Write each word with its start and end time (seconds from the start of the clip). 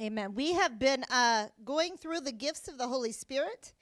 Amen. 0.00 0.32
We 0.32 0.52
have 0.52 0.78
been 0.78 1.04
uh, 1.10 1.46
going 1.64 1.96
through 1.96 2.20
the 2.20 2.30
gifts 2.30 2.68
of 2.68 2.78
the 2.78 2.86
Holy 2.86 3.10
Spirit. 3.10 3.72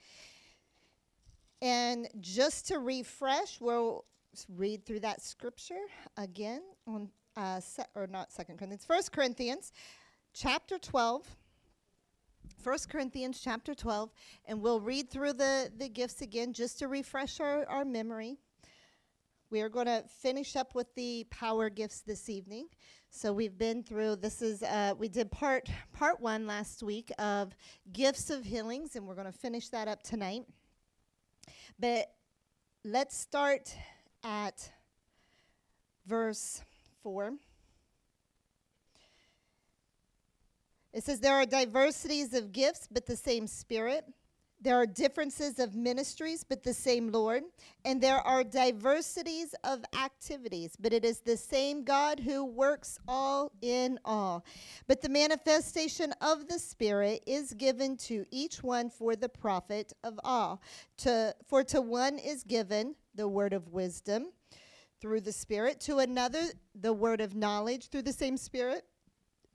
And 1.61 2.07
just 2.21 2.67
to 2.69 2.79
refresh, 2.79 3.61
we'll 3.61 4.03
read 4.49 4.83
through 4.83 5.01
that 5.01 5.21
scripture 5.21 5.85
again 6.17 6.63
on, 6.87 7.09
uh, 7.35 7.59
se- 7.59 7.85
or 7.93 8.07
not 8.07 8.31
Second 8.31 8.57
Corinthians, 8.57 8.83
First 8.83 9.11
Corinthians, 9.11 9.71
chapter 10.33 10.79
12. 10.79 11.35
1 12.63 12.77
Corinthians 12.89 13.39
chapter 13.43 13.75
12, 13.75 14.09
and 14.45 14.61
we'll 14.61 14.79
read 14.79 15.11
through 15.11 15.33
the, 15.33 15.71
the 15.77 15.89
gifts 15.89 16.21
again 16.21 16.53
just 16.53 16.79
to 16.79 16.87
refresh 16.87 17.39
our, 17.39 17.65
our 17.67 17.85
memory. 17.85 18.37
We 19.49 19.61
are 19.61 19.69
going 19.69 19.85
to 19.85 20.03
finish 20.07 20.55
up 20.55 20.73
with 20.73 20.93
the 20.95 21.25
power 21.29 21.69
gifts 21.69 22.01
this 22.01 22.29
evening. 22.29 22.67
So 23.17 23.33
we've 23.33 23.57
been 23.57 23.81
through 23.81 24.17
this 24.17 24.43
is 24.43 24.61
uh, 24.61 24.93
we 24.95 25.07
did 25.07 25.31
part 25.31 25.67
part 25.91 26.21
one 26.21 26.45
last 26.45 26.83
week 26.83 27.11
of 27.17 27.55
gifts 27.91 28.29
of 28.29 28.45
healings, 28.45 28.95
and 28.95 29.07
we're 29.07 29.15
going 29.15 29.25
to 29.25 29.31
finish 29.31 29.69
that 29.69 29.87
up 29.87 30.03
tonight. 30.03 30.43
But 31.79 32.11
let's 32.83 33.17
start 33.17 33.75
at 34.23 34.71
verse 36.05 36.61
four. 37.01 37.33
It 40.93 41.03
says 41.03 41.19
there 41.19 41.33
are 41.33 41.47
diversities 41.47 42.35
of 42.35 42.51
gifts, 42.51 42.87
but 42.91 43.07
the 43.07 43.17
same 43.17 43.47
Spirit. 43.47 44.05
There 44.59 44.75
are 44.75 44.87
differences 44.87 45.59
of 45.59 45.75
ministries, 45.75 46.43
but 46.43 46.63
the 46.63 46.73
same 46.73 47.11
Lord. 47.11 47.43
And 47.85 48.01
there 48.01 48.19
are 48.19 48.43
diversities 48.43 49.53
of 49.63 49.83
activities, 49.93 50.75
but 50.79 50.93
it 50.93 51.05
is 51.05 51.19
the 51.19 51.37
same 51.37 51.83
God 51.83 52.19
who 52.19 52.43
works 52.43 52.97
all 53.07 53.51
in 53.61 53.99
all. 54.03 54.43
But 54.87 55.01
the 55.01 55.09
manifestation 55.09 56.11
of 56.21 56.47
the 56.47 56.57
Spirit 56.57 57.21
is 57.27 57.53
given 57.53 57.97
to 57.97 58.25
each 58.31 58.63
one 58.63 58.89
for 58.89 59.15
the 59.15 59.29
profit 59.29 59.93
of 60.03 60.19
all. 60.23 60.61
To, 60.97 61.35
for 61.47 61.63
to 61.65 61.79
one 61.79 62.17
is 62.17 62.43
given 62.43 62.95
the 63.13 63.27
word 63.27 63.53
of 63.53 63.69
wisdom 63.69 64.31
through 64.99 65.21
the 65.21 65.31
Spirit, 65.31 65.79
to 65.81 65.99
another, 65.99 66.41
the 66.73 66.93
word 66.93 67.21
of 67.21 67.35
knowledge 67.35 67.89
through 67.89 68.01
the 68.01 68.13
same 68.13 68.37
Spirit, 68.37 68.85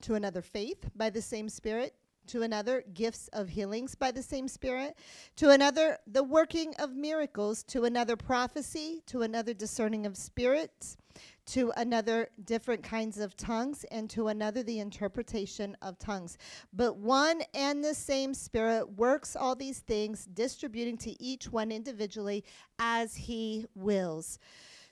to 0.02 0.14
another, 0.14 0.42
faith 0.42 0.88
by 0.94 1.10
the 1.10 1.22
same 1.22 1.48
Spirit 1.48 1.94
to 2.28 2.42
another, 2.42 2.84
gifts 2.94 3.28
of 3.32 3.48
healings 3.48 3.94
by 3.94 4.10
the 4.10 4.22
same 4.22 4.48
Spirit, 4.48 4.96
to 5.36 5.50
another, 5.50 5.98
the 6.06 6.22
working 6.22 6.74
of 6.78 6.94
miracles, 6.94 7.62
to 7.64 7.84
another, 7.84 8.16
prophecy, 8.16 9.02
to 9.06 9.22
another, 9.22 9.54
discerning 9.54 10.06
of 10.06 10.16
spirits, 10.16 10.96
to 11.46 11.72
another, 11.76 12.28
different 12.44 12.82
kinds 12.82 13.18
of 13.18 13.36
tongues, 13.36 13.84
and 13.90 14.08
to 14.10 14.28
another, 14.28 14.62
the 14.62 14.78
interpretation 14.78 15.76
of 15.82 15.98
tongues. 15.98 16.38
But 16.72 16.96
one 16.96 17.42
and 17.54 17.84
the 17.84 17.94
same 17.94 18.34
Spirit 18.34 18.92
works 18.96 19.36
all 19.36 19.54
these 19.54 19.80
things, 19.80 20.26
distributing 20.26 20.96
to 20.98 21.22
each 21.22 21.50
one 21.50 21.72
individually 21.72 22.44
as 22.78 23.16
He 23.16 23.66
wills. 23.74 24.38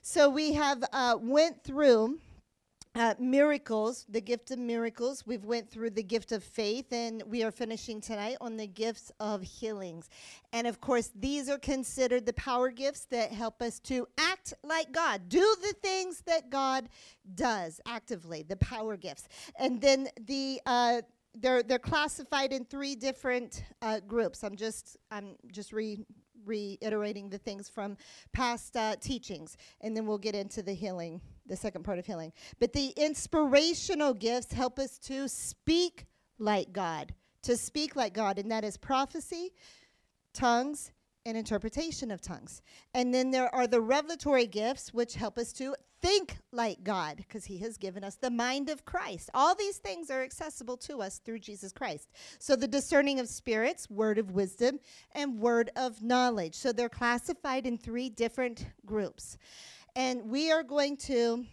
So 0.01 0.29
we 0.29 0.53
have 0.53 0.83
uh, 0.91 1.17
went 1.21 1.63
through 1.63 2.19
uh, 2.95 3.13
miracles 3.19 4.05
the 4.09 4.19
gift 4.19 4.51
of 4.51 4.59
miracles 4.59 5.25
we've 5.25 5.45
went 5.45 5.69
through 5.69 5.89
the 5.89 6.03
gift 6.03 6.31
of 6.31 6.43
faith 6.43 6.91
and 6.91 7.23
we 7.25 7.43
are 7.43 7.51
finishing 7.51 8.01
tonight 8.01 8.35
on 8.41 8.57
the 8.57 8.67
gifts 8.67 9.11
of 9.19 9.41
healings. 9.41 10.09
And 10.51 10.67
of 10.67 10.81
course 10.81 11.11
these 11.15 11.49
are 11.49 11.57
considered 11.57 12.25
the 12.25 12.33
power 12.33 12.69
gifts 12.69 13.05
that 13.05 13.31
help 13.31 13.61
us 13.61 13.79
to 13.81 14.07
act 14.17 14.53
like 14.63 14.91
god 14.91 15.29
do 15.29 15.55
the 15.61 15.73
things 15.81 16.21
that 16.27 16.49
god 16.49 16.89
does 17.35 17.79
actively 17.85 18.43
the 18.43 18.57
power 18.57 18.97
gifts. 18.97 19.27
And 19.57 19.79
then 19.79 20.09
the 20.27 20.59
uh, 20.65 21.01
they're 21.35 21.63
they're 21.63 21.79
classified 21.79 22.51
in 22.51 22.65
three 22.65 22.95
different 22.95 23.63
uh, 23.81 24.01
groups. 24.01 24.43
I'm 24.43 24.55
just 24.55 24.97
i'm 25.11 25.35
just 25.51 25.71
re 25.71 25.97
reiterating 26.45 27.29
the 27.29 27.37
things 27.37 27.69
from 27.69 27.97
past 28.33 28.75
uh, 28.75 28.95
teachings 28.99 29.57
and 29.81 29.95
then 29.95 30.05
we'll 30.05 30.17
get 30.17 30.35
into 30.35 30.61
the 30.61 30.73
healing 30.73 31.21
the 31.51 31.55
second 31.57 31.83
part 31.83 31.99
of 31.99 32.05
healing. 32.05 32.31
But 32.59 32.73
the 32.73 32.93
inspirational 32.95 34.13
gifts 34.13 34.53
help 34.53 34.79
us 34.79 34.97
to 34.99 35.27
speak 35.27 36.05
like 36.39 36.71
God, 36.71 37.13
to 37.43 37.57
speak 37.57 37.95
like 37.95 38.13
God, 38.13 38.39
and 38.39 38.49
that 38.51 38.63
is 38.63 38.77
prophecy, 38.77 39.51
tongues, 40.33 40.91
and 41.25 41.37
interpretation 41.37 42.11
of 42.11 42.21
tongues. 42.21 42.61
And 42.93 43.13
then 43.13 43.31
there 43.31 43.53
are 43.53 43.67
the 43.67 43.81
revelatory 43.81 44.47
gifts, 44.47 44.93
which 44.93 45.15
help 45.15 45.37
us 45.37 45.53
to 45.53 45.75
think 46.01 46.37
like 46.51 46.83
God, 46.83 47.17
because 47.17 47.45
He 47.45 47.59
has 47.59 47.77
given 47.77 48.03
us 48.03 48.15
the 48.15 48.31
mind 48.31 48.69
of 48.69 48.85
Christ. 48.85 49.29
All 49.33 49.53
these 49.53 49.77
things 49.77 50.09
are 50.09 50.23
accessible 50.23 50.77
to 50.77 51.01
us 51.01 51.19
through 51.19 51.39
Jesus 51.39 51.71
Christ. 51.71 52.09
So 52.39 52.55
the 52.55 52.67
discerning 52.67 53.19
of 53.19 53.27
spirits, 53.27 53.89
word 53.89 54.17
of 54.17 54.31
wisdom, 54.31 54.79
and 55.13 55.39
word 55.39 55.69
of 55.75 56.01
knowledge. 56.01 56.55
So 56.55 56.71
they're 56.71 56.89
classified 56.89 57.67
in 57.67 57.77
three 57.77 58.09
different 58.09 58.65
groups. 58.85 59.37
And 59.95 60.29
we 60.29 60.51
are 60.51 60.63
going 60.63 60.97
to 60.97 61.45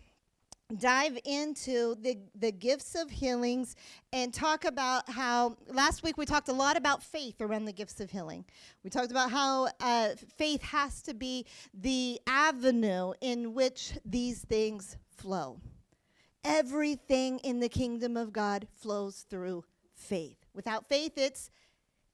dive 0.77 1.19
into 1.25 1.95
the, 2.03 2.19
the 2.35 2.53
gifts 2.53 2.95
of 2.95 3.11
healings 3.11 3.75
and 4.13 4.35
talk 4.35 4.65
about 4.65 5.09
how 5.09 5.57
last 5.69 6.03
week 6.03 6.19
we 6.19 6.27
talked 6.27 6.49
a 6.49 6.53
lot 6.53 6.77
about 6.77 7.03
faith 7.03 7.41
around 7.41 7.65
the 7.65 7.73
gifts 7.73 8.01
of 8.01 8.11
healing. 8.11 8.45
We 8.85 8.91
talked 8.91 9.11
about 9.11 9.31
how 9.31 9.69
uh, 9.81 10.11
faith 10.37 10.63
has 10.63 11.01
to 11.03 11.15
be 11.15 11.47
the 11.73 12.21
avenue 12.27 13.13
in 13.21 13.55
which 13.55 13.95
these 14.05 14.41
things 14.41 14.97
flow. 15.17 15.59
Everything 16.45 17.39
in 17.41 17.61
the 17.61 17.69
kingdom 17.69 18.17
of 18.17 18.33
god 18.33 18.67
flows 18.81 19.27
through 19.29 19.65
faith. 19.95 20.37
Without 20.55 20.89
faith 20.89 21.13
it's 21.17 21.51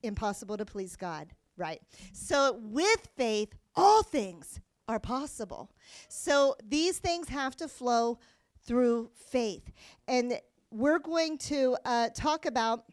impossible 0.03 0.57
to 0.57 0.65
please 0.65 0.97
god 0.97 1.29
right? 1.57 1.81
So 2.13 2.59
with 2.61 3.09
faith 3.17 3.55
all 3.77 4.03
things 4.03 4.61
are 4.89 5.01
possible. 5.01 5.71
So 6.09 6.57
these 6.67 6.99
things 6.99 7.29
have 7.29 7.57
to 7.57 7.69
flow 7.69 8.19
through 8.65 9.11
faith. 9.15 9.71
And 10.09 10.41
we're 10.71 10.99
going 10.99 11.39
to 11.39 11.77
uh, 11.85 12.09
talk 12.15 12.47
about 12.47 12.85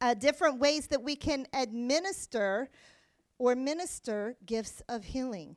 uh, 0.00 0.14
different 0.14 0.58
ways 0.58 0.86
that 0.88 1.02
we 1.02 1.16
can 1.16 1.46
administer 1.52 2.68
or 3.38 3.54
minister 3.54 4.36
gifts 4.46 4.82
of 4.88 5.04
healing 5.04 5.56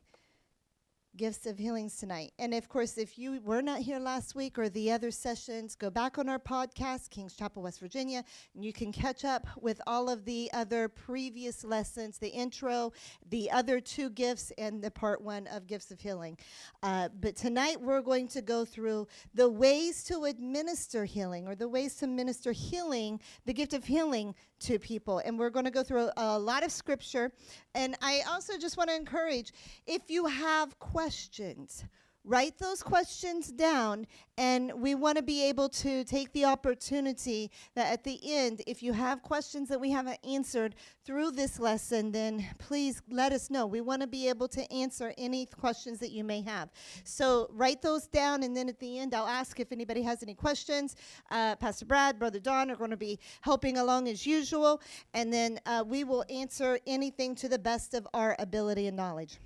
gifts 1.18 1.46
of 1.46 1.58
healings 1.58 1.96
tonight. 1.96 2.32
And 2.38 2.54
of 2.54 2.68
course, 2.68 2.96
if 2.96 3.18
you 3.18 3.40
were 3.44 3.60
not 3.60 3.80
here 3.80 3.98
last 3.98 4.36
week 4.36 4.56
or 4.56 4.68
the 4.68 4.92
other 4.92 5.10
sessions, 5.10 5.74
go 5.74 5.90
back 5.90 6.16
on 6.16 6.28
our 6.28 6.38
podcast, 6.38 7.10
Kings 7.10 7.34
Chapel, 7.34 7.60
West 7.62 7.80
Virginia, 7.80 8.24
and 8.54 8.64
you 8.64 8.72
can 8.72 8.92
catch 8.92 9.24
up 9.24 9.44
with 9.60 9.80
all 9.88 10.08
of 10.08 10.24
the 10.24 10.48
other 10.54 10.88
previous 10.88 11.64
lessons 11.64 12.18
the 12.18 12.28
intro, 12.28 12.92
the 13.28 13.50
other 13.50 13.80
two 13.80 14.10
gifts, 14.10 14.52
and 14.58 14.80
the 14.80 14.92
part 14.92 15.20
one 15.20 15.48
of 15.48 15.66
gifts 15.66 15.90
of 15.90 16.00
healing. 16.00 16.38
Uh, 16.84 17.08
but 17.20 17.34
tonight, 17.34 17.80
we're 17.80 18.00
going 18.00 18.28
to 18.28 18.40
go 18.40 18.64
through 18.64 19.08
the 19.34 19.48
ways 19.48 20.04
to 20.04 20.22
administer 20.24 21.04
healing 21.04 21.48
or 21.48 21.56
the 21.56 21.68
ways 21.68 21.96
to 21.96 22.06
minister 22.06 22.52
healing, 22.52 23.20
the 23.44 23.52
gift 23.52 23.74
of 23.74 23.84
healing 23.84 24.36
to 24.60 24.78
people. 24.78 25.18
And 25.24 25.38
we're 25.38 25.50
going 25.50 25.64
to 25.64 25.70
go 25.70 25.82
through 25.82 26.08
a, 26.08 26.12
a 26.16 26.38
lot 26.38 26.64
of 26.64 26.72
scripture. 26.72 27.30
And 27.74 27.96
I 28.02 28.22
also 28.28 28.58
just 28.58 28.76
want 28.76 28.90
to 28.90 28.96
encourage 28.96 29.52
if 29.86 30.10
you 30.10 30.26
have 30.26 30.78
questions, 30.78 31.84
write 32.28 32.58
those 32.58 32.82
questions 32.82 33.50
down 33.50 34.06
and 34.36 34.70
we 34.74 34.94
want 34.94 35.16
to 35.16 35.22
be 35.22 35.42
able 35.44 35.66
to 35.66 36.04
take 36.04 36.30
the 36.34 36.44
opportunity 36.44 37.50
that 37.74 37.90
at 37.90 38.04
the 38.04 38.20
end 38.22 38.60
if 38.66 38.82
you 38.82 38.92
have 38.92 39.22
questions 39.22 39.66
that 39.66 39.80
we 39.80 39.90
haven't 39.90 40.18
answered 40.28 40.74
through 41.06 41.30
this 41.30 41.58
lesson 41.58 42.12
then 42.12 42.46
please 42.58 43.00
let 43.08 43.32
us 43.32 43.48
know. 43.48 43.66
We 43.66 43.80
want 43.80 44.02
to 44.02 44.06
be 44.06 44.28
able 44.28 44.46
to 44.48 44.70
answer 44.70 45.14
any 45.16 45.46
questions 45.46 45.98
that 46.00 46.10
you 46.10 46.22
may 46.22 46.42
have. 46.42 46.68
So 47.02 47.48
write 47.50 47.80
those 47.80 48.06
down 48.06 48.42
and 48.42 48.54
then 48.54 48.68
at 48.68 48.78
the 48.78 48.98
end 48.98 49.14
i'll 49.14 49.26
ask 49.26 49.58
if 49.58 49.72
anybody 49.72 50.02
has 50.02 50.22
any 50.22 50.34
questions. 50.34 50.96
Uh, 51.30 51.56
pastor 51.56 51.86
brad 51.86 52.18
brother 52.18 52.40
don 52.40 52.70
are 52.70 52.76
going 52.76 52.90
to 52.90 52.98
be 52.98 53.18
helping 53.40 53.78
along 53.78 54.06
as 54.06 54.26
usual 54.26 54.82
and 55.14 55.32
then 55.32 55.58
uh, 55.64 55.82
we 55.86 56.04
will 56.04 56.26
answer 56.28 56.78
anything 56.86 57.34
to 57.34 57.48
the 57.48 57.58
best 57.58 57.94
of 57.94 58.06
our 58.12 58.36
ability 58.38 58.86
and 58.86 58.98
knowledge. 58.98 59.38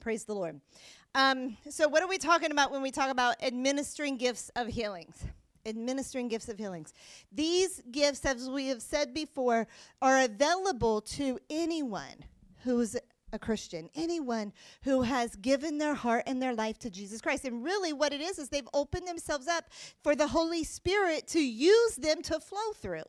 Praise 0.00 0.24
the 0.24 0.34
lord 0.34 0.60
um, 1.14 1.56
so, 1.70 1.88
what 1.88 2.02
are 2.02 2.08
we 2.08 2.18
talking 2.18 2.50
about 2.50 2.72
when 2.72 2.82
we 2.82 2.90
talk 2.90 3.10
about 3.10 3.36
administering 3.42 4.16
gifts 4.16 4.50
of 4.56 4.66
healings? 4.66 5.24
Administering 5.64 6.28
gifts 6.28 6.48
of 6.48 6.58
healings. 6.58 6.92
These 7.32 7.82
gifts, 7.90 8.24
as 8.26 8.50
we 8.50 8.66
have 8.68 8.82
said 8.82 9.14
before, 9.14 9.68
are 10.02 10.22
available 10.22 11.00
to 11.02 11.38
anyone 11.48 12.24
who's 12.64 12.96
a 13.32 13.38
Christian, 13.38 13.88
anyone 13.94 14.52
who 14.82 15.02
has 15.02 15.36
given 15.36 15.78
their 15.78 15.94
heart 15.94 16.24
and 16.26 16.42
their 16.42 16.54
life 16.54 16.78
to 16.80 16.90
Jesus 16.90 17.20
Christ. 17.20 17.44
And 17.44 17.64
really, 17.64 17.92
what 17.92 18.12
it 18.12 18.20
is, 18.20 18.38
is 18.38 18.48
they've 18.48 18.68
opened 18.74 19.06
themselves 19.06 19.46
up 19.46 19.66
for 20.02 20.16
the 20.16 20.28
Holy 20.28 20.64
Spirit 20.64 21.28
to 21.28 21.40
use 21.40 21.96
them 21.96 22.22
to 22.22 22.40
flow 22.40 22.72
through. 22.74 23.04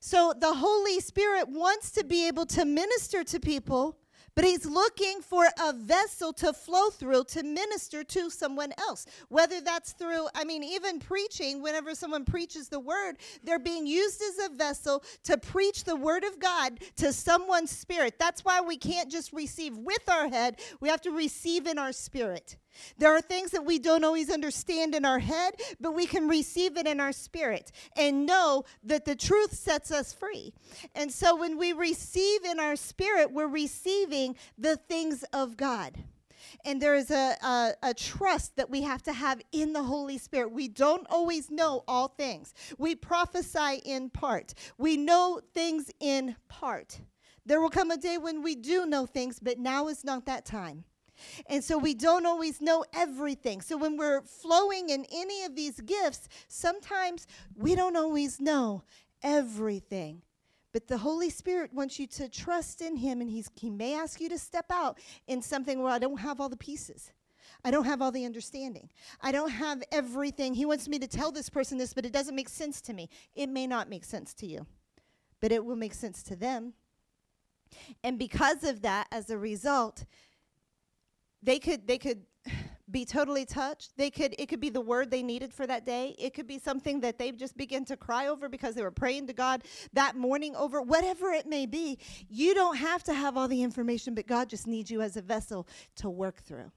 So, 0.00 0.34
the 0.38 0.54
Holy 0.54 0.98
Spirit 1.00 1.48
wants 1.48 1.92
to 1.92 2.04
be 2.04 2.26
able 2.26 2.46
to 2.46 2.64
minister 2.64 3.22
to 3.24 3.38
people 3.38 3.98
But 4.34 4.44
he's 4.44 4.66
looking 4.66 5.20
for 5.20 5.46
a 5.62 5.72
vessel 5.72 6.32
to 6.34 6.52
flow 6.52 6.90
through 6.90 7.24
to 7.24 7.42
minister 7.42 8.02
to 8.02 8.30
someone 8.30 8.72
else. 8.78 9.06
Whether 9.28 9.60
that's 9.60 9.92
through, 9.92 10.26
I 10.34 10.44
mean, 10.44 10.64
even 10.64 10.98
preaching, 10.98 11.62
whenever 11.62 11.94
someone 11.94 12.24
preaches 12.24 12.68
the 12.68 12.80
word, 12.80 13.18
they're 13.44 13.58
being 13.58 13.86
used 13.86 14.20
as 14.20 14.46
a 14.46 14.54
vessel 14.54 15.04
to 15.24 15.38
preach 15.38 15.84
the 15.84 15.96
word 15.96 16.24
of 16.24 16.40
God 16.40 16.80
to 16.96 17.12
someone's 17.12 17.70
spirit. 17.70 18.18
That's 18.18 18.44
why 18.44 18.60
we 18.60 18.76
can't 18.76 19.10
just 19.10 19.32
receive 19.32 19.76
with 19.76 20.08
our 20.08 20.28
head, 20.28 20.60
we 20.80 20.88
have 20.88 21.02
to 21.02 21.10
receive 21.10 21.66
in 21.66 21.78
our 21.78 21.92
spirit. 21.92 22.56
There 22.98 23.14
are 23.14 23.20
things 23.20 23.50
that 23.52 23.64
we 23.64 23.78
don't 23.78 24.04
always 24.04 24.30
understand 24.30 24.94
in 24.94 25.04
our 25.04 25.18
head, 25.18 25.54
but 25.80 25.92
we 25.92 26.06
can 26.06 26.28
receive 26.28 26.76
it 26.76 26.86
in 26.86 27.00
our 27.00 27.12
spirit 27.12 27.72
and 27.96 28.26
know 28.26 28.64
that 28.82 29.04
the 29.04 29.16
truth 29.16 29.52
sets 29.54 29.90
us 29.90 30.12
free. 30.12 30.52
And 30.94 31.12
so 31.12 31.36
when 31.36 31.58
we 31.58 31.72
receive 31.72 32.44
in 32.44 32.60
our 32.60 32.76
spirit, 32.76 33.32
we're 33.32 33.46
receiving 33.48 34.36
the 34.58 34.76
things 34.76 35.24
of 35.32 35.56
God. 35.56 35.98
And 36.64 36.80
there 36.80 36.94
is 36.94 37.10
a, 37.10 37.36
a, 37.42 37.72
a, 37.82 37.94
trust 37.94 38.56
that 38.56 38.70
we 38.70 38.82
have 38.82 39.02
to 39.02 39.12
have 39.12 39.40
in 39.52 39.72
the 39.72 39.82
Holy 39.82 40.18
Spirit. 40.18 40.52
We 40.52 40.68
don't 40.68 41.06
always 41.10 41.50
know 41.50 41.84
all 41.88 42.08
things. 42.08 42.54
We 42.78 42.94
prophesy 42.94 43.82
in 43.84 44.10
part, 44.10 44.54
we 44.78 44.96
know 44.96 45.40
things 45.52 45.90
in 46.00 46.36
part. 46.48 47.00
There 47.46 47.60
will 47.60 47.70
come 47.70 47.90
a 47.90 47.98
day 47.98 48.16
when 48.16 48.42
we 48.42 48.54
do 48.54 48.86
know 48.86 49.04
things, 49.04 49.38
but 49.38 49.58
now 49.58 49.88
is 49.88 50.02
not 50.04 50.24
that 50.26 50.46
time. 50.46 50.84
And 51.48 51.62
so 51.62 51.78
we 51.78 51.94
don't 51.94 52.26
always 52.26 52.60
know 52.60 52.84
everything. 52.94 53.60
So 53.60 53.76
when 53.76 53.96
we're 53.96 54.22
flowing 54.22 54.90
in 54.90 55.06
any 55.12 55.44
of 55.44 55.54
these 55.54 55.80
gifts, 55.80 56.28
sometimes 56.48 57.26
we 57.56 57.74
don't 57.74 57.96
always 57.96 58.40
know 58.40 58.82
everything. 59.22 60.22
But 60.72 60.88
the 60.88 60.98
Holy 60.98 61.30
Spirit 61.30 61.72
wants 61.72 62.00
you 62.00 62.06
to 62.08 62.28
trust 62.28 62.82
in 62.82 62.96
Him, 62.96 63.20
and 63.20 63.30
he's, 63.30 63.48
He 63.54 63.70
may 63.70 63.94
ask 63.94 64.20
you 64.20 64.28
to 64.28 64.38
step 64.38 64.66
out 64.70 64.98
in 65.28 65.40
something 65.40 65.80
where 65.80 65.92
I 65.92 66.00
don't 66.00 66.18
have 66.18 66.40
all 66.40 66.48
the 66.48 66.56
pieces. 66.56 67.12
I 67.64 67.70
don't 67.70 67.84
have 67.84 68.02
all 68.02 68.10
the 68.10 68.24
understanding. 68.24 68.90
I 69.20 69.32
don't 69.32 69.50
have 69.50 69.82
everything. 69.92 70.54
He 70.54 70.66
wants 70.66 70.88
me 70.88 70.98
to 70.98 71.06
tell 71.06 71.30
this 71.30 71.48
person 71.48 71.78
this, 71.78 71.94
but 71.94 72.04
it 72.04 72.12
doesn't 72.12 72.34
make 72.34 72.48
sense 72.48 72.80
to 72.82 72.92
me. 72.92 73.08
It 73.34 73.48
may 73.48 73.66
not 73.66 73.88
make 73.88 74.04
sense 74.04 74.34
to 74.34 74.46
you, 74.46 74.66
but 75.40 75.52
it 75.52 75.64
will 75.64 75.76
make 75.76 75.94
sense 75.94 76.22
to 76.24 76.36
them. 76.36 76.74
And 78.02 78.18
because 78.18 78.64
of 78.64 78.82
that, 78.82 79.06
as 79.10 79.30
a 79.30 79.38
result, 79.38 80.04
they 81.44 81.58
could 81.58 81.86
they 81.86 81.98
could 81.98 82.22
be 82.90 83.04
totally 83.04 83.44
touched. 83.44 83.96
They 83.96 84.10
could 84.10 84.34
it 84.38 84.48
could 84.48 84.60
be 84.60 84.70
the 84.70 84.80
word 84.80 85.10
they 85.10 85.22
needed 85.22 85.52
for 85.52 85.66
that 85.66 85.84
day. 85.84 86.14
It 86.18 86.34
could 86.34 86.46
be 86.46 86.58
something 86.58 87.00
that 87.00 87.18
they 87.18 87.32
just 87.32 87.56
begin 87.56 87.84
to 87.86 87.96
cry 87.96 88.28
over 88.28 88.48
because 88.48 88.74
they 88.74 88.82
were 88.82 88.90
praying 88.90 89.26
to 89.28 89.32
God 89.32 89.64
that 89.92 90.16
morning 90.16 90.54
over 90.56 90.80
whatever 90.82 91.30
it 91.32 91.46
may 91.46 91.66
be. 91.66 91.98
You 92.28 92.54
don't 92.54 92.76
have 92.76 93.02
to 93.04 93.14
have 93.14 93.36
all 93.36 93.48
the 93.48 93.62
information, 93.62 94.14
but 94.14 94.26
God 94.26 94.48
just 94.48 94.66
needs 94.66 94.90
you 94.90 95.02
as 95.02 95.16
a 95.16 95.22
vessel 95.22 95.66
to 95.96 96.10
work 96.10 96.42
through. 96.42 96.70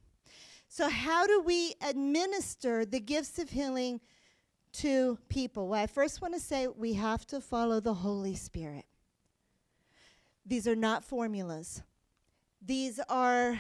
So 0.70 0.90
how 0.90 1.26
do 1.26 1.42
we 1.42 1.76
administer 1.88 2.86
the 2.86 3.00
gifts 3.00 3.40
of 3.40 3.50
healing 3.50 4.02
to 4.74 5.18
people? 5.30 5.70
Well, 5.70 5.82
I 5.82 5.88
first 5.88 6.22
want 6.22 6.34
to 6.34 6.40
say 6.40 6.68
we 6.68 6.94
have 6.94 7.26
to 7.28 7.40
follow 7.40 7.80
the 7.80 7.94
Holy 7.94 8.36
Spirit. 8.36 8.86
These 10.46 10.68
are 10.68 10.76
not 10.76 11.04
formulas. 11.04 11.84
These 12.66 13.00
are 13.08 13.60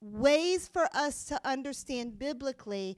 ways 0.00 0.68
for 0.68 0.88
us 0.94 1.24
to 1.24 1.40
understand 1.44 2.18
biblically 2.18 2.96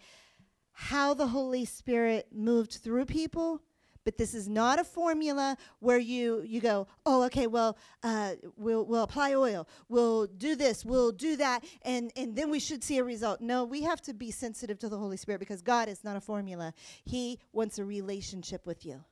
how 0.73 1.15
the 1.15 1.27
Holy 1.29 1.65
Spirit 1.65 2.29
moved 2.33 2.79
through 2.83 3.05
people. 3.07 3.63
But 4.05 4.17
this 4.17 4.33
is 4.33 4.49
not 4.49 4.79
a 4.79 4.85
formula 4.85 5.59
where 5.81 5.99
you 5.99 6.43
you 6.47 6.61
go, 6.61 6.87
oh, 7.05 7.23
okay, 7.25 7.47
well, 7.47 7.77
uh, 8.03 8.33
we'll 8.57 8.87
we'll 8.87 9.03
apply 9.03 9.35
oil, 9.35 9.69
we'll 9.91 10.27
do 10.27 10.57
this, 10.57 10.87
we'll 10.87 11.13
do 11.13 11.37
that, 11.37 11.65
and 11.83 12.11
and 12.17 12.35
then 12.35 12.51
we 12.51 12.61
should 12.61 12.83
see 12.83 12.97
a 12.97 13.05
result. 13.05 13.43
No, 13.43 13.65
we 13.65 13.83
have 13.83 14.01
to 14.03 14.15
be 14.15 14.31
sensitive 14.31 14.79
to 14.79 14.89
the 14.89 14.97
Holy 14.97 15.19
Spirit 15.19 15.39
because 15.39 15.61
God 15.61 15.87
is 15.89 16.03
not 16.03 16.17
a 16.17 16.21
formula. 16.21 16.73
He 17.05 17.39
wants 17.53 17.79
a 17.79 17.85
relationship 17.85 18.67
with 18.67 18.87
you. 18.87 19.05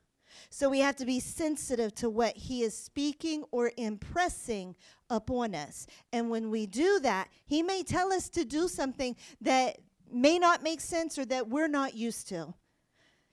So 0.51 0.69
we 0.69 0.81
have 0.81 0.97
to 0.97 1.05
be 1.05 1.21
sensitive 1.21 1.95
to 1.97 2.11
what 2.11 2.37
He 2.37 2.63
is 2.63 2.77
speaking 2.77 3.45
or 3.51 3.73
impressing 3.77 4.75
upon 5.11 5.55
us. 5.55 5.87
And 6.13 6.31
when 6.31 6.51
we 6.51 6.67
do 6.67 7.01
that, 7.01 7.29
He 7.47 7.63
may 7.63 7.83
tell 7.83 8.13
us 8.13 8.29
to 8.31 8.45
do 8.45 8.69
something 8.69 9.17
that 9.41 9.79
may 10.11 10.39
not 10.39 10.63
make 10.63 10.81
sense 10.81 11.19
or 11.19 11.25
that 11.27 11.49
we're 11.49 11.69
not 11.69 11.95
used 11.95 12.29
to. 12.29 12.55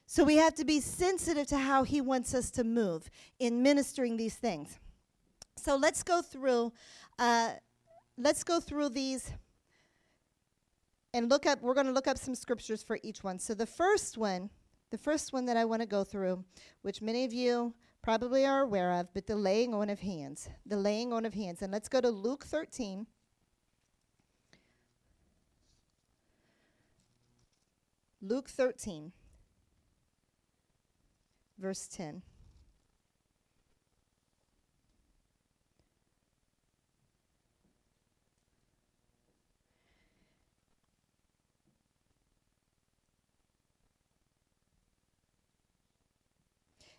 So 0.07 0.23
we 0.23 0.37
have 0.37 0.53
to 0.55 0.65
be 0.65 0.79
sensitive 0.79 1.47
to 1.47 1.57
how 1.57 1.83
He 1.83 2.01
wants 2.01 2.33
us 2.33 2.51
to 2.51 2.63
move 2.63 3.09
in 3.39 3.63
ministering 3.63 4.17
these 4.17 4.35
things. 4.35 4.77
So 5.57 5.75
let's 5.75 6.03
go 6.03 6.21
through. 6.21 6.73
Uh, 7.17 7.53
let's 8.17 8.43
go 8.43 8.59
through 8.59 8.89
these 8.89 9.31
and 11.13 11.29
look 11.29 11.45
up. 11.45 11.61
We're 11.61 11.73
going 11.73 11.87
to 11.87 11.93
look 11.93 12.07
up 12.07 12.17
some 12.17 12.35
scriptures 12.35 12.83
for 12.83 12.99
each 13.01 13.23
one. 13.23 13.39
So 13.39 13.53
the 13.53 13.65
first 13.65 14.17
one 14.17 14.49
the 14.95 15.01
first 15.03 15.33
one 15.33 15.45
that 15.45 15.57
I 15.57 15.65
want 15.65 15.81
to 15.81 15.85
go 15.85 16.05
through, 16.05 16.45
which 16.81 17.01
many 17.01 17.25
of 17.25 17.33
you 17.33 17.73
probably 18.01 18.45
are 18.45 18.61
aware 18.61 18.93
of, 18.93 19.13
but 19.13 19.27
the 19.27 19.35
laying 19.35 19.73
on 19.73 19.89
of 19.89 19.99
hands. 19.99 20.47
The 20.65 20.77
laying 20.77 21.11
on 21.11 21.25
of 21.25 21.33
hands. 21.33 21.61
And 21.61 21.73
let's 21.73 21.89
go 21.89 21.99
to 21.99 22.09
Luke 22.09 22.45
13. 22.45 23.05
Luke 28.21 28.47
13, 28.47 29.11
verse 31.59 31.89
10. 31.89 32.21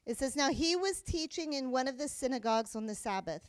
It 0.07 0.19
says, 0.19 0.37
Now 0.37 0.51
he 0.51 0.77
was 0.77 1.03
teaching 1.03 1.53
in 1.53 1.71
one 1.71 1.89
of 1.89 1.99
the 1.99 2.09
synagogues 2.09 2.77
on 2.77 2.87
the 2.87 2.95
Sabbath. 2.95 3.43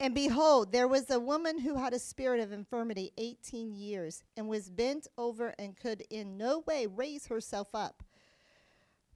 And 0.00 0.14
behold, 0.14 0.72
there 0.72 0.88
was 0.88 1.10
a 1.10 1.18
woman 1.18 1.58
who 1.58 1.74
had 1.74 1.92
a 1.92 1.98
spirit 1.98 2.40
of 2.40 2.52
infirmity 2.52 3.12
18 3.18 3.74
years 3.74 4.22
and 4.36 4.48
was 4.48 4.70
bent 4.70 5.08
over 5.18 5.54
and 5.58 5.76
could 5.76 6.04
in 6.08 6.38
no 6.38 6.60
way 6.60 6.86
raise 6.86 7.26
herself 7.26 7.74
up. 7.74 8.02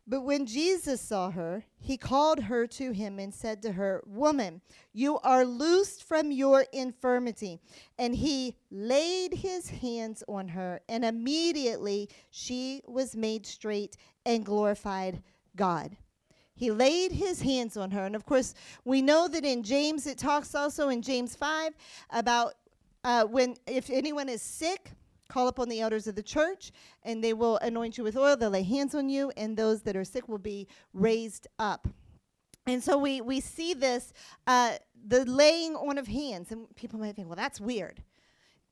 But 0.05 0.23
when 0.23 0.47
Jesus 0.47 1.01
saw 1.01 1.31
her, 1.31 1.65
he 1.79 1.97
called 1.97 2.41
her 2.41 2.67
to 2.67 2.91
him 2.91 3.21
and 3.21 3.33
said 3.33 3.63
to 3.63 3.73
her, 3.73 4.03
Woman, 4.05 4.61
you 4.93 5.21
are 5.21 5.45
loosed 5.45 6.03
from 6.03 6.33
your 6.33 6.67
infirmity. 6.73 7.61
And 7.97 8.17
he 8.17 8.57
laid 8.73 9.33
his 9.33 9.71
hands 9.71 10.25
on 10.27 10.49
her, 10.49 10.81
and 10.89 11.05
immediately 11.05 12.09
she 12.31 12.83
was 12.85 13.15
made 13.15 13.47
straight 13.47 13.97
and 14.27 14.45
glorified 14.45 15.23
God. 15.57 15.97
He 16.55 16.71
laid 16.71 17.13
his 17.13 17.43
hands 17.43 17.77
on 17.77 17.91
her. 17.91 18.05
And 18.05 18.15
of 18.15 18.27
course, 18.27 18.55
we 18.85 19.03
know 19.03 19.27
that 19.29 19.45
in 19.45 19.63
James, 19.63 20.07
it 20.07 20.19
talks 20.19 20.55
also 20.55 20.89
in 20.91 21.03
James 21.03 21.35
5 21.35 21.73
about 22.11 22.55
uh, 23.05 23.25
when, 23.25 23.57
if 23.67 23.91
anyone 23.91 24.29
is 24.29 24.43
sick, 24.43 24.93
call 25.29 25.49
upon 25.49 25.69
the 25.69 25.81
elders 25.81 26.07
of 26.07 26.15
the 26.15 26.23
church, 26.23 26.73
and 27.03 27.25
they 27.25 27.33
will 27.33 27.57
anoint 27.59 27.97
you 27.99 28.05
with 28.05 28.17
oil. 28.17 28.37
They'll 28.37 28.51
lay 28.51 28.63
hands 28.63 28.95
on 28.95 29.09
you, 29.09 29.33
and 29.37 29.57
those 29.57 29.83
that 29.83 29.97
are 29.97 30.05
sick 30.05 30.29
will 30.29 30.39
be 30.39 30.69
raised 30.93 31.49
up. 31.59 31.89
And 32.67 32.83
so 32.83 32.97
we, 32.97 33.21
we 33.21 33.41
see 33.41 33.75
this, 33.75 34.13
uh, 34.47 34.75
the 35.07 35.25
laying 35.25 35.75
on 35.75 35.99
of 35.99 36.07
hands. 36.07 36.53
And 36.53 36.73
people 36.77 37.01
might 37.01 37.17
think, 37.17 37.29
well, 37.29 37.37
that's 37.37 37.61
weird. 37.61 38.03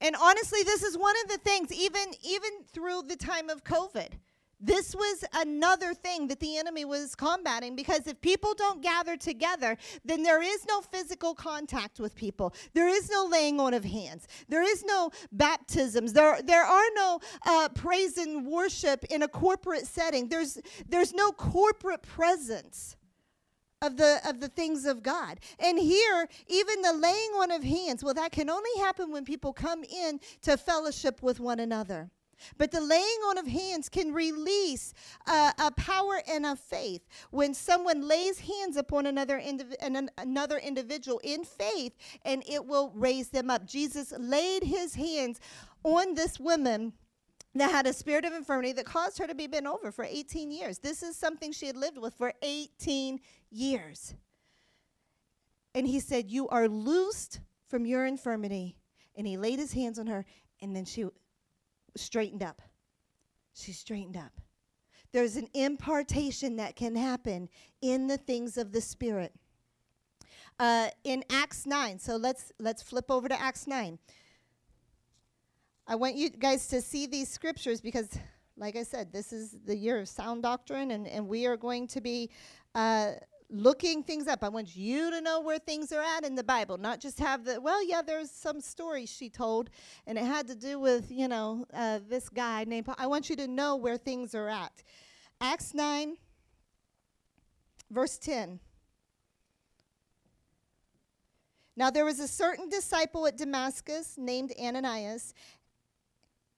And 0.01 0.15
honestly, 0.15 0.63
this 0.63 0.83
is 0.83 0.97
one 0.97 1.15
of 1.25 1.31
the 1.31 1.39
things, 1.39 1.73
even, 1.73 2.15
even 2.23 2.51
through 2.73 3.03
the 3.09 3.17
time 3.17 3.51
of 3.51 3.65
COVID 3.65 4.11
this 4.61 4.95
was 4.95 5.25
another 5.35 5.95
thing 5.95 6.29
that 6.29 6.41
the 6.41 6.59
enemy 6.59 6.85
was 6.85 7.15
combating 7.15 7.75
because 7.75 8.07
if 8.07 8.21
people 8.21 8.55
don't 8.55 8.83
gather 8.83 9.17
together, 9.17 9.77
then 10.05 10.23
there 10.23 10.43
is 10.43 10.67
no 10.67 10.81
physical 10.81 11.35
contact 11.35 11.99
with 11.99 12.15
people. 12.15 12.55
There 12.75 12.89
is 12.89 13.11
no 13.11 13.25
laying 13.25 13.59
on 13.59 13.75
of 13.75 13.85
hands. 13.85 14.29
There 14.49 14.63
is 14.63 14.85
no 14.85 15.11
baptisms. 15.33 16.13
There, 16.13 16.41
there 16.43 16.65
are 16.65 16.87
no 16.95 17.21
uh, 17.47 17.69
praise 17.75 18.19
and 18.19 18.47
worship 18.47 19.05
in 19.05 19.23
a 19.23 19.29
corporate 19.29 19.87
setting. 19.87 20.29
There's, 20.29 20.59
there's 20.89 21.15
no 21.15 21.33
corporate 21.33 22.03
presence 22.03 22.97
of 23.83 23.97
the 23.97 24.21
of 24.29 24.41
the 24.41 24.49
things 24.49 24.85
of 24.85 25.03
God. 25.03 25.41
And 25.59 25.79
here, 25.79 26.29
even 26.49 26.83
the 26.83 26.93
laying 26.93 27.31
on 27.31 27.51
of 27.51 27.63
hands, 27.63 28.05
well, 28.05 28.13
that 28.13 28.31
can 28.31 28.51
only 28.51 28.71
happen 28.79 29.11
when 29.11 29.25
people 29.25 29.55
come 29.55 29.85
in 29.85 30.21
to 30.43 30.59
fellowship 30.59 31.23
with 31.23 31.41
one 31.41 31.61
another. 31.61 32.11
But 32.59 32.71
the 32.71 32.81
laying 32.81 33.03
on 33.29 33.39
of 33.39 33.47
hands 33.47 33.89
can 33.89 34.13
release 34.13 34.95
a 35.27 35.71
power 35.77 36.23
and 36.29 36.47
a 36.47 36.57
faith. 36.57 37.07
When 37.31 37.55
someone 37.55 38.07
lays 38.07 38.41
hands 38.41 38.77
upon 38.77 39.07
another, 39.07 39.39
indiv- 39.39 39.75
an- 39.81 40.11
another 40.19 40.59
individual 40.59 41.21
in 41.25 41.45
faith, 41.45 41.93
and 42.25 42.43
it 42.49 42.67
will 42.67 42.91
raise 42.95 43.29
them 43.29 43.51
up. 43.51 43.67
Jesus 43.67 44.13
laid 44.19 44.65
his 44.65 44.95
hands 44.95 45.41
on 45.83 46.15
this 46.15 46.39
woman 46.39 46.93
that 47.55 47.71
had 47.71 47.87
a 47.87 47.93
spirit 47.93 48.25
of 48.25 48.33
infirmity 48.33 48.73
that 48.73 48.85
caused 48.85 49.19
her 49.19 49.27
to 49.27 49.35
be 49.35 49.47
bent 49.47 49.67
over 49.67 49.91
for 49.91 50.05
18 50.05 50.53
years. 50.53 50.79
This 50.79 51.03
is 51.03 51.17
something 51.17 51.53
she 51.53 51.67
had 51.67 51.77
lived 51.77 51.99
with 51.99 52.15
for 52.15 52.33
18 52.43 53.19
years. 53.51 54.15
And 55.75 55.87
he 55.87 56.01
said, 56.01 56.31
You 56.31 56.49
are 56.49 56.69
loosed 56.69 57.41
from 57.69 57.87
your 57.87 58.07
infirmity. 58.07 58.77
And 59.17 59.27
he 59.27 59.37
laid 59.37 59.59
his 59.59 59.73
hands 59.73 59.99
on 59.99 60.07
her, 60.07 60.25
and 60.63 60.75
then 60.75 60.85
she 60.85 61.05
straightened 61.97 62.43
up. 62.43 62.63
She 63.55 63.73
straightened 63.73 64.17
up. 64.17 64.41
There's 65.13 65.37
an 65.37 65.49
impartation 65.55 66.57
that 66.57 66.77
can 66.77 66.95
happen 66.95 67.49
in 67.83 68.07
the 68.07 68.17
things 68.17 68.57
of 68.57 68.73
the 68.73 68.81
Spirit. 68.81 69.35
Uh, 70.59 70.89
in 71.05 71.25
Acts 71.31 71.67
9, 71.67 71.99
so 71.99 72.17
let's 72.17 72.53
let's 72.59 72.83
flip 72.83 73.11
over 73.11 73.29
to 73.29 73.41
Acts 73.41 73.67
9. 73.67 73.99
I 75.87 75.95
want 75.95 76.15
you 76.15 76.31
guys 76.31 76.69
to 76.69 76.81
see 76.81 77.07
these 77.07 77.29
scriptures 77.29 77.81
because, 77.81 78.17
like 78.57 78.77
I 78.77 78.83
said, 78.83 79.13
this 79.13 79.33
is 79.33 79.57
the 79.65 79.75
year 79.75 79.99
of 79.99 80.09
sound 80.09 80.43
doctrine, 80.43 80.93
and, 80.93 81.09
and 81.09 81.27
we 81.27 81.47
are 81.47 81.57
going 81.57 81.89
to 81.89 82.01
be 82.01 82.31
uh, 82.75 83.13
looking 83.51 84.03
things 84.03 84.27
up. 84.27 84.45
I 84.45 84.49
want 84.49 84.77
you 84.77 85.11
to 85.11 85.21
know 85.21 85.41
where 85.41 85.59
things 85.59 85.93
are 85.93 86.03
at 86.03 86.25
in 86.25 86.35
the 86.35 86.45
Bible, 86.45 86.79
not 86.79 87.01
just 87.01 87.19
have 87.19 87.45
the, 87.45 87.61
well, 87.61 87.85
yeah, 87.87 88.03
there's 88.03 88.31
some 88.31 88.61
story 88.61 89.07
she 89.07 89.29
told, 89.29 89.71
and 90.07 90.17
it 90.17 90.25
had 90.25 90.47
to 90.49 90.55
do 90.55 90.79
with, 90.79 91.11
you 91.11 91.29
know, 91.29 91.67
uh, 91.75 92.01
this 92.09 92.29
guy 92.29 92.65
named 92.65 92.87
Paul. 92.87 92.97
I 92.99 93.07
want 93.07 93.29
you 93.29 93.37
to 93.37 93.49
know 93.49 93.77
where 93.77 93.97
things 93.97 94.35
are 94.35 94.49
at. 94.49 94.83
Acts 95.41 95.75
9, 95.75 96.17
verse 97.91 98.19
10. 98.19 98.61
Now 101.77 101.91
there 101.91 102.05
was 102.05 102.21
a 102.21 102.29
certain 102.29 102.69
disciple 102.69 103.27
at 103.27 103.39
Damascus 103.39 104.17
named 104.19 104.53
Ananias, 104.61 105.35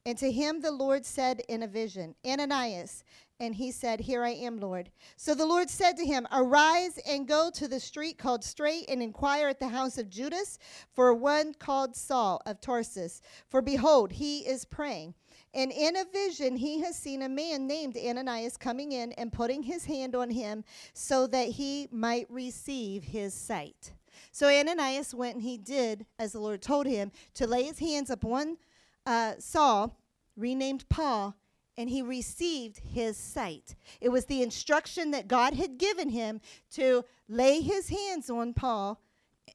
and 0.05 0.17
to 0.17 0.31
him 0.31 0.61
the 0.61 0.71
Lord 0.71 1.05
said 1.05 1.41
in 1.47 1.63
a 1.63 1.67
vision, 1.67 2.15
Ananias. 2.25 3.03
And 3.43 3.55
he 3.55 3.71
said, 3.71 3.99
Here 3.99 4.23
I 4.23 4.29
am, 4.29 4.57
Lord. 4.57 4.89
So 5.17 5.35
the 5.35 5.45
Lord 5.45 5.69
said 5.69 5.97
to 5.97 6.05
him, 6.05 6.25
Arise 6.31 6.97
and 7.05 7.27
go 7.27 7.51
to 7.53 7.67
the 7.67 7.79
street 7.79 8.17
called 8.17 8.41
Straight 8.41 8.85
and 8.87 9.03
inquire 9.03 9.49
at 9.49 9.59
the 9.59 9.67
house 9.67 9.97
of 9.97 10.09
Judas 10.09 10.57
for 10.93 11.13
one 11.13 11.53
called 11.53 11.93
Saul 11.93 12.41
of 12.45 12.61
Tarsus. 12.61 13.21
For 13.49 13.61
behold, 13.61 14.13
he 14.13 14.47
is 14.47 14.63
praying. 14.63 15.13
And 15.53 15.73
in 15.73 15.97
a 15.97 16.05
vision, 16.05 16.55
he 16.55 16.79
has 16.83 16.95
seen 16.97 17.21
a 17.21 17.27
man 17.27 17.67
named 17.67 17.97
Ananias 17.97 18.55
coming 18.55 18.93
in 18.93 19.11
and 19.11 19.33
putting 19.33 19.63
his 19.63 19.83
hand 19.83 20.15
on 20.15 20.31
him 20.31 20.63
so 20.93 21.27
that 21.27 21.49
he 21.49 21.89
might 21.91 22.31
receive 22.31 23.03
his 23.03 23.33
sight. 23.33 23.91
So 24.31 24.47
Ananias 24.47 25.13
went 25.13 25.35
and 25.35 25.43
he 25.43 25.57
did 25.57 26.05
as 26.17 26.31
the 26.31 26.39
Lord 26.39 26.61
told 26.61 26.87
him 26.87 27.11
to 27.33 27.45
lay 27.45 27.63
his 27.63 27.79
hands 27.79 28.09
upon 28.09 28.57
uh, 29.05 29.33
Saul, 29.37 29.99
renamed 30.37 30.87
Paul, 30.87 31.35
and 31.77 31.89
he 31.89 32.01
received 32.01 32.79
his 32.79 33.17
sight. 33.17 33.75
It 33.99 34.09
was 34.09 34.25
the 34.25 34.41
instruction 34.41 35.11
that 35.11 35.27
God 35.27 35.53
had 35.53 35.77
given 35.77 36.09
him 36.09 36.41
to 36.71 37.03
lay 37.27 37.61
his 37.61 37.89
hands 37.89 38.29
on 38.29 38.53
Paul 38.53 39.01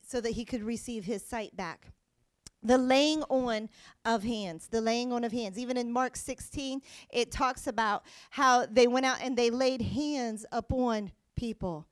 so 0.03 0.21
that 0.21 0.33
he 0.33 0.45
could 0.45 0.63
receive 0.63 1.05
his 1.05 1.25
sight 1.25 1.57
back. 1.57 1.89
The 2.63 2.79
laying 2.79 3.23
on 3.25 3.69
of 4.05 4.25
hands, 4.25 4.67
the 4.69 4.81
laying 4.81 5.13
on 5.13 5.23
of 5.23 5.31
hands. 5.31 5.59
Even 5.59 5.77
in 5.77 5.93
Mark 5.93 6.17
16, 6.17 6.81
it 7.11 7.31
talks 7.31 7.67
about 7.69 8.05
how 8.31 8.67
they 8.67 8.89
went 8.89 9.07
out 9.07 9.19
and 9.23 9.37
they 9.37 9.51
laid 9.51 9.81
hands 9.81 10.45
upon 10.51 11.13
people. 11.37 11.87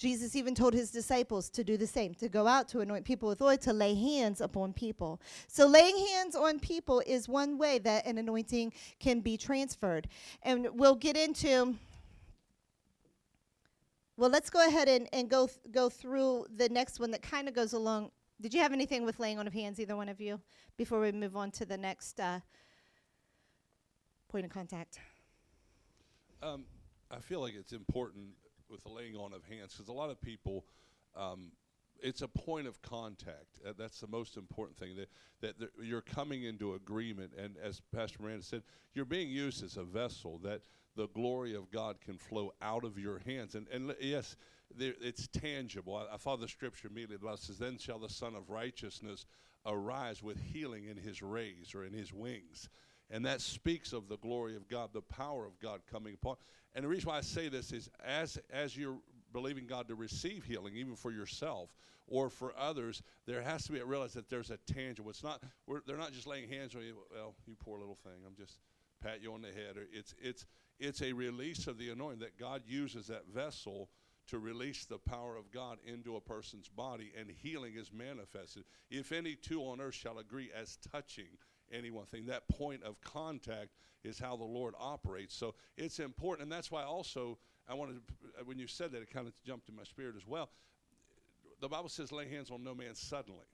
Jesus 0.00 0.34
even 0.34 0.54
told 0.54 0.72
his 0.72 0.90
disciples 0.90 1.50
to 1.50 1.62
do 1.62 1.76
the 1.76 1.86
same, 1.86 2.14
to 2.14 2.28
go 2.30 2.46
out 2.46 2.68
to 2.68 2.80
anoint 2.80 3.04
people 3.04 3.28
with 3.28 3.42
oil, 3.42 3.58
to 3.58 3.72
lay 3.74 3.94
hands 3.94 4.40
upon 4.40 4.72
people. 4.72 5.20
So, 5.46 5.66
laying 5.66 5.94
hands 6.14 6.34
on 6.34 6.58
people 6.58 7.02
is 7.06 7.28
one 7.28 7.58
way 7.58 7.78
that 7.80 8.06
an 8.06 8.16
anointing 8.16 8.72
can 8.98 9.20
be 9.20 9.36
transferred. 9.36 10.08
And 10.42 10.68
we'll 10.72 10.94
get 10.94 11.18
into. 11.18 11.76
Well, 14.16 14.30
let's 14.30 14.48
go 14.48 14.66
ahead 14.66 14.88
and, 14.88 15.06
and 15.12 15.28
go, 15.28 15.46
th- 15.46 15.58
go 15.70 15.90
through 15.90 16.46
the 16.56 16.70
next 16.70 16.98
one 16.98 17.10
that 17.10 17.20
kind 17.20 17.46
of 17.46 17.54
goes 17.54 17.74
along. 17.74 18.10
Did 18.40 18.54
you 18.54 18.60
have 18.60 18.72
anything 18.72 19.04
with 19.04 19.20
laying 19.20 19.38
on 19.38 19.46
of 19.46 19.52
hands, 19.52 19.78
either 19.78 19.96
one 19.96 20.08
of 20.08 20.18
you, 20.18 20.40
before 20.78 21.00
we 21.00 21.12
move 21.12 21.36
on 21.36 21.50
to 21.52 21.66
the 21.66 21.76
next 21.76 22.18
uh, 22.20 22.40
point 24.30 24.46
of 24.46 24.50
contact? 24.50 24.98
Um, 26.42 26.64
I 27.10 27.18
feel 27.18 27.40
like 27.40 27.54
it's 27.54 27.72
important 27.74 28.28
with 28.70 28.82
the 28.82 28.88
laying 28.88 29.16
on 29.16 29.32
of 29.32 29.44
hands 29.44 29.72
because 29.72 29.88
a 29.88 29.92
lot 29.92 30.10
of 30.10 30.20
people 30.20 30.64
um, 31.16 31.52
it's 32.02 32.22
a 32.22 32.28
point 32.28 32.66
of 32.66 32.80
contact. 32.82 33.58
Uh, 33.66 33.72
that's 33.76 34.00
the 34.00 34.06
most 34.06 34.36
important 34.36 34.78
thing 34.78 34.96
that, 34.96 35.58
that 35.58 35.70
you're 35.82 36.00
coming 36.00 36.44
into 36.44 36.74
agreement 36.74 37.32
and 37.38 37.56
as 37.62 37.82
pastor 37.94 38.22
miranda 38.22 38.44
said 38.44 38.62
you're 38.94 39.04
being 39.04 39.28
used 39.28 39.62
as 39.62 39.76
a 39.76 39.84
vessel 39.84 40.38
that 40.42 40.62
the 40.96 41.08
glory 41.08 41.54
of 41.54 41.70
god 41.70 42.00
can 42.00 42.18
flow 42.18 42.52
out 42.62 42.84
of 42.84 42.98
your 42.98 43.20
hands. 43.26 43.54
And, 43.54 43.66
and 43.68 43.94
yes 44.00 44.36
there, 44.76 44.94
it's 45.00 45.26
tangible. 45.28 45.96
I, 45.96 46.14
I 46.14 46.16
thought 46.16 46.40
the 46.40 46.48
scripture 46.48 46.88
immediately 46.88 47.16
about 47.16 47.40
says 47.40 47.58
then 47.58 47.78
shall 47.78 47.98
the 47.98 48.08
sun 48.08 48.34
of 48.34 48.50
righteousness 48.50 49.26
arise 49.66 50.22
with 50.22 50.40
healing 50.40 50.86
in 50.86 50.96
his 50.96 51.22
rays 51.22 51.74
or 51.74 51.84
in 51.84 51.92
his 51.92 52.12
wings 52.12 52.68
and 53.10 53.24
that 53.26 53.40
speaks 53.40 53.92
of 53.92 54.08
the 54.08 54.18
glory 54.18 54.56
of 54.56 54.68
God, 54.68 54.90
the 54.92 55.02
power 55.02 55.46
of 55.46 55.58
God 55.60 55.80
coming 55.90 56.14
upon. 56.14 56.36
And 56.74 56.84
the 56.84 56.88
reason 56.88 57.08
why 57.08 57.18
I 57.18 57.22
say 57.22 57.48
this 57.48 57.72
is 57.72 57.90
as 58.04 58.38
as 58.52 58.76
you're 58.76 58.98
believing 59.32 59.66
God 59.66 59.88
to 59.88 59.94
receive 59.94 60.44
healing, 60.44 60.76
even 60.76 60.96
for 60.96 61.10
yourself 61.10 61.74
or 62.06 62.28
for 62.28 62.52
others, 62.58 63.02
there 63.26 63.42
has 63.42 63.64
to 63.64 63.72
be 63.72 63.78
a 63.78 63.84
realize 63.84 64.12
that 64.14 64.28
there's 64.28 64.50
a 64.50 64.58
tangible. 64.72 65.10
It's 65.10 65.22
not 65.22 65.42
they're 65.86 65.96
not 65.96 66.12
just 66.12 66.26
laying 66.26 66.48
hands 66.48 66.74
on 66.74 66.82
you. 66.82 66.96
Well, 67.12 67.34
you 67.46 67.56
poor 67.58 67.78
little 67.78 67.98
thing. 68.04 68.22
I'm 68.26 68.36
just 68.36 68.58
pat 69.02 69.22
you 69.22 69.32
on 69.32 69.42
the 69.42 69.48
head. 69.48 69.76
It's 69.92 70.14
it's 70.20 70.46
it's 70.78 71.02
a 71.02 71.12
release 71.12 71.66
of 71.66 71.78
the 71.78 71.90
anointing 71.90 72.20
that 72.20 72.38
God 72.38 72.62
uses 72.66 73.08
that 73.08 73.26
vessel 73.26 73.88
to 74.28 74.38
release 74.38 74.84
the 74.84 74.98
power 74.98 75.36
of 75.36 75.50
God 75.50 75.78
into 75.84 76.14
a 76.14 76.20
person's 76.20 76.68
body, 76.68 77.12
and 77.18 77.28
healing 77.28 77.74
is 77.76 77.92
manifested. 77.92 78.64
If 78.88 79.10
any 79.10 79.34
two 79.34 79.60
on 79.62 79.80
earth 79.80 79.94
shall 79.94 80.18
agree 80.18 80.50
as 80.56 80.78
touching 80.92 81.26
any 81.72 81.90
one 81.90 82.06
thing. 82.06 82.26
That 82.26 82.48
point 82.48 82.82
of 82.82 83.00
contact 83.00 83.70
is 84.04 84.18
how 84.18 84.36
the 84.36 84.44
Lord 84.44 84.74
operates. 84.78 85.34
So 85.34 85.54
it's 85.76 85.98
important, 85.98 86.44
and 86.44 86.52
that's 86.52 86.70
why 86.70 86.82
also 86.82 87.38
I 87.68 87.74
wanted 87.74 87.94
to, 87.94 88.40
uh, 88.40 88.44
when 88.44 88.58
you 88.58 88.66
said 88.66 88.92
that, 88.92 89.02
it 89.02 89.10
kind 89.10 89.26
of 89.26 89.34
jumped 89.44 89.68
in 89.68 89.76
my 89.76 89.84
spirit 89.84 90.16
as 90.16 90.26
well. 90.26 90.50
The 91.60 91.68
Bible 91.68 91.88
says, 91.88 92.10
"Lay 92.10 92.28
hands 92.28 92.50
on 92.50 92.64
no 92.64 92.74
man 92.74 92.94
suddenly." 92.94 93.46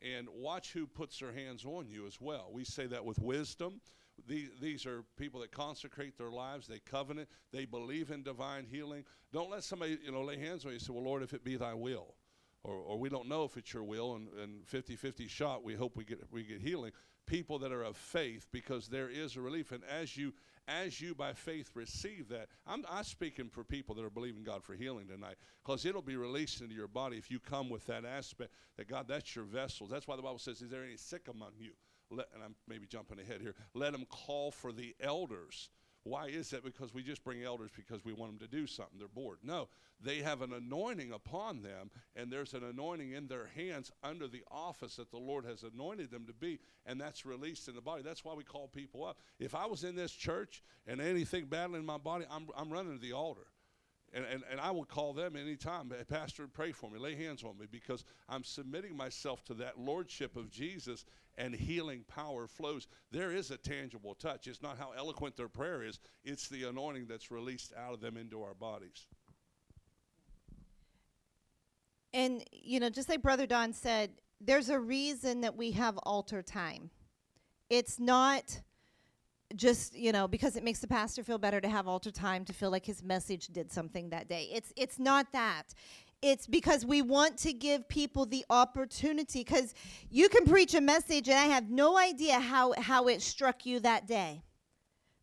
And 0.00 0.28
watch 0.28 0.72
who 0.72 0.86
puts 0.86 1.18
their 1.18 1.32
hands 1.32 1.64
on 1.64 1.88
you 1.88 2.06
as 2.06 2.20
well. 2.20 2.50
We 2.52 2.64
say 2.64 2.86
that 2.86 3.04
with 3.04 3.18
wisdom. 3.18 3.80
These, 4.26 4.50
these 4.60 4.86
are 4.86 5.04
people 5.16 5.40
that 5.40 5.50
consecrate 5.52 6.16
their 6.16 6.30
lives, 6.30 6.66
they 6.66 6.78
covenant, 6.80 7.28
they 7.52 7.64
believe 7.64 8.10
in 8.10 8.22
divine 8.22 8.64
healing. 8.64 9.04
Don't 9.32 9.50
let 9.50 9.64
somebody, 9.64 9.98
you 10.04 10.10
know, 10.12 10.22
lay 10.22 10.38
hands 10.38 10.64
on 10.64 10.70
you 10.70 10.76
and 10.76 10.82
say, 10.82 10.92
Well, 10.92 11.04
Lord, 11.04 11.22
if 11.22 11.34
it 11.34 11.44
be 11.44 11.56
thy 11.56 11.74
will. 11.74 12.14
Or, 12.64 12.74
or 12.74 12.98
we 12.98 13.08
don't 13.08 13.28
know 13.28 13.44
if 13.44 13.56
it's 13.56 13.72
your 13.72 13.84
will, 13.84 14.16
and, 14.16 14.28
and 14.40 14.66
50-50 14.66 15.28
shot, 15.28 15.62
we 15.62 15.74
hope 15.74 15.96
we 15.96 16.04
get 16.04 16.20
we 16.32 16.42
get 16.42 16.60
healing 16.60 16.92
people 17.28 17.58
that 17.60 17.72
are 17.72 17.82
of 17.82 17.96
faith 17.96 18.46
because 18.52 18.88
there 18.88 19.08
is 19.08 19.36
a 19.36 19.40
relief. 19.40 19.70
And 19.72 19.82
as 19.84 20.16
you 20.16 20.32
as 20.66 21.00
you 21.00 21.14
by 21.14 21.32
faith 21.32 21.70
receive 21.74 22.28
that, 22.28 22.48
I'm, 22.66 22.84
I'm 22.90 23.04
speaking 23.04 23.48
for 23.48 23.64
people 23.64 23.94
that 23.94 24.04
are 24.04 24.10
believing 24.10 24.42
God 24.42 24.62
for 24.62 24.74
healing 24.74 25.06
tonight 25.06 25.36
because 25.64 25.86
it'll 25.86 26.02
be 26.02 26.16
released 26.16 26.60
into 26.60 26.74
your 26.74 26.88
body 26.88 27.16
if 27.16 27.30
you 27.30 27.40
come 27.40 27.70
with 27.70 27.86
that 27.86 28.04
aspect 28.04 28.50
that 28.76 28.86
God, 28.86 29.06
that's 29.08 29.34
your 29.34 29.46
vessels. 29.46 29.88
That's 29.88 30.06
why 30.06 30.16
the 30.16 30.22
Bible 30.22 30.38
says, 30.38 30.60
Is 30.60 30.70
there 30.70 30.84
any 30.84 30.96
sick 30.96 31.28
among 31.30 31.52
you? 31.58 31.70
Let, 32.10 32.26
and 32.34 32.42
I'm 32.42 32.54
maybe 32.66 32.86
jumping 32.86 33.18
ahead 33.18 33.40
here. 33.40 33.54
Let 33.74 33.92
them 33.92 34.04
call 34.10 34.50
for 34.50 34.72
the 34.72 34.94
elders 35.00 35.70
why 36.08 36.26
is 36.26 36.50
that? 36.50 36.64
Because 36.64 36.94
we 36.94 37.02
just 37.02 37.24
bring 37.24 37.42
elders 37.42 37.70
because 37.76 38.04
we 38.04 38.12
want 38.12 38.38
them 38.38 38.48
to 38.48 38.56
do 38.56 38.66
something. 38.66 38.98
They're 38.98 39.08
bored. 39.08 39.38
No, 39.42 39.68
they 40.00 40.18
have 40.18 40.42
an 40.42 40.52
anointing 40.52 41.12
upon 41.12 41.62
them, 41.62 41.90
and 42.16 42.30
there's 42.30 42.54
an 42.54 42.64
anointing 42.64 43.12
in 43.12 43.26
their 43.26 43.46
hands 43.54 43.90
under 44.02 44.28
the 44.28 44.42
office 44.50 44.96
that 44.96 45.10
the 45.10 45.18
Lord 45.18 45.44
has 45.44 45.62
anointed 45.62 46.10
them 46.10 46.26
to 46.26 46.32
be, 46.32 46.58
and 46.86 47.00
that's 47.00 47.26
released 47.26 47.68
in 47.68 47.74
the 47.74 47.80
body. 47.80 48.02
That's 48.02 48.24
why 48.24 48.34
we 48.34 48.44
call 48.44 48.68
people 48.68 49.04
up. 49.04 49.18
If 49.38 49.54
I 49.54 49.66
was 49.66 49.84
in 49.84 49.96
this 49.96 50.12
church 50.12 50.62
and 50.86 51.00
anything 51.00 51.46
battling 51.46 51.84
my 51.84 51.98
body, 51.98 52.24
I'm, 52.30 52.48
I'm 52.56 52.70
running 52.70 52.94
to 52.94 53.00
the 53.00 53.12
altar. 53.12 53.46
And, 54.14 54.24
and, 54.24 54.42
and 54.50 54.60
I 54.60 54.70
will 54.70 54.84
call 54.84 55.12
them 55.12 55.36
anytime. 55.36 55.92
Pastor, 56.08 56.46
pray 56.48 56.72
for 56.72 56.90
me. 56.90 56.98
Lay 56.98 57.14
hands 57.14 57.44
on 57.44 57.58
me 57.58 57.66
because 57.70 58.04
I'm 58.28 58.42
submitting 58.42 58.96
myself 58.96 59.44
to 59.44 59.54
that 59.54 59.78
lordship 59.78 60.36
of 60.36 60.50
Jesus 60.50 61.04
and 61.36 61.54
healing 61.54 62.04
power 62.08 62.46
flows. 62.46 62.88
There 63.10 63.32
is 63.32 63.50
a 63.50 63.56
tangible 63.56 64.14
touch. 64.14 64.46
It's 64.46 64.62
not 64.62 64.78
how 64.78 64.92
eloquent 64.96 65.36
their 65.36 65.48
prayer 65.48 65.82
is, 65.82 66.00
it's 66.24 66.48
the 66.48 66.64
anointing 66.64 67.06
that's 67.06 67.30
released 67.30 67.72
out 67.76 67.94
of 67.94 68.00
them 68.00 68.16
into 68.16 68.42
our 68.42 68.54
bodies. 68.54 69.06
And, 72.14 72.42
you 72.52 72.80
know, 72.80 72.88
just 72.88 73.08
like 73.08 73.22
Brother 73.22 73.46
Don 73.46 73.72
said, 73.72 74.10
there's 74.40 74.70
a 74.70 74.78
reason 74.78 75.42
that 75.42 75.56
we 75.56 75.72
have 75.72 75.98
altar 75.98 76.42
time. 76.42 76.90
It's 77.68 78.00
not 78.00 78.60
just 79.56 79.96
you 79.96 80.12
know 80.12 80.28
because 80.28 80.56
it 80.56 80.64
makes 80.64 80.80
the 80.80 80.86
pastor 80.86 81.22
feel 81.22 81.38
better 81.38 81.60
to 81.60 81.68
have 81.68 81.88
altar 81.88 82.10
time 82.10 82.44
to 82.44 82.52
feel 82.52 82.70
like 82.70 82.84
his 82.84 83.02
message 83.02 83.48
did 83.48 83.72
something 83.72 84.10
that 84.10 84.28
day. 84.28 84.48
It's 84.52 84.72
it's 84.76 84.98
not 84.98 85.32
that. 85.32 85.74
It's 86.20 86.48
because 86.48 86.84
we 86.84 87.00
want 87.00 87.38
to 87.38 87.52
give 87.52 87.88
people 87.88 88.26
the 88.26 88.44
opportunity 88.50 89.40
because 89.44 89.72
you 90.10 90.28
can 90.28 90.44
preach 90.46 90.74
a 90.74 90.80
message 90.80 91.28
and 91.28 91.38
i 91.38 91.44
have 91.44 91.70
no 91.70 91.96
idea 91.96 92.40
how 92.40 92.72
how 92.76 93.06
it 93.06 93.22
struck 93.22 93.64
you 93.64 93.78
that 93.80 94.08
day 94.08 94.42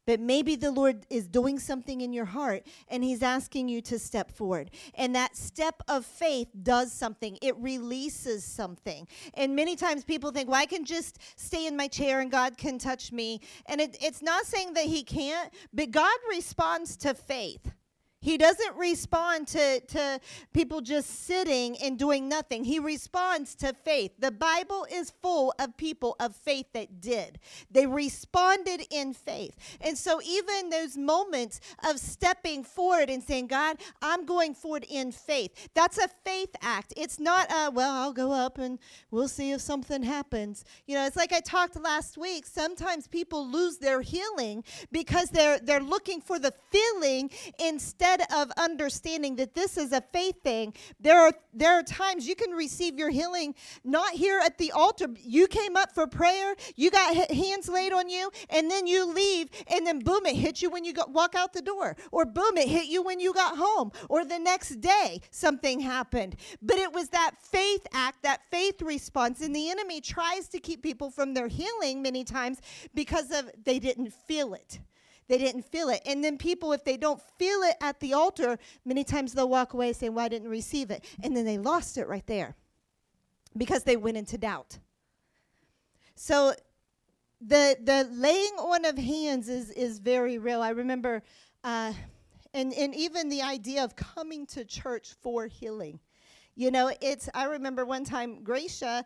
But 0.06 0.20
maybe 0.20 0.56
the 0.56 0.72
Lord 0.72 1.06
is 1.10 1.28
doing 1.28 1.60
something 1.60 2.02
in 2.02 2.14
your 2.14 2.26
heart 2.26 2.64
and 2.90 3.04
He's 3.04 3.24
asking 3.24 3.70
you 3.70 3.82
to 3.82 4.00
step 4.00 4.32
forward. 4.32 4.72
And 4.96 5.16
that 5.16 5.36
step 5.36 5.82
of 5.88 6.06
faith 6.06 6.50
does 6.64 6.92
something, 6.92 7.38
it 7.42 7.56
releases 7.58 8.44
something. 8.44 9.08
And 9.34 9.56
many 9.56 9.76
times 9.76 10.04
people 10.04 10.32
think, 10.32 10.50
well, 10.50 10.62
I 10.62 10.66
can 10.66 10.86
just 10.86 11.20
stay 11.36 11.68
in 11.68 11.76
my 11.76 11.88
chair 11.88 12.20
and 12.20 12.32
God 12.32 12.58
can 12.58 12.78
touch 12.78 13.12
me. 13.12 13.42
And 13.68 13.82
it, 13.82 13.98
it's 14.02 14.22
not 14.22 14.46
saying 14.46 14.74
that 14.74 14.86
He 14.86 15.04
can't, 15.04 15.52
but 15.74 15.92
God 15.92 16.18
responds 16.30 16.98
to 16.98 17.14
faith. 17.14 17.72
He 18.25 18.39
doesn't 18.39 18.75
respond 18.75 19.48
to, 19.50 19.79
to 19.82 20.20
people 20.51 20.82
just 20.82 21.27
sitting 21.27 21.77
and 21.77 21.96
doing 21.96 22.27
nothing. 22.27 22.63
He 22.63 22.79
responds 22.79 23.53
to 23.58 23.72
faith. 23.72 24.13
The 24.17 24.32
Bible 24.32 24.88
is 24.91 25.13
full 25.22 25.53
of 25.60 25.77
people 25.77 26.15
of 26.20 26.36
faith 26.36 26.65
that 26.74 27.00
did. 27.00 27.38
They 27.70 27.86
responded 27.86 28.82
in 28.89 29.13
faith. 29.13 29.55
And 29.79 29.96
so, 29.96 30.22
even 30.25 30.72
those 30.72 30.98
moments 30.98 31.62
of 31.88 32.00
stepping 32.00 32.63
forward 32.63 33.12
and 33.12 33.22
saying, 33.22 33.46
God, 33.46 33.77
I'm 34.01 34.25
going 34.25 34.55
forward 34.55 34.88
in 34.89 35.12
faith, 35.12 35.70
that's 35.75 36.00
a 36.00 36.08
faith 36.24 36.50
act. 36.63 36.96
It's 36.98 37.20
not, 37.20 37.51
a, 37.51 37.70
well, 37.70 37.94
I'll 37.94 38.12
go 38.12 38.32
up 38.32 38.58
and 38.58 38.79
we'll 39.12 39.27
see 39.27 39.51
if 39.51 39.62
something 39.62 40.01
happens. 40.01 40.65
You 40.88 40.96
know, 40.96 41.05
it's 41.05 41.15
like 41.15 41.32
I 41.32 41.41
talked 41.41 41.79
last 41.79 42.17
week. 42.17 42.48
Sometimes 42.48 43.08
people 43.08 43.48
lose 43.48 43.77
their 43.77 44.01
healing 44.01 44.63
because 44.91 45.29
they're, 45.29 45.60
they're 45.60 45.79
looking 45.79 46.22
for 46.22 46.39
the 46.39 46.55
feeling 46.72 47.29
instead 47.60 48.15
instead 48.16 48.42
of 48.42 48.52
understanding 48.58 49.36
that 49.38 49.54
this 49.54 49.78
is 49.78 49.92
a 49.92 50.02
faith 50.02 50.42
thing, 50.44 50.74
there 51.00 51.20
are 51.20 51.34
there 51.54 51.74
are 51.74 51.84
times 51.84 52.28
you 52.28 52.36
can 52.36 52.52
receive 52.52 52.98
your 52.98 53.10
healing 53.10 53.56
not 53.84 54.14
here 54.14 54.42
at 54.44 54.58
the 54.58 54.72
altar. 54.72 55.08
You 55.22 55.48
came 55.48 55.76
up 55.78 55.94
for 55.94 56.08
prayer, 56.08 56.56
you 56.76 56.92
got 56.92 57.16
hands 57.32 57.70
laid 57.70 57.94
on 57.94 58.10
you, 58.10 58.30
and 58.50 58.70
then 58.70 58.88
you 58.88 59.06
leave, 59.06 59.50
and 59.68 59.86
then 59.86 60.00
boom, 60.00 60.26
it 60.26 60.36
hit 60.36 60.62
you 60.62 60.70
when 60.70 60.84
you 60.84 60.94
got, 60.94 61.12
walk 61.12 61.36
out 61.36 61.54
the 61.54 61.62
door, 61.62 61.96
or 62.12 62.26
boom, 62.26 62.58
it 62.58 62.68
hit 62.68 62.88
you 62.88 63.04
when 63.04 63.20
you 63.20 63.34
got 63.34 63.58
home, 63.58 63.92
or 64.10 64.26
the 64.26 64.40
next 64.40 64.82
day 64.82 65.22
something 65.32 65.80
happened. 65.80 66.36
But 66.62 66.78
it 66.78 66.94
was 66.94 67.10
that 67.10 67.32
faith 67.42 67.86
act, 67.94 68.24
that 68.24 68.42
faith 68.52 68.82
response, 68.82 69.42
and 69.42 69.56
the 69.56 69.70
enemy 69.70 70.02
tries 70.02 70.48
to 70.50 70.60
keep 70.60 70.82
people 70.82 71.10
from 71.10 71.34
their 71.34 71.48
healing 71.48 72.02
many 72.02 72.24
times 72.24 72.60
because 72.94 73.32
of 73.32 73.50
they 73.64 73.80
didn't 73.80 74.14
feel 74.14 74.54
it. 74.54 74.80
They 75.27 75.38
didn't 75.38 75.63
feel 75.63 75.89
it. 75.89 76.01
And 76.05 76.24
then 76.24 76.38
people, 76.38 76.72
if 76.74 76.84
they 76.84 76.98
don't 76.98 77.22
feel 77.38 77.62
it 77.63 77.75
at 77.82 78.00
the 78.00 78.13
altar, 78.13 78.60
many 78.86 79.03
times 79.03 79.34
they'll 79.34 79.50
walk 79.50 79.74
away 79.74 79.94
saying, 79.94 80.13
Well, 80.13 80.25
I 80.25 80.29
didn't 80.29 80.50
receive 80.50 80.91
it. 80.91 81.03
And 81.24 81.36
then 81.36 81.46
they 81.46 81.58
lost 81.58 81.98
it 81.98 82.08
right 82.08 82.25
there 82.27 82.55
because 83.58 83.84
they 83.84 83.98
went 83.98 84.17
into 84.17 84.38
doubt. 84.38 84.79
So 86.15 86.53
the 87.41 87.77
the 87.84 88.08
laying 88.12 88.53
on 88.53 88.86
of 88.86 88.98
hands 88.98 89.50
is 89.50 89.72
is 89.72 90.00
very 90.00 90.38
real. 90.38 90.62
I 90.62 90.70
remember 90.70 91.24
uh, 91.63 91.94
and, 92.53 92.74
and 92.74 92.96
even 92.96 93.27
the 93.27 93.41
idea 93.41 93.84
of 93.84 93.96
coming 93.96 94.46
to 94.48 94.63
church 94.63 95.13
for 95.22 95.46
healing. 95.46 96.00
You 96.55 96.72
know, 96.72 96.89
it's 97.01 97.27
I 97.34 97.46
remember 97.46 97.86
one 97.86 98.05
time 98.05 98.44
Gracia, 98.44 99.03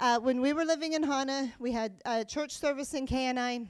uh, 0.00 0.20
when 0.20 0.40
we 0.40 0.52
were 0.52 0.64
living 0.64 0.92
in 0.92 1.02
Hana, 1.02 1.52
we 1.58 1.72
had 1.72 2.00
a 2.04 2.24
church 2.24 2.52
service 2.52 2.94
in 2.94 3.06
KNI 3.06 3.66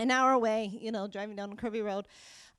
an 0.00 0.10
hour 0.10 0.32
away, 0.32 0.70
you 0.80 0.90
know, 0.90 1.06
driving 1.06 1.36
down 1.36 1.52
a 1.52 1.56
curvy 1.56 1.84
Road. 1.84 2.06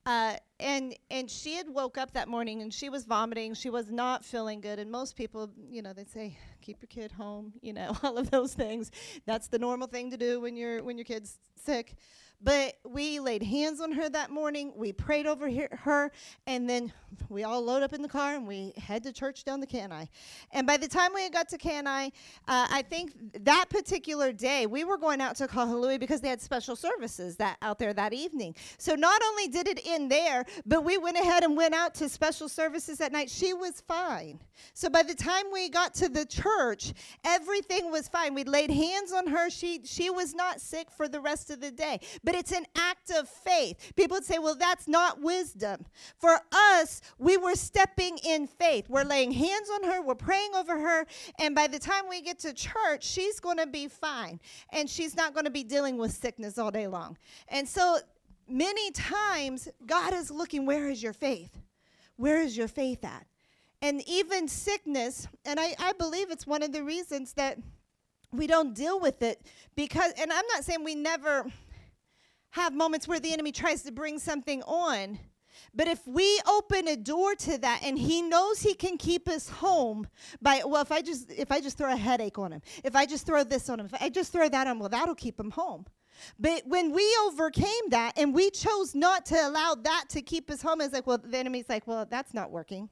Uh, 0.06 0.36
and 0.60 0.96
and 1.12 1.30
she 1.30 1.56
had 1.56 1.70
woke 1.70 1.98
up 1.98 2.14
that 2.14 2.28
morning 2.28 2.62
and 2.62 2.74
she 2.74 2.90
was 2.90 3.06
vomiting. 3.06 3.54
She 3.54 3.70
was 3.70 3.92
not 3.92 4.26
feeling 4.26 4.60
good. 4.60 4.80
And 4.80 4.90
most 4.90 5.16
people, 5.16 5.52
you 5.70 5.82
know, 5.82 5.94
they 5.94 6.06
say, 6.06 6.38
keep 6.62 6.82
your 6.82 6.88
kid 6.88 7.12
home, 7.12 7.54
you 7.62 7.74
know, 7.74 7.96
all 8.04 8.18
of 8.18 8.32
those 8.32 8.54
things. 8.54 8.92
That's 9.26 9.48
the 9.48 9.60
normal 9.60 9.88
thing 9.88 10.10
to 10.12 10.18
do 10.18 10.40
when 10.40 10.56
your 10.56 10.84
when 10.84 10.98
your 10.98 11.06
kid's 11.06 11.40
sick. 11.56 11.96
But 12.44 12.76
we 12.86 13.20
laid 13.20 13.44
hands 13.44 13.82
on 13.82 13.92
her 13.92 14.10
that 14.10 14.32
morning. 14.32 14.74
We 14.76 14.94
prayed 14.94 15.28
over 15.28 15.50
her, 15.72 16.12
and 16.48 16.70
then 16.70 16.92
we 17.30 17.44
all 17.44 17.62
load 17.62 17.84
up 17.84 17.94
in 17.94 18.02
the 18.02 18.08
car 18.08 18.36
and 18.36 18.48
we 18.48 18.74
head 18.78 19.04
to 19.04 19.14
church 19.14 19.44
down 19.44 19.60
the 19.60 19.68
KNI. 19.68 20.08
And 20.52 20.66
by 20.66 20.78
the 20.78 20.88
time 20.88 21.12
we 21.14 21.30
got 21.30 21.50
to 21.50 21.58
KNI, 21.58 22.08
uh, 22.08 22.10
I 22.48 22.84
think 22.84 23.14
that 23.44 23.66
particular 23.70 24.32
day 24.32 24.66
we 24.66 24.84
were 24.84 24.98
going 24.98 25.22
out 25.22 25.36
to 25.38 25.48
Kahului 25.48 26.00
because 26.00 26.22
they 26.22 26.30
had 26.30 26.42
special 26.42 26.76
services 26.76 27.36
that 27.38 27.58
out 27.62 27.80
there 27.80 27.94
that 27.94 28.14
evening. 28.14 28.56
So 28.78 28.96
not 28.96 29.22
only 29.24 29.48
did 29.48 29.68
it 29.68 29.82
end 29.86 30.12
there, 30.12 30.46
but 30.66 30.84
we 30.84 30.98
went 30.98 31.18
ahead 31.18 31.44
and 31.44 31.56
went 31.56 31.74
out 31.74 31.94
to 31.96 32.10
special 32.10 32.50
services 32.50 32.98
that 33.00 33.12
night. 33.12 33.30
She 33.30 33.54
was 33.54 33.82
fine. 33.82 34.40
So 34.74 34.90
by 34.90 35.04
the 35.04 35.16
time 35.16 35.46
we 35.52 35.70
got 35.70 35.94
to 35.96 36.10
the 36.10 36.26
church, 36.26 36.94
everything 37.26 37.92
was 37.92 38.08
fine. 38.08 38.34
We 38.34 38.44
laid 38.44 38.70
hands 38.70 39.12
on 39.12 39.28
her. 39.28 39.50
She 39.50 39.82
she 39.86 40.10
was 40.10 40.34
not 40.34 40.62
sick 40.62 40.90
for 40.92 41.08
the 41.08 41.20
rest 41.20 41.50
of 41.50 41.62
the 41.62 41.72
day. 41.72 42.00
But 42.24 42.31
but 42.32 42.40
it's 42.40 42.54
an 42.54 42.66
act 42.78 43.12
of 43.12 43.28
faith. 43.28 43.92
People 43.98 44.16
would 44.16 44.24
say, 44.24 44.40
well, 44.40 44.56
that's 44.56 44.88
not 44.88 45.22
wisdom. 45.22 45.86
For 46.18 46.40
us, 46.54 47.02
we 47.20 47.36
were 47.36 47.56
stepping 47.56 48.18
in 48.26 48.48
faith. 48.48 48.86
We're 48.88 49.04
laying 49.04 49.34
hands 49.34 49.70
on 49.70 49.84
her, 49.84 50.02
we're 50.02 50.16
praying 50.16 50.52
over 50.56 50.80
her, 50.80 51.06
and 51.40 51.54
by 51.54 51.68
the 51.68 51.78
time 51.78 52.06
we 52.10 52.22
get 52.22 52.40
to 52.40 52.54
church, 52.54 53.04
she's 53.04 53.42
going 53.42 53.58
to 53.58 53.68
be 53.68 53.90
fine. 53.90 54.40
And 54.72 54.90
she's 54.90 55.14
not 55.14 55.34
going 55.34 55.44
to 55.44 55.52
be 55.52 55.66
dealing 55.66 55.98
with 55.98 56.12
sickness 56.14 56.58
all 56.58 56.72
day 56.72 56.88
long. 56.88 57.18
And 57.50 57.68
so 57.68 57.98
many 58.48 58.92
times, 58.92 59.68
God 59.86 60.14
is 60.14 60.32
looking, 60.32 60.66
where 60.66 60.88
is 60.88 61.04
your 61.04 61.14
faith? 61.14 61.60
Where 62.16 62.42
is 62.42 62.56
your 62.56 62.70
faith 62.70 63.04
at? 63.04 63.26
And 63.82 64.02
even 64.08 64.48
sickness, 64.48 65.28
and 65.44 65.60
I, 65.60 65.76
I 65.78 65.92
believe 65.94 66.32
it's 66.32 66.48
one 66.48 66.64
of 66.64 66.72
the 66.72 66.84
reasons 66.84 67.34
that 67.34 67.58
we 68.32 68.48
don't 68.48 68.74
deal 68.74 69.02
with 69.02 69.22
it 69.22 69.46
because, 69.76 70.14
and 70.18 70.32
I'm 70.32 70.46
not 70.54 70.64
saying 70.64 70.86
we 70.86 70.96
never 70.96 71.52
have 72.52 72.74
moments 72.74 73.08
where 73.08 73.20
the 73.20 73.34
enemy 73.34 73.52
tries 73.52 73.82
to 73.84 73.92
bring 73.92 74.20
something 74.20 74.62
on. 74.64 75.20
But 75.74 75.88
if 75.88 76.06
we 76.08 76.40
open 76.48 76.88
a 76.88 76.96
door 76.96 77.36
to 77.36 77.58
that 77.58 77.82
and 77.84 77.98
he 77.98 78.22
knows 78.22 78.62
he 78.62 78.74
can 78.74 78.98
keep 78.98 79.28
us 79.28 79.50
home 79.50 80.08
by 80.42 80.62
well 80.66 80.82
if 80.82 80.92
I 80.92 81.02
just 81.02 81.32
if 81.32 81.52
I 81.52 81.62
just 81.62 81.78
throw 81.78 81.92
a 81.92 81.96
headache 81.96 82.38
on 82.40 82.52
him, 82.52 82.62
if 82.84 82.96
I 82.96 83.06
just 83.06 83.26
throw 83.26 83.44
this 83.44 83.70
on 83.70 83.80
him, 83.80 83.86
if 83.86 84.02
I 84.02 84.10
just 84.10 84.32
throw 84.32 84.50
that 84.50 84.68
on, 84.68 84.74
him, 84.74 84.80
well 84.80 84.90
that'll 84.90 85.16
keep 85.16 85.40
him 85.40 85.52
home. 85.52 85.86
But 86.40 86.64
when 86.66 86.92
we 86.92 87.18
overcame 87.24 87.90
that 87.90 88.18
and 88.18 88.34
we 88.34 88.50
chose 88.50 88.94
not 88.96 89.26
to 89.28 89.36
allow 89.36 89.76
that 89.76 90.06
to 90.10 90.22
keep 90.22 90.50
us 90.52 90.62
home, 90.62 90.82
it's 90.82 90.94
like, 90.94 91.08
well, 91.08 91.18
the 91.18 91.38
enemy's 91.38 91.70
like, 91.70 91.88
well, 91.88 92.06
that's 92.10 92.34
not 92.34 92.52
working. 92.52 92.90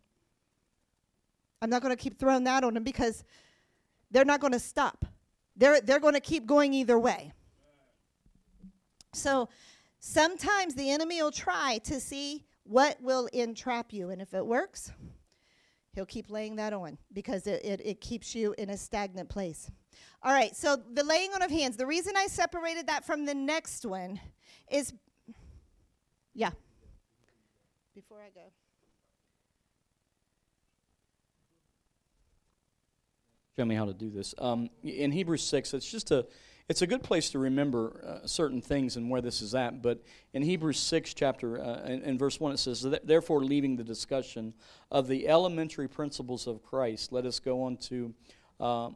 I'm 1.62 1.70
not 1.70 1.82
going 1.82 1.96
to 1.96 2.02
keep 2.02 2.18
throwing 2.18 2.46
that 2.46 2.64
on 2.64 2.74
them 2.74 2.84
because 2.84 3.24
they're 4.12 4.26
not 4.26 4.40
going 4.40 4.54
to 4.54 4.60
stop. 4.60 5.06
They're, 5.56 5.82
they're 5.82 6.00
going 6.00 6.14
to 6.14 6.22
keep 6.22 6.46
going 6.46 6.74
either 6.74 6.98
way. 6.98 7.34
So 9.14 9.50
sometimes 10.00 10.76
the 10.76 10.92
enemy 10.92 11.22
will 11.22 11.32
try 11.32 11.80
to 11.86 12.00
see 12.00 12.46
what 12.64 13.02
will 13.02 13.28
entrap 13.34 13.92
you. 13.92 14.10
And 14.10 14.22
if 14.22 14.34
it 14.34 14.46
works, 14.46 14.92
he'll 15.94 16.06
keep 16.06 16.30
laying 16.30 16.56
that 16.58 16.74
on 16.74 16.98
because 17.14 17.48
it, 17.48 17.64
it, 17.66 17.82
it, 17.84 18.02
keeps 18.02 18.36
you 18.36 18.54
in 18.58 18.70
a 18.70 18.78
stagnant 18.78 19.30
place. 19.30 19.72
All 20.22 20.32
right, 20.32 20.56
so 20.56 20.78
the 20.94 21.04
laying 21.04 21.34
on 21.34 21.42
of 21.42 21.50
hands, 21.50 21.78
the 21.78 21.88
reason 21.88 22.14
I 22.16 22.28
separated 22.28 22.88
that 22.88 23.06
from 23.06 23.26
the 23.26 23.34
next 23.34 23.86
one 23.86 24.20
is, 24.72 24.94
yeah, 26.34 26.52
before 27.96 28.20
I 28.20 28.30
go. 28.30 28.46
Show 33.58 33.66
me 33.66 33.76
how 33.76 33.86
to 33.86 33.94
do 33.94 34.10
this. 34.10 34.34
Um, 34.38 34.70
in 34.84 35.12
Hebrews 35.12 35.44
6, 35.44 35.74
it's 35.74 35.90
just 35.90 36.12
a 36.12 36.26
it's 36.70 36.84
a 36.84 36.88
good 36.88 37.02
place 37.02 37.32
to 37.32 37.40
remember 37.40 38.22
uh, 38.24 38.28
certain 38.28 38.62
things 38.62 38.96
and 38.96 39.10
where 39.10 39.22
this 39.22 39.42
is 39.42 39.56
at. 39.56 39.82
But 39.82 40.04
in 40.34 40.44
Hebrews 40.44 40.78
6, 40.78 41.16
chapter, 41.16 41.58
uh, 41.58 42.00
verse 42.14 42.40
1, 42.40 42.54
it 42.54 42.58
says, 42.60 42.86
Therefore, 43.04 43.44
leaving 43.44 43.76
the 43.76 43.84
discussion 43.84 44.54
of 44.92 45.08
the 45.08 45.28
elementary 45.28 45.90
principles 45.90 46.46
of 46.46 46.62
Christ, 46.62 47.12
let 47.12 47.26
us 47.26 47.40
go 47.40 47.64
on 47.64 47.78
to, 47.78 48.14
uh, 48.60 48.90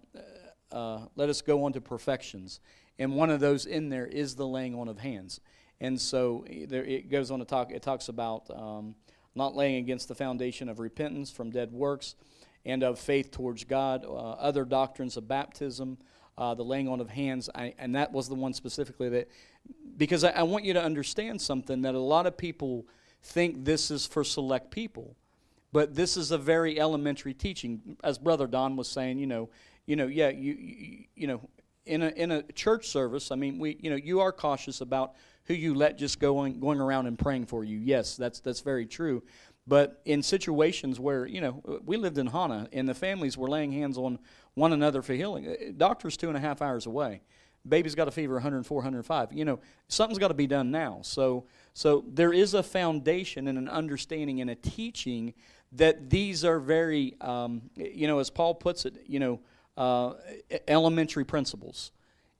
uh, 0.71 0.99
let 1.15 1.29
us 1.29 1.41
go 1.41 1.63
on 1.65 1.73
to 1.73 1.81
perfections. 1.81 2.59
And 2.99 3.15
one 3.15 3.31
of 3.31 3.39
those 3.39 3.65
in 3.65 3.89
there 3.89 4.05
is 4.05 4.35
the 4.35 4.47
laying 4.47 4.75
on 4.75 4.87
of 4.87 4.99
hands. 4.99 5.41
And 5.81 5.99
so 5.99 6.45
there, 6.67 6.85
it 6.85 7.09
goes 7.09 7.31
on 7.31 7.39
to 7.39 7.45
talk, 7.45 7.71
it 7.71 7.81
talks 7.81 8.07
about 8.07 8.51
um, 8.55 8.93
not 9.33 9.55
laying 9.55 9.77
against 9.77 10.07
the 10.07 10.15
foundation 10.15 10.69
of 10.69 10.79
repentance 10.79 11.31
from 11.31 11.49
dead 11.49 11.71
works 11.71 12.13
and 12.65 12.83
of 12.83 12.99
faith 12.99 13.31
towards 13.31 13.63
God, 13.63 14.05
uh, 14.05 14.13
other 14.13 14.63
doctrines 14.63 15.17
of 15.17 15.27
baptism, 15.27 15.97
uh, 16.37 16.53
the 16.53 16.63
laying 16.63 16.87
on 16.87 16.99
of 16.99 17.09
hands, 17.09 17.49
I, 17.53 17.73
and 17.77 17.95
that 17.95 18.11
was 18.11 18.27
the 18.27 18.35
one 18.35 18.53
specifically 18.53 19.09
that, 19.09 19.29
because 19.97 20.23
I, 20.23 20.31
I, 20.31 20.43
want 20.43 20.65
you 20.65 20.73
to 20.73 20.81
understand 20.81 21.41
something 21.41 21.81
that 21.83 21.93
a 21.93 21.99
lot 21.99 22.25
of 22.25 22.37
people 22.37 22.87
think 23.21 23.65
this 23.65 23.91
is 23.91 24.05
for 24.05 24.23
select 24.23 24.71
people, 24.71 25.15
but 25.71 25.95
this 25.95 26.17
is 26.17 26.31
a 26.31 26.37
very 26.37 26.79
elementary 26.79 27.33
teaching. 27.33 27.97
As 28.03 28.17
Brother 28.17 28.47
Don 28.47 28.75
was 28.75 28.87
saying, 28.87 29.19
you 29.19 29.27
know, 29.27 29.49
you 29.85 29.95
know, 29.95 30.07
yeah, 30.07 30.29
you, 30.29 30.53
you, 30.53 31.03
you 31.15 31.27
know, 31.27 31.41
in 31.85 32.01
a 32.01 32.09
in 32.09 32.31
a 32.31 32.43
church 32.53 32.87
service, 32.87 33.31
I 33.31 33.35
mean, 33.35 33.59
we, 33.59 33.77
you 33.81 33.89
know, 33.89 33.95
you 33.95 34.19
are 34.21 34.31
cautious 34.31 34.81
about 34.81 35.13
who 35.45 35.53
you 35.53 35.73
let 35.73 35.97
just 35.97 36.19
going 36.19 36.59
going 36.59 36.79
around 36.79 37.07
and 37.07 37.19
praying 37.19 37.45
for 37.45 37.63
you. 37.63 37.77
Yes, 37.77 38.15
that's 38.15 38.39
that's 38.39 38.61
very 38.61 38.85
true. 38.85 39.21
But 39.65 40.01
in 40.03 40.21
situations 40.23 40.99
where, 40.99 41.25
you 41.25 41.39
know, 41.39 41.81
we 41.85 41.95
lived 41.95 42.17
in 42.17 42.27
Hana 42.27 42.67
and 42.73 42.87
the 42.87 42.93
families 42.93 43.37
were 43.37 43.47
laying 43.47 43.71
hands 43.71 43.97
on 43.97 44.19
one 44.55 44.73
another 44.73 45.01
for 45.01 45.13
healing, 45.13 45.47
uh, 45.47 45.53
doctor's 45.77 46.17
two 46.17 46.27
and 46.27 46.37
a 46.37 46.39
half 46.39 46.61
hours 46.61 46.85
away. 46.85 47.21
baby's 47.67 47.95
got 47.95 48.07
a 48.07 48.11
fever 48.11 48.35
104, 48.35 48.77
105. 48.77 49.33
You 49.33 49.45
know, 49.45 49.59
something's 49.87 50.19
got 50.19 50.27
to 50.29 50.33
be 50.33 50.47
done 50.47 50.71
now. 50.71 50.99
So, 51.01 51.45
so 51.73 52.03
there 52.07 52.33
is 52.33 52.53
a 52.53 52.63
foundation 52.63 53.47
and 53.47 53.57
an 53.57 53.69
understanding 53.69 54.41
and 54.41 54.49
a 54.49 54.55
teaching 54.55 55.33
that 55.71 56.09
these 56.09 56.45
are 56.45 56.59
very, 56.59 57.15
um, 57.21 57.63
you 57.75 58.07
know, 58.07 58.19
as 58.19 58.29
Paul 58.29 58.53
puts 58.55 58.85
it, 58.85 59.03
you 59.07 59.19
know, 59.19 59.39
uh, 59.77 60.13
elementary 60.67 61.25
principles. 61.25 61.91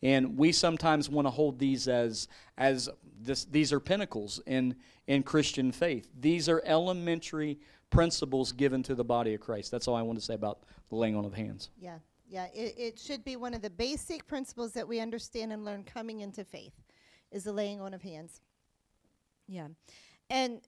And 0.04 0.38
we 0.38 0.52
sometimes 0.52 1.10
want 1.10 1.26
to 1.26 1.32
hold 1.32 1.58
these 1.60 1.88
as 1.88 2.28
as 2.58 2.90
this, 3.22 3.46
these 3.46 3.72
are 3.72 3.80
pinnacles 3.80 4.42
in 4.46 4.76
in 5.08 5.24
Christian 5.24 5.72
faith. 5.72 6.10
These 6.20 6.50
are 6.50 6.62
elementary 6.66 7.60
principles 7.90 8.52
given 8.52 8.84
to 8.84 8.96
the 8.96 9.04
body 9.04 9.34
of 9.34 9.42
Christ. 9.42 9.72
That's 9.72 9.88
all 9.88 9.96
I 9.96 10.02
want 10.02 10.20
to 10.20 10.26
say 10.26 10.34
about 10.34 10.64
the 10.94 11.00
laying 11.00 11.16
on 11.16 11.26
of 11.26 11.34
hands. 11.34 11.70
Yeah, 11.80 11.98
yeah. 12.30 12.48
It, 12.54 12.76
it 12.78 13.00
should 13.00 13.24
be 13.24 13.36
one 13.36 13.54
of 13.54 13.62
the 13.62 13.70
basic 13.70 14.28
principles 14.28 14.74
that 14.74 14.88
we 14.88 15.00
understand 15.00 15.52
and 15.52 15.66
learn 15.66 15.84
coming 15.84 16.22
into 16.22 16.44
faith 16.44 16.74
is 17.32 17.44
the 17.44 17.52
laying 17.52 17.82
on 17.82 17.94
of 17.94 18.02
hands. 18.02 18.42
Yeah. 19.48 19.68
And 20.30 20.62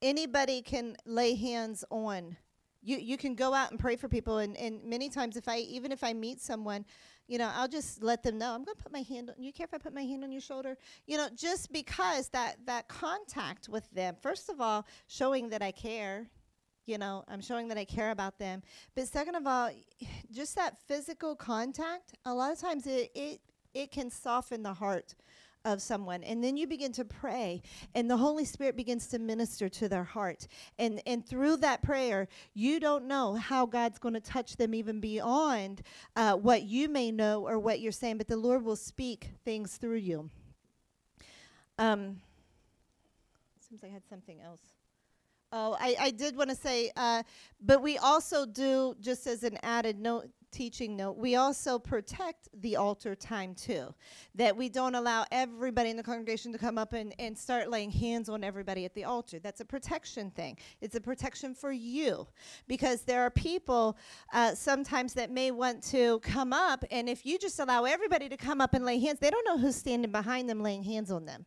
anybody 0.00 0.62
can 0.62 0.96
lay 1.04 1.34
hands 1.34 1.84
on. 1.90 2.36
You, 2.82 2.98
you 2.98 3.16
can 3.16 3.34
go 3.34 3.52
out 3.52 3.72
and 3.72 3.80
pray 3.80 3.96
for 3.96 4.08
people 4.08 4.38
and, 4.38 4.56
and 4.56 4.84
many 4.84 5.08
times 5.08 5.36
if 5.36 5.48
I 5.48 5.58
even 5.58 5.90
if 5.90 6.04
I 6.04 6.12
meet 6.12 6.40
someone, 6.40 6.84
you 7.26 7.38
know, 7.38 7.50
I'll 7.52 7.66
just 7.66 8.00
let 8.00 8.22
them 8.22 8.38
know 8.38 8.54
I'm 8.54 8.62
going 8.62 8.76
to 8.76 8.82
put 8.82 8.92
my 8.92 9.02
hand 9.02 9.30
on 9.30 9.42
you 9.42 9.52
care 9.52 9.64
if 9.64 9.74
I 9.74 9.78
put 9.78 9.92
my 9.92 10.04
hand 10.04 10.22
on 10.22 10.30
your 10.30 10.40
shoulder? 10.40 10.78
You 11.06 11.16
know, 11.16 11.28
just 11.34 11.72
because 11.72 12.28
that 12.28 12.56
that 12.66 12.86
contact 12.86 13.68
with 13.68 13.90
them, 13.90 14.14
first 14.22 14.48
of 14.48 14.60
all, 14.60 14.86
showing 15.08 15.48
that 15.48 15.62
I 15.62 15.72
care, 15.72 16.28
you 16.86 16.98
know, 16.98 17.24
I'm 17.28 17.40
showing 17.40 17.68
that 17.68 17.76
I 17.76 17.84
care 17.84 18.12
about 18.12 18.38
them. 18.38 18.62
But 18.94 19.08
second 19.08 19.34
of 19.34 19.46
all, 19.46 19.70
just 20.32 20.54
that 20.54 20.78
physical 20.86 21.34
contact, 21.34 22.14
a 22.24 22.32
lot 22.32 22.52
of 22.52 22.58
times 22.58 22.86
it 22.86 23.10
it, 23.14 23.40
it 23.74 23.90
can 23.90 24.10
soften 24.10 24.62
the 24.62 24.74
heart 24.74 25.14
of 25.64 25.82
someone. 25.82 26.22
And 26.22 26.42
then 26.42 26.56
you 26.56 26.68
begin 26.68 26.92
to 26.92 27.04
pray 27.04 27.60
and 27.94 28.08
the 28.08 28.16
holy 28.16 28.44
spirit 28.44 28.76
begins 28.76 29.08
to 29.08 29.18
minister 29.18 29.68
to 29.68 29.88
their 29.88 30.04
heart. 30.04 30.46
And 30.78 31.02
and 31.06 31.26
through 31.26 31.56
that 31.58 31.82
prayer 31.82 32.28
you 32.54 32.78
don't 32.78 33.06
know 33.06 33.34
how 33.34 33.66
god's 33.66 33.98
going 33.98 34.14
to 34.14 34.20
touch 34.20 34.56
them 34.56 34.74
even 34.74 35.00
beyond 35.00 35.82
uh, 36.14 36.34
what 36.34 36.62
you 36.62 36.88
may 36.88 37.10
know 37.10 37.46
or 37.46 37.58
what 37.58 37.80
you're 37.80 37.92
saying 37.92 38.18
but 38.18 38.28
the 38.28 38.36
lord 38.36 38.64
will 38.64 38.76
speak 38.76 39.30
things 39.44 39.76
through 39.76 39.96
you. 39.96 40.30
Um 41.78 42.20
seems 43.68 43.82
like 43.82 43.90
i 43.90 43.94
had 43.94 44.06
something 44.08 44.40
else 44.40 44.75
Oh, 45.58 45.74
I, 45.80 45.96
I 45.98 46.10
did 46.10 46.36
want 46.36 46.50
to 46.50 46.56
say, 46.56 46.90
uh, 46.98 47.22
but 47.62 47.80
we 47.80 47.96
also 47.96 48.44
do, 48.44 48.94
just 49.00 49.26
as 49.26 49.42
an 49.42 49.56
added 49.62 49.98
note, 49.98 50.28
teaching 50.52 50.94
note, 50.94 51.16
we 51.16 51.36
also 51.36 51.78
protect 51.78 52.50
the 52.60 52.76
altar 52.76 53.14
time 53.14 53.54
too. 53.54 53.94
That 54.34 54.54
we 54.54 54.68
don't 54.68 54.94
allow 54.94 55.24
everybody 55.30 55.88
in 55.88 55.96
the 55.96 56.02
congregation 56.02 56.52
to 56.52 56.58
come 56.58 56.76
up 56.76 56.92
and, 56.92 57.14
and 57.18 57.36
start 57.38 57.70
laying 57.70 57.90
hands 57.90 58.28
on 58.28 58.44
everybody 58.44 58.84
at 58.84 58.92
the 58.92 59.04
altar. 59.04 59.38
That's 59.38 59.62
a 59.62 59.64
protection 59.64 60.30
thing. 60.30 60.58
It's 60.82 60.94
a 60.94 61.00
protection 61.00 61.54
for 61.54 61.72
you 61.72 62.28
because 62.68 63.00
there 63.02 63.22
are 63.22 63.30
people 63.30 63.96
uh, 64.34 64.54
sometimes 64.54 65.14
that 65.14 65.30
may 65.30 65.52
want 65.52 65.82
to 65.84 66.20
come 66.20 66.52
up, 66.52 66.84
and 66.90 67.08
if 67.08 67.24
you 67.24 67.38
just 67.38 67.58
allow 67.60 67.84
everybody 67.84 68.28
to 68.28 68.36
come 68.36 68.60
up 68.60 68.74
and 68.74 68.84
lay 68.84 68.98
hands, 68.98 69.20
they 69.20 69.30
don't 69.30 69.46
know 69.46 69.56
who's 69.56 69.76
standing 69.76 70.12
behind 70.12 70.50
them 70.50 70.60
laying 70.60 70.82
hands 70.82 71.10
on 71.10 71.24
them. 71.24 71.46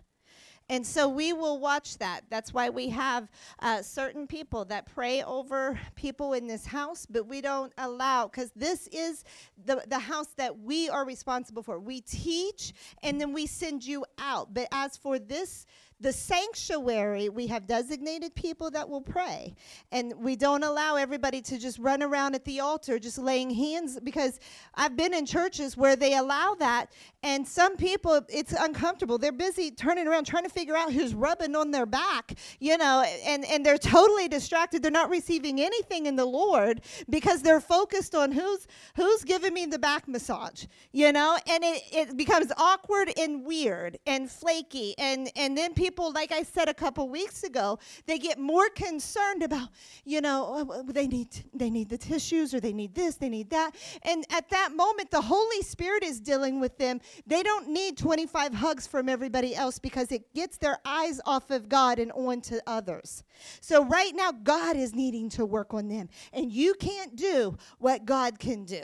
And 0.69 0.85
so 0.85 1.09
we 1.09 1.33
will 1.33 1.59
watch 1.59 1.97
that. 1.97 2.21
That's 2.29 2.53
why 2.53 2.69
we 2.69 2.89
have 2.89 3.27
uh, 3.59 3.81
certain 3.81 4.27
people 4.27 4.65
that 4.65 4.85
pray 4.85 5.23
over 5.23 5.79
people 5.95 6.33
in 6.33 6.45
this 6.45 6.67
house, 6.67 7.07
but 7.07 7.25
we 7.25 7.41
don't 7.41 7.73
allow, 7.79 8.27
because 8.27 8.51
this 8.55 8.87
is 8.87 9.23
the, 9.65 9.83
the 9.87 9.97
house 9.97 10.29
that 10.37 10.59
we 10.59 10.87
are 10.87 11.05
responsible 11.05 11.63
for. 11.63 11.79
We 11.79 12.01
teach 12.01 12.73
and 13.01 13.19
then 13.19 13.33
we 13.33 13.47
send 13.47 13.83
you 13.83 14.05
out. 14.19 14.53
But 14.53 14.67
as 14.71 14.95
for 14.95 15.17
this, 15.17 15.65
the 16.01 16.13
sanctuary, 16.13 17.27
we 17.27 17.47
have 17.47 17.67
designated 17.67 18.33
people 18.33 18.71
that 18.71 18.87
will 18.87 19.01
pray. 19.01 19.53
And 19.91 20.13
we 20.17 20.35
don't 20.37 20.63
allow 20.63 20.95
everybody 20.95 21.41
to 21.41 21.57
just 21.57 21.77
run 21.77 22.01
around 22.01 22.35
at 22.35 22.45
the 22.45 22.61
altar 22.61 22.99
just 22.99 23.17
laying 23.17 23.49
hands 23.49 23.99
because 24.01 24.39
I've 24.75 24.95
been 24.95 25.13
in 25.13 25.25
churches 25.25 25.75
where 25.75 25.97
they 25.97 26.15
allow 26.15 26.55
that. 26.59 26.93
And 27.21 27.45
some 27.45 27.75
people, 27.75 28.21
it's 28.29 28.53
uncomfortable. 28.53 29.17
They're 29.17 29.31
busy 29.33 29.71
turning 29.71 30.07
around 30.07 30.25
trying 30.25 30.43
to 30.43 30.49
figure 30.49 30.75
out 30.75 30.93
who's 30.93 31.13
rubbing 31.13 31.55
on 31.55 31.71
their 31.71 31.85
back, 31.85 32.37
you 32.59 32.77
know, 32.77 33.03
and, 33.25 33.43
and 33.45 33.65
they're 33.65 33.77
totally 33.77 34.29
distracted. 34.29 34.81
They're 34.81 34.91
not 34.91 35.09
receiving 35.09 35.59
anything 35.59 36.05
in 36.05 36.15
the 36.15 36.25
Lord 36.25 36.81
because 37.09 37.41
they're 37.41 37.59
focused 37.59 38.15
on 38.15 38.31
who's 38.31 38.67
who's 38.95 39.23
giving 39.23 39.53
me 39.53 39.65
the 39.65 39.79
back 39.79 40.07
massage, 40.07 40.65
you 40.93 41.11
know, 41.11 41.37
and 41.47 41.63
it, 41.63 41.83
it 41.91 42.17
becomes 42.17 42.51
awkward 42.57 43.11
and 43.17 43.45
weird 43.45 43.97
and 44.05 44.29
flaky. 44.29 44.95
And, 44.97 45.29
and 45.35 45.57
then 45.57 45.73
people 45.73 45.88
people, 45.89 46.11
like 46.13 46.31
I 46.31 46.43
said 46.43 46.69
a 46.69 46.73
couple 46.73 47.09
weeks 47.09 47.43
ago, 47.43 47.79
they 48.05 48.19
get 48.19 48.37
more 48.37 48.69
concerned 48.69 49.41
about, 49.41 49.69
you 50.05 50.21
know, 50.21 50.45
oh, 50.47 50.71
oh 50.71 50.83
they 50.83 51.07
need 51.07 51.29
they 51.51 51.71
need 51.71 51.89
the 51.89 51.97
tissues 51.97 52.53
or 52.53 52.59
they 52.59 52.73
need 52.73 52.93
this, 52.93 53.15
they 53.15 53.27
need 53.29 53.49
that. 53.49 53.71
And 54.03 54.23
at 54.29 54.49
that 54.49 54.75
moment, 54.75 55.09
the 55.09 55.21
Holy 55.21 55.63
Spirit 55.63 56.03
is 56.03 56.19
dealing 56.19 56.59
with 56.59 56.77
them. 56.77 57.01
They 57.25 57.41
don't 57.41 57.69
need 57.69 57.97
25 57.97 58.53
hugs 58.53 58.85
from 58.85 59.09
everybody 59.09 59.55
else 59.55 59.79
because 59.79 60.11
it 60.11 60.31
gets 60.35 60.57
their 60.57 60.77
eyes 60.85 61.19
off 61.25 61.49
of 61.49 61.67
God 61.67 61.97
and 61.97 62.11
on 62.11 62.41
to 62.41 62.61
others. 62.67 63.23
So 63.61 63.83
right 63.85 64.13
now, 64.13 64.31
God 64.31 64.77
is 64.77 64.93
needing 64.93 65.29
to 65.31 65.45
work 65.45 65.73
on 65.73 65.87
them. 65.87 66.07
And 66.33 66.51
you 66.51 66.75
can't 66.75 67.15
do 67.15 67.57
what 67.79 68.05
God 68.05 68.37
can 68.37 68.63
do. 68.63 68.83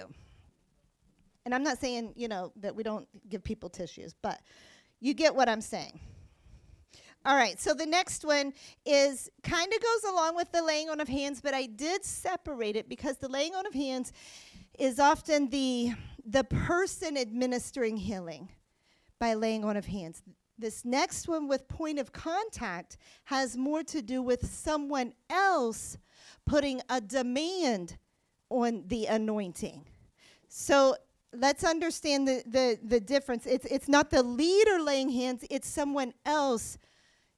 And 1.45 1.53
I'm 1.53 1.61
not 1.61 1.77
saying, 1.77 2.13
you 2.15 2.27
know, 2.27 2.51
that 2.61 2.75
we 2.75 2.81
don't 2.81 3.07
give 3.29 3.43
people 3.43 3.69
tissues, 3.69 4.15
but 4.23 4.41
you 4.99 5.13
get 5.13 5.35
what 5.35 5.47
I'm 5.47 5.61
saying. 5.61 5.99
All 7.25 7.35
right, 7.35 7.59
so 7.59 7.73
the 7.73 7.87
next 7.87 8.23
one 8.23 8.53
is 8.85 9.31
kind 9.41 9.73
of 9.73 9.81
goes 9.81 10.11
along 10.11 10.35
with 10.35 10.51
the 10.51 10.61
laying 10.61 10.91
on 10.91 11.01
of 11.01 11.07
hands, 11.07 11.41
but 11.41 11.55
I 11.55 11.65
did 11.65 12.05
separate 12.05 12.75
it 12.75 12.87
because 12.87 13.17
the 13.17 13.27
laying 13.27 13.55
on 13.55 13.65
of 13.65 13.73
hands 13.73 14.13
is 14.77 14.99
often 14.99 15.49
the 15.49 15.93
the 16.23 16.43
person 16.43 17.17
administering 17.17 17.97
healing 17.97 18.49
by 19.19 19.33
laying 19.33 19.65
on 19.65 19.75
of 19.75 19.87
hands. 19.87 20.21
This 20.59 20.85
next 20.85 21.27
one 21.27 21.47
with 21.47 21.67
point 21.67 21.97
of 21.97 22.11
contact 22.11 22.97
has 23.25 23.57
more 23.57 23.81
to 23.83 24.03
do 24.03 24.21
with 24.21 24.45
someone 24.45 25.13
else 25.27 25.97
putting 26.45 26.79
a 26.89 27.01
demand 27.01 27.97
on 28.49 28.83
the 28.87 29.07
anointing. 29.07 29.85
So 30.47 30.95
let's 31.33 31.63
understand 31.63 32.27
the, 32.27 32.43
the, 32.45 32.79
the 32.83 32.99
difference. 32.99 33.45
It's, 33.45 33.65
it's 33.65 33.89
not 33.89 34.09
the 34.09 34.23
leader 34.23 34.79
laying 34.79 35.09
hands, 35.09 35.43
it's 35.49 35.67
someone 35.67 36.13
else 36.25 36.77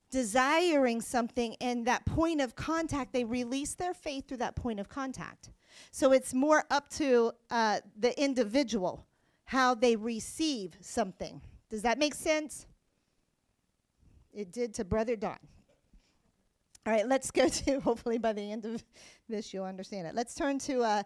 desiring 0.10 1.02
something 1.02 1.56
and 1.62 1.86
that 1.86 2.06
point 2.06 2.41
of 2.41 2.56
contact, 2.56 3.13
they 3.13 3.24
release 3.24 3.76
their 3.76 3.93
faith 3.93 4.28
through 4.28 4.38
that 4.38 4.56
point 4.56 4.80
of 4.80 4.89
contact. 4.89 5.52
So 5.91 6.12
it's 6.12 6.34
more 6.34 6.63
up 6.72 6.89
to 6.91 7.32
uh, 7.50 7.80
the 7.98 8.20
individual 8.22 9.06
how 9.46 9.74
they 9.74 9.96
receive 9.96 10.76
something. 10.82 11.41
Does 11.70 11.82
that 11.84 11.98
make 11.98 12.13
sense? 12.13 12.67
It 14.34 14.52
did 14.52 14.74
to 14.76 14.86
Brother 14.86 15.15
Don. 15.15 15.38
All 16.86 16.93
right, 16.93 17.08
let's 17.08 17.32
go 17.32 17.48
to, 17.50 17.80
hopefully 17.80 18.17
by 18.17 18.34
the 18.34 18.52
end 18.52 18.65
of 18.65 18.84
this, 19.30 19.54
you'll 19.54 19.65
understand 19.65 20.08
it. 20.08 20.15
Let's 20.15 20.36
turn 20.36 20.60
to 20.60 20.82
uh, 20.82 21.04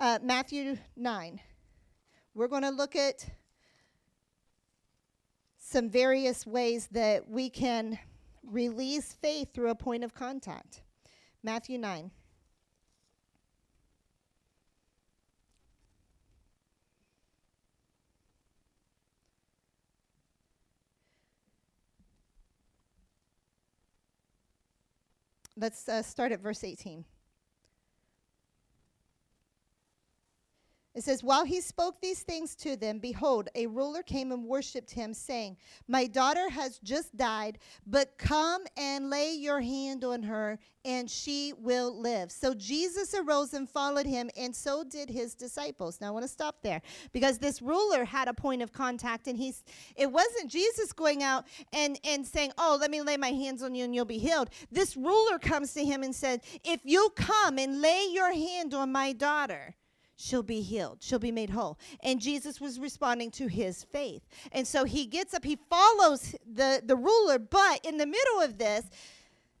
uh, 0.00 0.18
Matthew 0.22 0.78
9. 0.96 1.40
We're 2.34 2.48
going 2.48 2.62
to 2.62 2.70
look 2.70 2.96
at 2.96 3.26
some 5.58 5.88
various 5.88 6.46
ways 6.46 6.88
that 6.92 7.28
we 7.28 7.48
can 7.50 7.98
release 8.46 9.12
faith 9.12 9.54
through 9.54 9.70
a 9.70 9.74
point 9.74 10.04
of 10.04 10.14
contact. 10.14 10.82
Matthew 11.42 11.78
9. 11.78 12.10
Let's 25.56 25.88
uh, 25.88 26.02
start 26.02 26.32
at 26.32 26.40
verse 26.40 26.64
18. 26.64 27.04
It 30.94 31.04
says, 31.04 31.24
While 31.24 31.44
he 31.44 31.60
spoke 31.60 32.00
these 32.00 32.20
things 32.20 32.54
to 32.56 32.76
them, 32.76 32.98
behold, 32.98 33.48
a 33.54 33.66
ruler 33.66 34.02
came 34.02 34.30
and 34.30 34.44
worshipped 34.44 34.90
him, 34.90 35.14
saying, 35.14 35.56
My 35.88 36.06
daughter 36.06 36.50
has 36.50 36.78
just 36.80 37.16
died, 37.16 37.58
but 37.86 38.18
come 38.18 38.64
and 38.76 39.08
lay 39.08 39.32
your 39.32 39.62
hand 39.62 40.04
on 40.04 40.22
her, 40.22 40.58
and 40.84 41.10
she 41.10 41.54
will 41.56 41.98
live. 41.98 42.30
So 42.30 42.52
Jesus 42.52 43.14
arose 43.14 43.54
and 43.54 43.68
followed 43.68 44.04
him, 44.04 44.28
and 44.36 44.54
so 44.54 44.84
did 44.84 45.08
his 45.08 45.34
disciples. 45.34 45.98
Now 46.00 46.08
I 46.08 46.10
want 46.10 46.24
to 46.24 46.28
stop 46.28 46.56
there 46.62 46.82
because 47.12 47.38
this 47.38 47.62
ruler 47.62 48.04
had 48.04 48.28
a 48.28 48.34
point 48.34 48.60
of 48.60 48.72
contact, 48.72 49.28
and 49.28 49.38
he's 49.38 49.64
it 49.96 50.10
wasn't 50.10 50.50
Jesus 50.50 50.92
going 50.92 51.22
out 51.22 51.46
and, 51.72 51.98
and 52.04 52.26
saying, 52.26 52.52
Oh, 52.58 52.76
let 52.78 52.90
me 52.90 53.00
lay 53.00 53.16
my 53.16 53.30
hands 53.30 53.62
on 53.62 53.74
you 53.74 53.84
and 53.84 53.94
you'll 53.94 54.04
be 54.04 54.18
healed. 54.18 54.50
This 54.70 54.96
ruler 54.96 55.38
comes 55.38 55.72
to 55.74 55.84
him 55.84 56.02
and 56.02 56.14
said, 56.14 56.42
If 56.64 56.80
you 56.84 57.10
come 57.16 57.58
and 57.58 57.80
lay 57.80 58.08
your 58.12 58.32
hand 58.32 58.74
on 58.74 58.92
my 58.92 59.12
daughter, 59.12 59.74
she'll 60.16 60.42
be 60.42 60.60
healed. 60.60 60.98
She'll 61.00 61.18
be 61.18 61.32
made 61.32 61.50
whole. 61.50 61.78
And 62.02 62.20
Jesus 62.20 62.60
was 62.60 62.78
responding 62.78 63.30
to 63.32 63.46
his 63.46 63.84
faith. 63.84 64.22
And 64.52 64.66
so 64.66 64.84
he 64.84 65.06
gets 65.06 65.34
up, 65.34 65.44
he 65.44 65.56
follows 65.68 66.34
the, 66.50 66.82
the 66.84 66.96
ruler, 66.96 67.38
but 67.38 67.80
in 67.84 67.98
the 67.98 68.06
middle 68.06 68.40
of 68.40 68.58
this, 68.58 68.88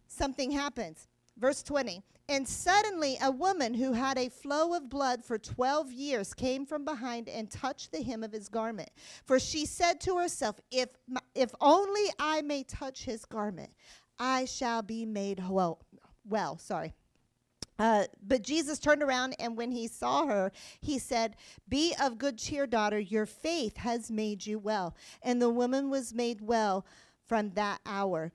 something 0.06 0.50
happens. 0.50 1.08
Verse 1.38 1.62
20. 1.62 2.02
And 2.28 2.48
suddenly 2.48 3.18
a 3.20 3.30
woman 3.30 3.74
who 3.74 3.92
had 3.92 4.16
a 4.16 4.28
flow 4.28 4.74
of 4.74 4.88
blood 4.88 5.24
for 5.24 5.38
12 5.38 5.92
years 5.92 6.32
came 6.32 6.64
from 6.64 6.84
behind 6.84 7.28
and 7.28 7.50
touched 7.50 7.90
the 7.92 8.02
hem 8.02 8.22
of 8.22 8.32
his 8.32 8.48
garment. 8.48 8.90
For 9.26 9.38
she 9.38 9.66
said 9.66 10.00
to 10.02 10.16
herself, 10.16 10.60
If, 10.70 10.88
if 11.34 11.52
only 11.60 12.04
I 12.18 12.42
may 12.42 12.62
touch 12.62 13.04
his 13.04 13.24
garment, 13.24 13.70
I 14.18 14.44
shall 14.44 14.82
be 14.82 15.04
made 15.04 15.42
well. 15.46 15.80
Well, 16.24 16.58
sorry. 16.58 16.94
Uh, 17.78 18.04
but 18.22 18.42
Jesus 18.42 18.78
turned 18.78 19.02
around, 19.02 19.34
and 19.38 19.56
when 19.56 19.72
he 19.72 19.88
saw 19.88 20.26
her, 20.26 20.52
he 20.80 20.98
said, 20.98 21.36
Be 21.68 21.94
of 22.00 22.18
good 22.18 22.38
cheer, 22.38 22.66
daughter, 22.66 22.98
your 22.98 23.26
faith 23.26 23.78
has 23.78 24.10
made 24.10 24.46
you 24.46 24.58
well. 24.58 24.94
And 25.22 25.40
the 25.40 25.50
woman 25.50 25.90
was 25.90 26.14
made 26.14 26.40
well 26.40 26.86
from 27.26 27.50
that 27.50 27.80
hour. 27.86 28.32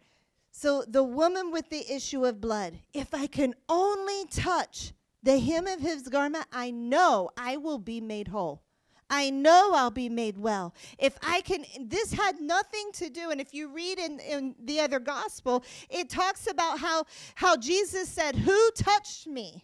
So 0.51 0.83
the 0.87 1.03
woman 1.03 1.51
with 1.51 1.69
the 1.69 1.85
issue 1.93 2.25
of 2.25 2.41
blood, 2.41 2.79
if 2.93 3.13
I 3.13 3.27
can 3.27 3.53
only 3.69 4.25
touch 4.25 4.93
the 5.21 5.39
hem 5.39 5.67
of 5.67 5.81
his 5.81 6.09
garment, 6.09 6.45
I 6.51 6.71
know 6.71 7.29
I 7.37 7.57
will 7.57 7.79
be 7.79 8.01
made 8.01 8.29
whole. 8.29 8.63
I 9.09 9.29
know 9.29 9.73
I'll 9.73 9.91
be 9.91 10.09
made 10.09 10.37
well. 10.37 10.73
If 10.97 11.17
I 11.21 11.41
can, 11.41 11.65
this 11.79 12.13
had 12.13 12.41
nothing 12.41 12.91
to 12.93 13.09
do, 13.09 13.31
and 13.31 13.39
if 13.39 13.53
you 13.53 13.69
read 13.69 13.99
in, 13.99 14.19
in 14.19 14.55
the 14.63 14.79
other 14.79 14.99
gospel, 14.99 15.63
it 15.89 16.09
talks 16.09 16.47
about 16.47 16.79
how, 16.79 17.05
how 17.35 17.55
Jesus 17.57 18.09
said, 18.09 18.35
Who 18.35 18.71
touched 18.71 19.27
me? 19.27 19.63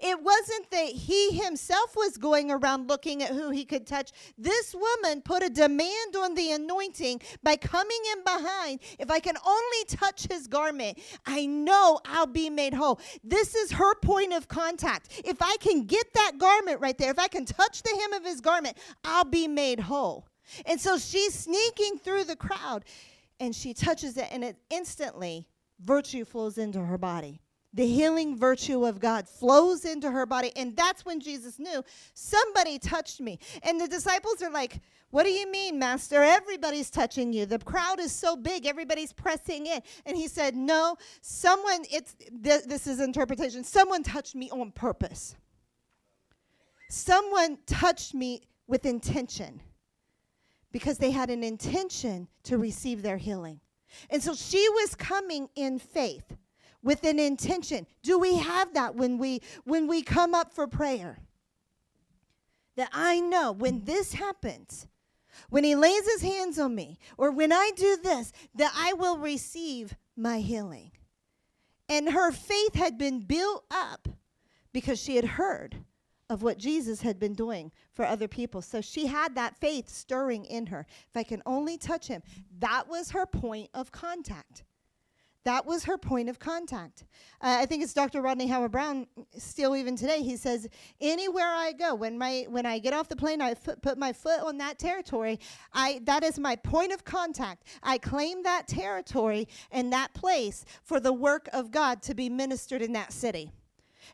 It 0.00 0.22
wasn't 0.22 0.70
that 0.70 0.86
he 0.86 1.30
himself 1.32 1.94
was 1.96 2.16
going 2.16 2.50
around 2.50 2.88
looking 2.88 3.22
at 3.22 3.30
who 3.30 3.50
he 3.50 3.64
could 3.64 3.86
touch. 3.86 4.12
This 4.38 4.74
woman 4.74 5.22
put 5.22 5.42
a 5.42 5.50
demand 5.50 6.16
on 6.16 6.34
the 6.34 6.52
anointing 6.52 7.20
by 7.42 7.56
coming 7.56 8.00
in 8.12 8.24
behind. 8.24 8.80
If 8.98 9.10
I 9.10 9.20
can 9.20 9.36
only 9.46 9.84
touch 9.88 10.26
his 10.30 10.46
garment, 10.46 10.98
I 11.26 11.46
know 11.46 12.00
I'll 12.04 12.26
be 12.26 12.50
made 12.50 12.74
whole. 12.74 13.00
This 13.22 13.54
is 13.54 13.72
her 13.72 13.94
point 13.96 14.32
of 14.32 14.48
contact. 14.48 15.22
If 15.24 15.40
I 15.40 15.56
can 15.60 15.84
get 15.84 16.12
that 16.14 16.38
garment 16.38 16.80
right 16.80 16.96
there, 16.96 17.10
if 17.10 17.18
I 17.18 17.28
can 17.28 17.44
touch 17.44 17.82
the 17.82 17.96
hem 18.00 18.12
of 18.12 18.24
his 18.24 18.40
garment, 18.40 18.76
I'll 19.04 19.24
be 19.24 19.48
made 19.48 19.80
whole. 19.80 20.28
And 20.66 20.80
so 20.80 20.98
she's 20.98 21.34
sneaking 21.34 21.98
through 21.98 22.24
the 22.24 22.36
crowd 22.36 22.84
and 23.40 23.54
she 23.54 23.74
touches 23.74 24.16
it, 24.16 24.28
and 24.30 24.44
it 24.44 24.56
instantly 24.70 25.48
virtue 25.80 26.24
flows 26.24 26.56
into 26.56 26.80
her 26.80 26.96
body 26.96 27.40
the 27.74 27.86
healing 27.86 28.38
virtue 28.38 28.86
of 28.86 29.00
God 29.00 29.28
flows 29.28 29.84
into 29.84 30.10
her 30.10 30.24
body. 30.24 30.52
And 30.56 30.76
that's 30.76 31.04
when 31.04 31.20
Jesus 31.20 31.58
knew 31.58 31.84
somebody 32.14 32.78
touched 32.78 33.20
me. 33.20 33.38
And 33.62 33.80
the 33.80 33.88
disciples 33.88 34.40
are 34.42 34.50
like, 34.50 34.80
What 35.10 35.24
do 35.24 35.30
you 35.30 35.50
mean, 35.50 35.78
Master? 35.78 36.22
Everybody's 36.22 36.88
touching 36.88 37.32
you. 37.32 37.46
The 37.46 37.58
crowd 37.58 37.98
is 37.98 38.12
so 38.12 38.36
big, 38.36 38.64
everybody's 38.64 39.12
pressing 39.12 39.66
in. 39.66 39.80
And 40.06 40.16
he 40.16 40.28
said, 40.28 40.54
No, 40.54 40.96
someone, 41.20 41.84
it's 41.90 42.14
th- 42.14 42.64
this 42.64 42.86
is 42.86 43.00
interpretation. 43.00 43.64
Someone 43.64 44.04
touched 44.04 44.36
me 44.36 44.50
on 44.50 44.70
purpose. 44.70 45.34
Someone 46.88 47.58
touched 47.66 48.14
me 48.14 48.42
with 48.68 48.86
intention 48.86 49.60
because 50.70 50.98
they 50.98 51.10
had 51.10 51.28
an 51.28 51.42
intention 51.42 52.28
to 52.44 52.56
receive 52.56 53.02
their 53.02 53.16
healing. 53.16 53.60
And 54.10 54.22
so 54.22 54.34
she 54.34 54.68
was 54.70 54.94
coming 54.94 55.48
in 55.56 55.78
faith 55.78 56.36
with 56.84 57.02
an 57.02 57.18
intention. 57.18 57.86
Do 58.02 58.18
we 58.18 58.36
have 58.36 58.74
that 58.74 58.94
when 58.94 59.18
we 59.18 59.40
when 59.64 59.88
we 59.88 60.02
come 60.02 60.34
up 60.34 60.54
for 60.54 60.68
prayer? 60.68 61.18
That 62.76 62.90
I 62.92 63.20
know 63.20 63.50
when 63.50 63.84
this 63.84 64.14
happens, 64.14 64.86
when 65.48 65.64
he 65.64 65.74
lays 65.74 66.04
his 66.12 66.22
hands 66.22 66.58
on 66.58 66.74
me, 66.74 66.98
or 67.16 67.30
when 67.30 67.52
I 67.52 67.72
do 67.74 67.96
this, 67.96 68.32
that 68.54 68.72
I 68.76 68.92
will 68.92 69.16
receive 69.16 69.96
my 70.16 70.40
healing. 70.40 70.92
And 71.88 72.10
her 72.10 72.30
faith 72.30 72.74
had 72.74 72.98
been 72.98 73.20
built 73.20 73.64
up 73.70 74.08
because 74.72 75.00
she 75.00 75.16
had 75.16 75.24
heard 75.24 75.76
of 76.30 76.42
what 76.42 76.58
Jesus 76.58 77.02
had 77.02 77.18
been 77.18 77.34
doing 77.34 77.70
for 77.92 78.04
other 78.04 78.26
people. 78.26 78.62
So 78.62 78.80
she 78.80 79.06
had 79.06 79.34
that 79.34 79.56
faith 79.56 79.88
stirring 79.88 80.44
in 80.46 80.66
her. 80.66 80.86
If 81.08 81.16
I 81.16 81.22
can 81.22 81.42
only 81.46 81.76
touch 81.76 82.08
him, 82.08 82.22
that 82.58 82.88
was 82.88 83.10
her 83.10 83.26
point 83.26 83.70
of 83.74 83.92
contact. 83.92 84.64
That 85.44 85.66
was 85.66 85.84
her 85.84 85.98
point 85.98 86.30
of 86.30 86.38
contact. 86.38 87.04
Uh, 87.40 87.58
I 87.60 87.66
think 87.66 87.82
it's 87.82 87.92
Dr. 87.92 88.22
Rodney 88.22 88.46
Howard-Browne. 88.46 89.06
still 89.36 89.76
even 89.76 89.94
today. 89.94 90.22
He 90.22 90.36
says, 90.36 90.66
anywhere 91.00 91.46
I 91.46 91.72
go, 91.72 91.94
when 91.94 92.16
my 92.16 92.46
when 92.48 92.64
I 92.64 92.78
get 92.78 92.94
off 92.94 93.08
the 93.08 93.16
plane, 93.16 93.42
I 93.42 93.50
f- 93.50 93.80
put 93.82 93.98
my 93.98 94.12
foot 94.12 94.40
on 94.40 94.56
that 94.58 94.78
territory. 94.78 95.38
I 95.74 96.00
that 96.04 96.24
is 96.24 96.38
my 96.38 96.56
point 96.56 96.92
of 96.92 97.04
contact. 97.04 97.64
I 97.82 97.98
claim 97.98 98.42
that 98.44 98.66
territory 98.68 99.46
and 99.70 99.92
that 99.92 100.14
place 100.14 100.64
for 100.82 100.98
the 100.98 101.12
work 101.12 101.48
of 101.52 101.70
God 101.70 102.02
to 102.04 102.14
be 102.14 102.30
ministered 102.30 102.80
in 102.80 102.92
that 102.94 103.12
city. 103.12 103.52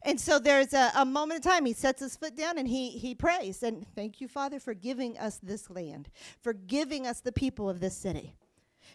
And 0.02 0.20
so 0.20 0.38
there's 0.38 0.72
a, 0.72 0.90
a 0.96 1.04
moment 1.04 1.44
of 1.44 1.50
time. 1.50 1.64
He 1.64 1.72
sets 1.72 2.00
his 2.00 2.16
foot 2.16 2.36
down 2.36 2.58
and 2.58 2.66
he 2.66 2.90
he 2.90 3.14
prays 3.14 3.62
and 3.62 3.86
thank 3.94 4.20
you, 4.20 4.26
Father, 4.26 4.58
for 4.58 4.74
giving 4.74 5.16
us 5.16 5.38
this 5.40 5.70
land, 5.70 6.10
for 6.42 6.52
giving 6.52 7.06
us 7.06 7.20
the 7.20 7.32
people 7.32 7.70
of 7.70 7.78
this 7.78 7.96
city. 7.96 8.34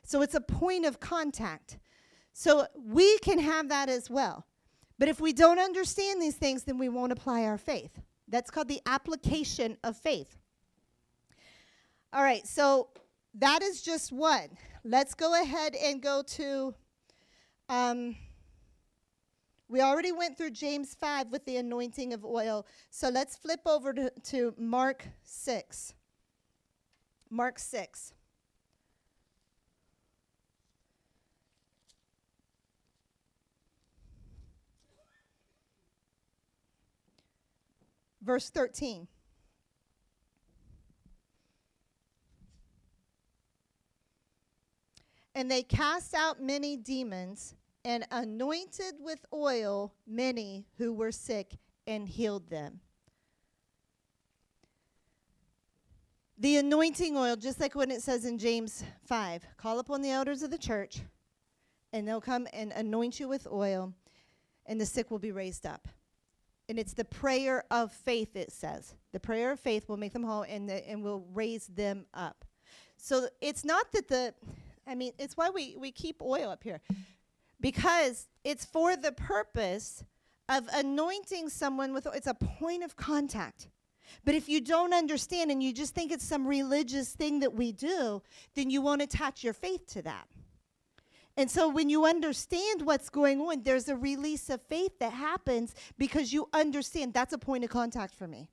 So 0.03 0.21
it's 0.21 0.35
a 0.35 0.41
point 0.41 0.85
of 0.85 0.99
contact. 0.99 1.77
So 2.37 2.67
we 2.75 3.17
can 3.19 3.39
have 3.39 3.69
that 3.69 3.87
as 3.87 4.09
well. 4.09 4.45
But 4.99 5.07
if 5.07 5.21
we 5.21 5.31
don't 5.31 5.57
understand 5.57 6.21
these 6.21 6.35
things, 6.35 6.63
then 6.63 6.77
we 6.77 6.89
won't 6.89 7.13
apply 7.13 7.45
our 7.45 7.57
faith. 7.57 7.97
That's 8.27 8.51
called 8.51 8.67
the 8.67 8.81
application 8.85 9.77
of 9.85 9.95
faith. 9.95 10.37
All 12.11 12.21
right, 12.21 12.45
so 12.45 12.89
that 13.35 13.63
is 13.63 13.81
just 13.81 14.11
one. 14.11 14.49
Let's 14.83 15.13
go 15.13 15.41
ahead 15.41 15.75
and 15.75 16.01
go 16.01 16.23
to. 16.23 16.75
Um, 17.69 18.17
we 19.69 19.79
already 19.79 20.11
went 20.11 20.37
through 20.37 20.51
James 20.51 20.93
5 20.93 21.31
with 21.31 21.45
the 21.45 21.55
anointing 21.55 22.11
of 22.11 22.25
oil. 22.25 22.67
So 22.89 23.07
let's 23.07 23.37
flip 23.37 23.61
over 23.65 23.93
to, 23.93 24.11
to 24.23 24.53
Mark 24.57 25.07
6. 25.23 25.93
Mark 27.29 27.59
6. 27.59 28.13
Verse 38.25 38.49
13. 38.49 39.07
And 45.35 45.51
they 45.51 45.63
cast 45.63 46.13
out 46.13 46.41
many 46.41 46.77
demons 46.77 47.55
and 47.83 48.05
anointed 48.09 48.95
with 48.99 49.25
oil 49.33 49.93
many 50.07 50.65
who 50.77 50.93
were 50.93 51.11
sick 51.11 51.57
and 51.85 52.07
healed 52.07 52.49
them. 52.49 52.79
The 56.37 56.57
anointing 56.57 57.15
oil, 57.15 57.35
just 57.35 57.59
like 57.59 57.75
when 57.75 57.91
it 57.91 58.01
says 58.01 58.25
in 58.25 58.37
James 58.37 58.83
5, 59.05 59.45
call 59.57 59.79
upon 59.79 60.01
the 60.01 60.09
elders 60.09 60.41
of 60.41 60.51
the 60.51 60.57
church, 60.57 61.01
and 61.93 62.07
they'll 62.07 62.19
come 62.19 62.47
and 62.51 62.73
anoint 62.73 63.19
you 63.19 63.27
with 63.27 63.47
oil, 63.49 63.93
and 64.65 64.79
the 64.81 64.85
sick 64.85 65.11
will 65.11 65.19
be 65.19 65.31
raised 65.31 65.65
up 65.65 65.87
and 66.67 66.79
it's 66.79 66.93
the 66.93 67.05
prayer 67.05 67.63
of 67.71 67.91
faith 67.91 68.35
it 68.35 68.51
says. 68.51 68.95
The 69.11 69.19
prayer 69.19 69.51
of 69.51 69.59
faith 69.59 69.87
will 69.87 69.97
make 69.97 70.13
them 70.13 70.23
whole 70.23 70.43
and, 70.43 70.69
the, 70.69 70.87
and 70.89 71.03
will 71.03 71.25
raise 71.33 71.67
them 71.67 72.05
up. 72.13 72.45
So 72.97 73.27
it's 73.41 73.63
not 73.63 73.91
that 73.91 74.07
the 74.07 74.33
i 74.87 74.93
mean 74.93 75.11
it's 75.17 75.35
why 75.35 75.49
we, 75.49 75.75
we 75.77 75.91
keep 75.91 76.21
oil 76.21 76.49
up 76.49 76.63
here. 76.63 76.81
Because 77.59 78.27
it's 78.43 78.65
for 78.65 78.95
the 78.95 79.11
purpose 79.11 80.03
of 80.49 80.67
anointing 80.73 81.49
someone 81.49 81.93
with 81.93 82.07
it's 82.13 82.27
a 82.27 82.33
point 82.33 82.83
of 82.83 82.95
contact. 82.95 83.69
But 84.23 84.35
if 84.35 84.47
you 84.47 84.61
don't 84.61 84.93
understand 84.93 85.51
and 85.51 85.63
you 85.63 85.73
just 85.73 85.95
think 85.95 86.11
it's 86.11 86.23
some 86.23 86.47
religious 86.47 87.09
thing 87.13 87.39
that 87.39 87.53
we 87.53 87.71
do 87.71 88.21
then 88.55 88.69
you 88.69 88.81
won't 88.81 89.01
attach 89.01 89.43
your 89.43 89.53
faith 89.53 89.85
to 89.87 90.01
that 90.03 90.27
and 91.37 91.51
so 91.51 91.67
when 91.67 91.89
you 91.89 92.05
understand 92.05 92.83
what's 92.83 93.09
going 93.09 93.41
on, 93.41 93.63
there's 93.63 93.89
a 93.89 93.95
release 93.95 94.49
of 94.49 94.61
faith 94.61 94.99
that 94.99 95.11
happens 95.11 95.75
because 95.97 96.31
you 96.31 96.47
understand 96.53 97.13
that's 97.13 97.33
a 97.33 97.37
point 97.37 97.63
of 97.63 97.69
contact 97.69 98.13
for 98.13 98.27
me. 98.27 98.49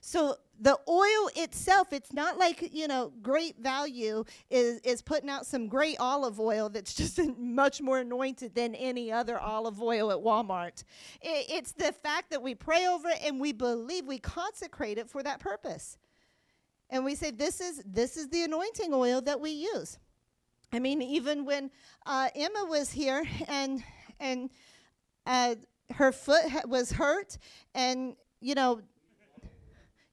So 0.00 0.36
the 0.60 0.78
oil 0.86 1.30
itself, 1.34 1.92
it's 1.92 2.12
not 2.12 2.36
like, 2.36 2.74
you 2.74 2.86
know, 2.88 3.10
great 3.22 3.58
value 3.58 4.24
is, 4.50 4.80
is 4.80 5.00
putting 5.00 5.30
out 5.30 5.46
some 5.46 5.66
great 5.66 5.96
olive 5.98 6.38
oil 6.38 6.68
that's 6.68 6.94
just 7.02 7.18
much 7.38 7.80
more 7.80 8.00
anointed 8.00 8.54
than 8.54 8.74
any 8.74 9.10
other 9.10 9.38
olive 9.38 9.80
oil 9.80 10.10
at 10.10 10.18
Walmart. 10.18 10.84
It, 11.22 11.46
it's 11.48 11.72
the 11.72 11.92
fact 11.92 12.30
that 12.30 12.42
we 12.42 12.54
pray 12.54 12.86
over 12.86 13.08
it 13.08 13.20
and 13.24 13.40
we 13.40 13.52
believe 13.52 14.04
we 14.04 14.18
consecrate 14.18 14.98
it 14.98 15.08
for 15.08 15.22
that 15.22 15.40
purpose. 15.40 15.96
And 16.90 17.04
we 17.04 17.14
say, 17.14 17.30
this 17.30 17.60
is, 17.60 17.82
this 17.86 18.16
is 18.16 18.28
the 18.28 18.42
anointing 18.42 18.92
oil 18.92 19.22
that 19.22 19.40
we 19.40 19.50
use. 19.52 19.98
I 20.72 20.78
mean, 20.78 21.02
even 21.02 21.44
when 21.44 21.70
uh, 22.06 22.28
Emma 22.34 22.66
was 22.68 22.90
here 22.90 23.24
and 23.48 23.82
and 24.18 24.50
uh, 25.26 25.54
her 25.94 26.12
foot 26.12 26.48
ha- 26.48 26.62
was 26.66 26.92
hurt, 26.92 27.38
and 27.74 28.16
you 28.40 28.54
know, 28.54 28.80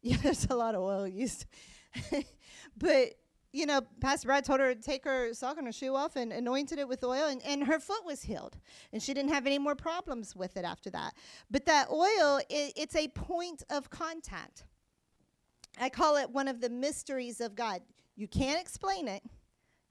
Yeah, 0.04 0.18
there's 0.18 0.48
a 0.50 0.56
lot 0.56 0.74
of 0.74 0.82
oil 0.82 1.08
used. 1.08 1.46
but 2.78 3.14
you 3.54 3.66
know, 3.66 3.82
Pastor 4.00 4.28
Brad 4.30 4.46
told 4.46 4.62
her 4.62 4.74
to 4.74 4.82
take 4.82 5.04
her 5.04 5.34
sock 5.34 5.58
and 5.58 5.68
her 5.68 5.74
shoe 5.74 5.94
off 5.94 6.16
and 6.16 6.32
anointed 6.32 6.80
it 6.80 6.88
with 6.88 7.04
oil, 7.04 7.28
and, 7.28 7.42
and 7.46 7.66
her 7.66 7.80
foot 7.80 8.06
was 8.06 8.24
healed. 8.24 8.58
And 8.94 9.04
she 9.04 9.14
didn't 9.14 9.32
have 9.32 9.46
any 9.46 9.60
more 9.60 9.76
problems 9.76 10.36
with 10.36 10.56
it 10.56 10.64
after 10.64 10.90
that. 10.92 11.14
But 11.52 11.66
that 11.66 11.90
oil, 11.92 12.40
it, 12.50 12.74
it's 12.78 12.96
a 12.96 13.10
point 13.10 13.62
of 13.70 13.90
contact. 13.90 14.64
I 15.80 15.90
call 15.90 16.16
it 16.16 16.32
one 16.32 16.48
of 16.48 16.62
the 16.62 16.70
mysteries 16.70 17.42
of 17.42 17.54
God. 17.54 17.82
You 18.16 18.28
can't 18.28 18.60
explain 18.60 19.10
it. 19.10 19.22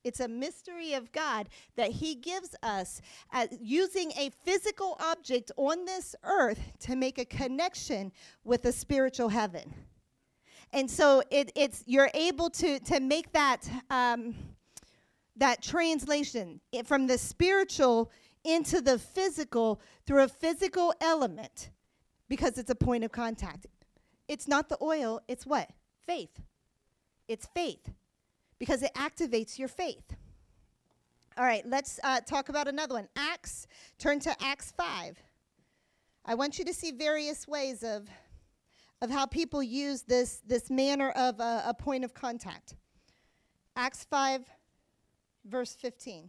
It's 0.03 0.21
a 0.21 0.29
mystery 0.29 0.95
of 0.95 1.13
God 1.13 1.49
that 1.77 1.91
He 1.91 2.15
gives 2.15 2.55
us 2.63 3.01
as 3.33 3.49
using 3.61 4.13
a 4.13 4.31
physical 4.45 4.97
object 5.01 5.53
on 5.57 5.85
this 5.85 6.15
earth 6.25 6.61
to 6.81 6.97
make 6.97 7.19
a 7.19 7.25
connection 7.25 8.13
with 8.45 8.65
a 8.65 8.73
spiritual 8.73 9.29
heaven. 9.29 9.75
And 10.73 10.91
so 10.91 11.23
it, 11.31 11.53
it's 11.55 11.83
you're 11.87 12.11
able 12.15 12.49
to 12.51 12.79
to 12.81 13.01
make 13.01 13.33
that 13.33 13.69
um, 13.91 14.35
that 15.37 15.63
translation 15.63 16.61
from 16.85 17.07
the 17.07 17.19
spiritual 17.19 18.11
into 18.45 18.81
the 18.81 18.99
physical 18.99 19.81
through 20.07 20.23
a 20.23 20.29
physical 20.29 20.95
element 21.01 21.71
because 22.29 22.57
it's 22.57 22.71
a 22.71 22.75
point 22.75 23.05
of 23.05 23.13
contact. 23.13 23.67
It's 24.29 24.47
not 24.47 24.69
the 24.69 24.79
oil, 24.81 25.21
it's 25.27 25.45
what? 25.45 25.69
Faith. 26.07 26.41
It's 27.27 27.47
faith 27.47 27.91
because 28.61 28.85
it 28.85 28.95
activates 28.95 29.59
your 29.59 29.67
faith. 29.67 30.15
All 31.37 31.45
right, 31.45 31.67
let's 31.67 31.99
uh, 32.05 32.21
talk 32.21 32.49
about 32.49 32.69
another 32.69 32.95
one. 32.95 33.09
Acts, 33.17 33.67
turn 33.99 34.21
to 34.21 34.37
Acts 34.41 34.73
5. 34.77 35.19
I 36.27 36.35
want 36.37 36.59
you 36.61 36.65
to 36.67 36.75
see 36.75 36.93
various 36.93 37.49
ways 37.49 37.83
of 37.83 38.09
of 39.03 39.11
how 39.11 39.27
people 39.27 39.63
use 39.63 40.03
this, 40.03 40.43
this 40.47 40.71
manner 40.71 41.11
of 41.11 41.41
a, 41.41 41.65
a 41.67 41.75
point 41.75 42.05
of 42.05 42.13
contact. 42.13 42.75
Acts 43.77 44.05
5, 44.05 44.43
verse 45.47 45.75
15. 45.75 46.29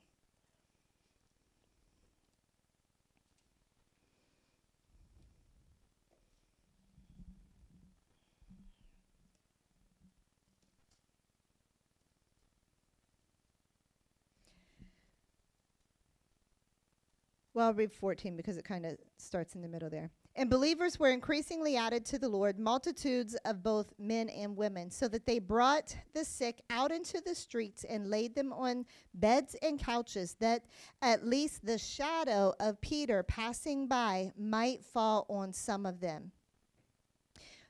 Well, 17.54 17.68
I'll 17.68 17.74
read 17.74 17.92
14 17.92 18.38
because 18.38 18.58
it 18.58 18.64
kind 18.64 18.86
of 18.86 18.98
starts 19.18 19.56
in 19.56 19.62
the 19.62 19.68
middle 19.68 19.90
there. 19.90 20.12
And 20.38 20.50
believers 20.50 20.98
were 20.98 21.10
increasingly 21.10 21.76
added 21.76 22.06
to 22.06 22.20
the 22.20 22.30
Lord, 22.30 22.58
multitudes 22.58 23.36
of 23.44 23.62
both 23.62 23.94
men 24.00 24.30
and 24.30 24.56
women, 24.56 24.90
so 24.90 25.10
that 25.10 25.26
they 25.26 25.40
brought 25.40 25.94
the 26.14 26.24
sick 26.24 26.62
out 26.70 26.92
into 26.92 27.20
the 27.20 27.36
streets 27.36 27.84
and 27.84 28.10
laid 28.10 28.36
them 28.36 28.54
on 28.54 28.86
beds 29.14 29.58
and 29.62 29.78
couches, 29.78 30.38
that 30.40 30.64
at 31.02 31.28
least 31.28 31.66
the 31.66 31.78
shadow 31.78 32.54
of 32.62 32.80
Peter 32.80 33.24
passing 33.24 33.88
by 33.88 34.32
might 34.38 34.86
fall 34.86 35.26
on 35.30 35.52
some 35.52 35.86
of 35.86 36.00
them. 36.00 36.32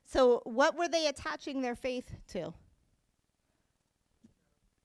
So, 0.06 0.42
what 0.44 0.78
were 0.78 0.90
they 0.90 1.08
attaching 1.08 1.62
their 1.62 1.76
faith 1.76 2.14
to? 2.34 2.54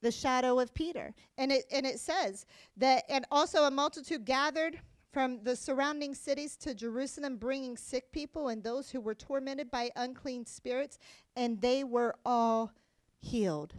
The 0.07 0.13
shadow 0.13 0.61
of 0.61 0.73
Peter. 0.73 1.13
And 1.37 1.51
it, 1.51 1.65
and 1.73 1.85
it 1.85 1.99
says 1.99 2.47
that, 2.77 3.03
and 3.09 3.27
also 3.29 3.65
a 3.65 3.73
multitude 3.73 4.25
gathered 4.25 4.79
from 5.11 5.43
the 5.43 5.57
surrounding 5.57 6.15
cities 6.15 6.57
to 6.59 6.75
Jerusalem, 6.75 7.39
bringing 7.39 7.77
sick 7.77 8.13
people 8.13 8.47
and 8.47 8.63
those 8.63 8.89
who 8.89 9.01
were 9.01 9.17
tormented 9.17 9.69
by 9.69 9.91
unclean 9.97 10.47
spirits, 10.47 11.01
and 11.35 11.61
they 11.61 11.83
were 11.83 12.15
all 12.25 12.71
healed. 13.19 13.75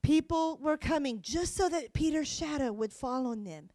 People 0.00 0.58
were 0.62 0.76
coming 0.76 1.20
just 1.22 1.56
so 1.56 1.68
that 1.68 1.92
Peter's 1.92 2.28
shadow 2.28 2.70
would 2.70 2.92
fall 2.92 3.26
on 3.26 3.42
them 3.42 3.70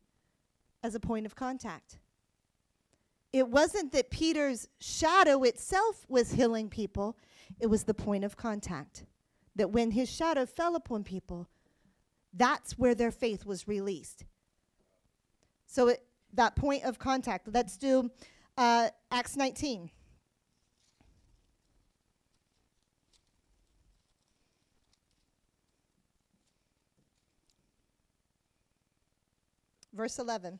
as 0.83 0.95
a 0.95 1.01
point 1.01 1.25
of 1.25 1.35
contact. 1.35 1.99
It 3.33 3.49
wasn't 3.49 3.91
that 3.91 4.09
Peter's 4.09 4.69
shadow 4.79 5.43
itself 5.43 6.05
was 6.07 6.31
healing 6.31 6.69
people, 6.69 7.17
it 7.59 7.67
was 7.67 7.83
the 7.83 7.93
point 7.93 8.23
of 8.23 8.37
contact. 8.37 9.03
That 9.57 9.71
when 9.71 9.91
his 9.91 10.09
shadow 10.09 10.45
fell 10.45 10.75
upon 10.75 11.03
people, 11.03 11.49
that's 12.33 12.77
where 12.77 12.95
their 12.95 13.11
faith 13.11 13.45
was 13.45 13.67
released. 13.67 14.23
So 15.65 15.89
it, 15.89 16.03
that 16.33 16.55
point 16.55 16.83
of 16.83 16.99
contact. 16.99 17.47
Let's 17.51 17.75
do 17.77 18.09
uh, 18.57 18.89
Acts 19.11 19.35
19. 19.35 19.91
Verse 29.93 30.19
11. 30.19 30.59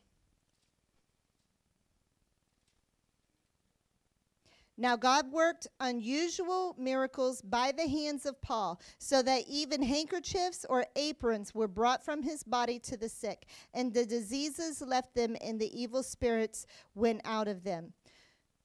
Now, 4.80 4.94
God 4.94 5.32
worked 5.32 5.66
unusual 5.80 6.76
miracles 6.78 7.42
by 7.42 7.72
the 7.72 7.88
hands 7.88 8.24
of 8.24 8.40
Paul, 8.40 8.80
so 8.98 9.22
that 9.22 9.42
even 9.48 9.82
handkerchiefs 9.82 10.64
or 10.68 10.86
aprons 10.94 11.52
were 11.52 11.66
brought 11.66 12.04
from 12.04 12.22
his 12.22 12.44
body 12.44 12.78
to 12.80 12.96
the 12.96 13.08
sick, 13.08 13.46
and 13.74 13.92
the 13.92 14.06
diseases 14.06 14.80
left 14.80 15.16
them, 15.16 15.36
and 15.40 15.60
the 15.60 15.76
evil 15.78 16.04
spirits 16.04 16.64
went 16.94 17.22
out 17.24 17.48
of 17.48 17.64
them. 17.64 17.92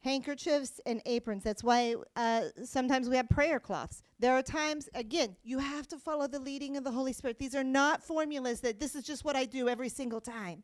Handkerchiefs 0.01 0.79
and 0.85 1.01
aprons. 1.07 1.43
That's 1.43 1.63
why 1.63 1.95
uh, 2.15 2.43
sometimes 2.63 3.09
we 3.09 3.15
have 3.15 3.29
prayer 3.29 3.59
cloths. 3.59 4.03
There 4.19 4.33
are 4.33 4.43
times, 4.43 4.89
again, 4.93 5.35
you 5.43 5.57
have 5.57 5.87
to 5.87 5.97
follow 5.97 6.27
the 6.27 6.39
leading 6.39 6.77
of 6.77 6.83
the 6.83 6.91
Holy 6.91 7.13
Spirit. 7.13 7.39
These 7.39 7.55
are 7.55 7.63
not 7.63 8.03
formulas 8.03 8.59
that 8.61 8.79
this 8.79 8.93
is 8.93 9.03
just 9.03 9.25
what 9.25 9.35
I 9.35 9.45
do 9.45 9.67
every 9.67 9.89
single 9.89 10.21
time. 10.21 10.61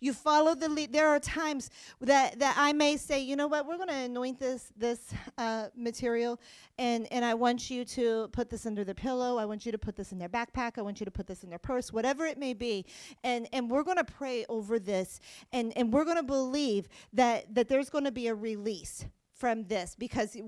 You 0.00 0.12
follow 0.12 0.54
the 0.54 0.68
lead. 0.68 0.92
There 0.92 1.08
are 1.08 1.20
times 1.20 1.70
that, 2.00 2.38
that 2.38 2.54
I 2.58 2.72
may 2.72 2.96
say, 2.96 3.20
you 3.20 3.36
know 3.36 3.46
what, 3.46 3.66
we're 3.66 3.76
going 3.76 3.88
to 3.88 3.94
anoint 3.94 4.38
this 4.38 4.72
this 4.76 5.12
uh, 5.38 5.68
material, 5.76 6.40
and 6.78 7.06
and 7.10 7.24
I 7.24 7.34
want 7.34 7.70
you 7.70 7.84
to 7.84 8.28
put 8.28 8.50
this 8.50 8.66
under 8.66 8.84
the 8.84 8.94
pillow. 8.94 9.38
I 9.38 9.44
want 9.44 9.66
you 9.66 9.72
to 9.72 9.78
put 9.78 9.96
this 9.96 10.12
in 10.12 10.18
their 10.18 10.28
backpack. 10.28 10.78
I 10.78 10.82
want 10.82 11.00
you 11.00 11.04
to 11.04 11.10
put 11.10 11.26
this 11.26 11.44
in 11.44 11.50
their 11.50 11.58
purse, 11.58 11.92
whatever 11.92 12.26
it 12.26 12.38
may 12.38 12.54
be, 12.54 12.84
and 13.24 13.48
and 13.52 13.70
we're 13.70 13.84
going 13.84 13.96
to 13.96 14.04
pray 14.04 14.44
over 14.48 14.78
this, 14.78 15.20
and 15.52 15.72
and 15.76 15.92
we're 15.92 16.04
going 16.04 16.16
to 16.16 16.22
believe 16.22 16.88
that 17.12 17.54
that 17.54 17.68
there's 17.68 17.90
going 17.90 18.04
to 18.04 18.12
be 18.12 18.28
a 18.28 18.34
release 18.34 19.06
from 19.36 19.64
this 19.64 19.94
because 19.98 20.34
it, 20.34 20.44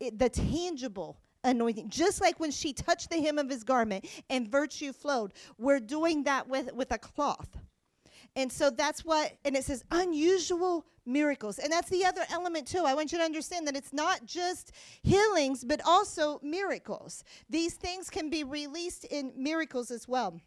it, 0.00 0.18
the 0.18 0.28
tangible 0.28 1.18
anointing 1.44 1.88
just 1.88 2.20
like 2.20 2.38
when 2.38 2.50
she 2.50 2.72
touched 2.72 3.10
the 3.10 3.20
hem 3.20 3.38
of 3.38 3.48
his 3.48 3.64
garment 3.64 4.06
and 4.30 4.48
virtue 4.48 4.92
flowed 4.92 5.32
we're 5.58 5.80
doing 5.80 6.22
that 6.22 6.48
with 6.48 6.72
with 6.72 6.92
a 6.92 6.98
cloth 6.98 7.58
and 8.34 8.50
so 8.50 8.70
that's 8.70 9.04
what, 9.04 9.32
and 9.44 9.56
it 9.56 9.64
says 9.64 9.84
unusual 9.90 10.86
miracles. 11.04 11.58
And 11.58 11.72
that's 11.72 11.90
the 11.90 12.04
other 12.04 12.22
element 12.30 12.66
too. 12.66 12.84
I 12.86 12.94
want 12.94 13.12
you 13.12 13.18
to 13.18 13.24
understand 13.24 13.66
that 13.66 13.76
it's 13.76 13.92
not 13.92 14.24
just 14.24 14.72
healings, 15.02 15.64
but 15.64 15.80
also 15.84 16.40
miracles. 16.42 17.24
These 17.50 17.74
things 17.74 18.08
can 18.08 18.30
be 18.30 18.44
released 18.44 19.04
in 19.04 19.32
miracles 19.36 19.90
as 19.90 20.08
well. 20.08 20.40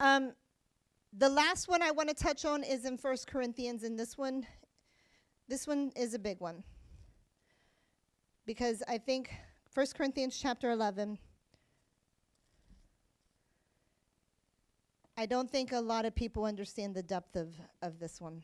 Um, 0.00 0.32
the 1.16 1.28
last 1.28 1.68
one 1.68 1.82
I 1.82 1.92
want 1.92 2.08
to 2.08 2.14
touch 2.14 2.44
on 2.44 2.62
is 2.62 2.84
in 2.84 2.98
First 2.98 3.26
Corinthians, 3.26 3.84
and 3.84 3.98
this 3.98 4.18
one, 4.18 4.46
this 5.48 5.66
one 5.66 5.92
is 5.96 6.12
a 6.14 6.18
big 6.18 6.40
one. 6.40 6.62
Because 8.44 8.82
I 8.86 8.98
think 8.98 9.32
First 9.70 9.94
Corinthians 9.94 10.38
chapter 10.38 10.70
11 10.70 11.18
I 15.18 15.24
don't 15.24 15.50
think 15.50 15.72
a 15.72 15.80
lot 15.80 16.04
of 16.04 16.14
people 16.14 16.44
understand 16.44 16.94
the 16.94 17.02
depth 17.02 17.36
of, 17.36 17.54
of 17.80 17.98
this 17.98 18.20
one. 18.20 18.42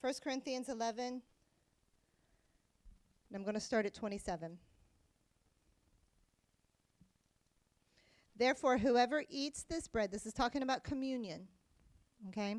First 0.00 0.22
Corinthians 0.22 0.68
11, 0.68 1.04
and 1.06 1.22
I'm 3.34 3.42
going 3.42 3.54
to 3.54 3.60
start 3.60 3.84
at 3.84 3.92
27. 3.92 4.56
Therefore, 8.36 8.78
whoever 8.78 9.24
eats 9.28 9.64
this 9.64 9.88
bread, 9.88 10.12
this 10.12 10.24
is 10.24 10.32
talking 10.32 10.62
about 10.62 10.84
communion, 10.84 11.48
okay? 12.28 12.58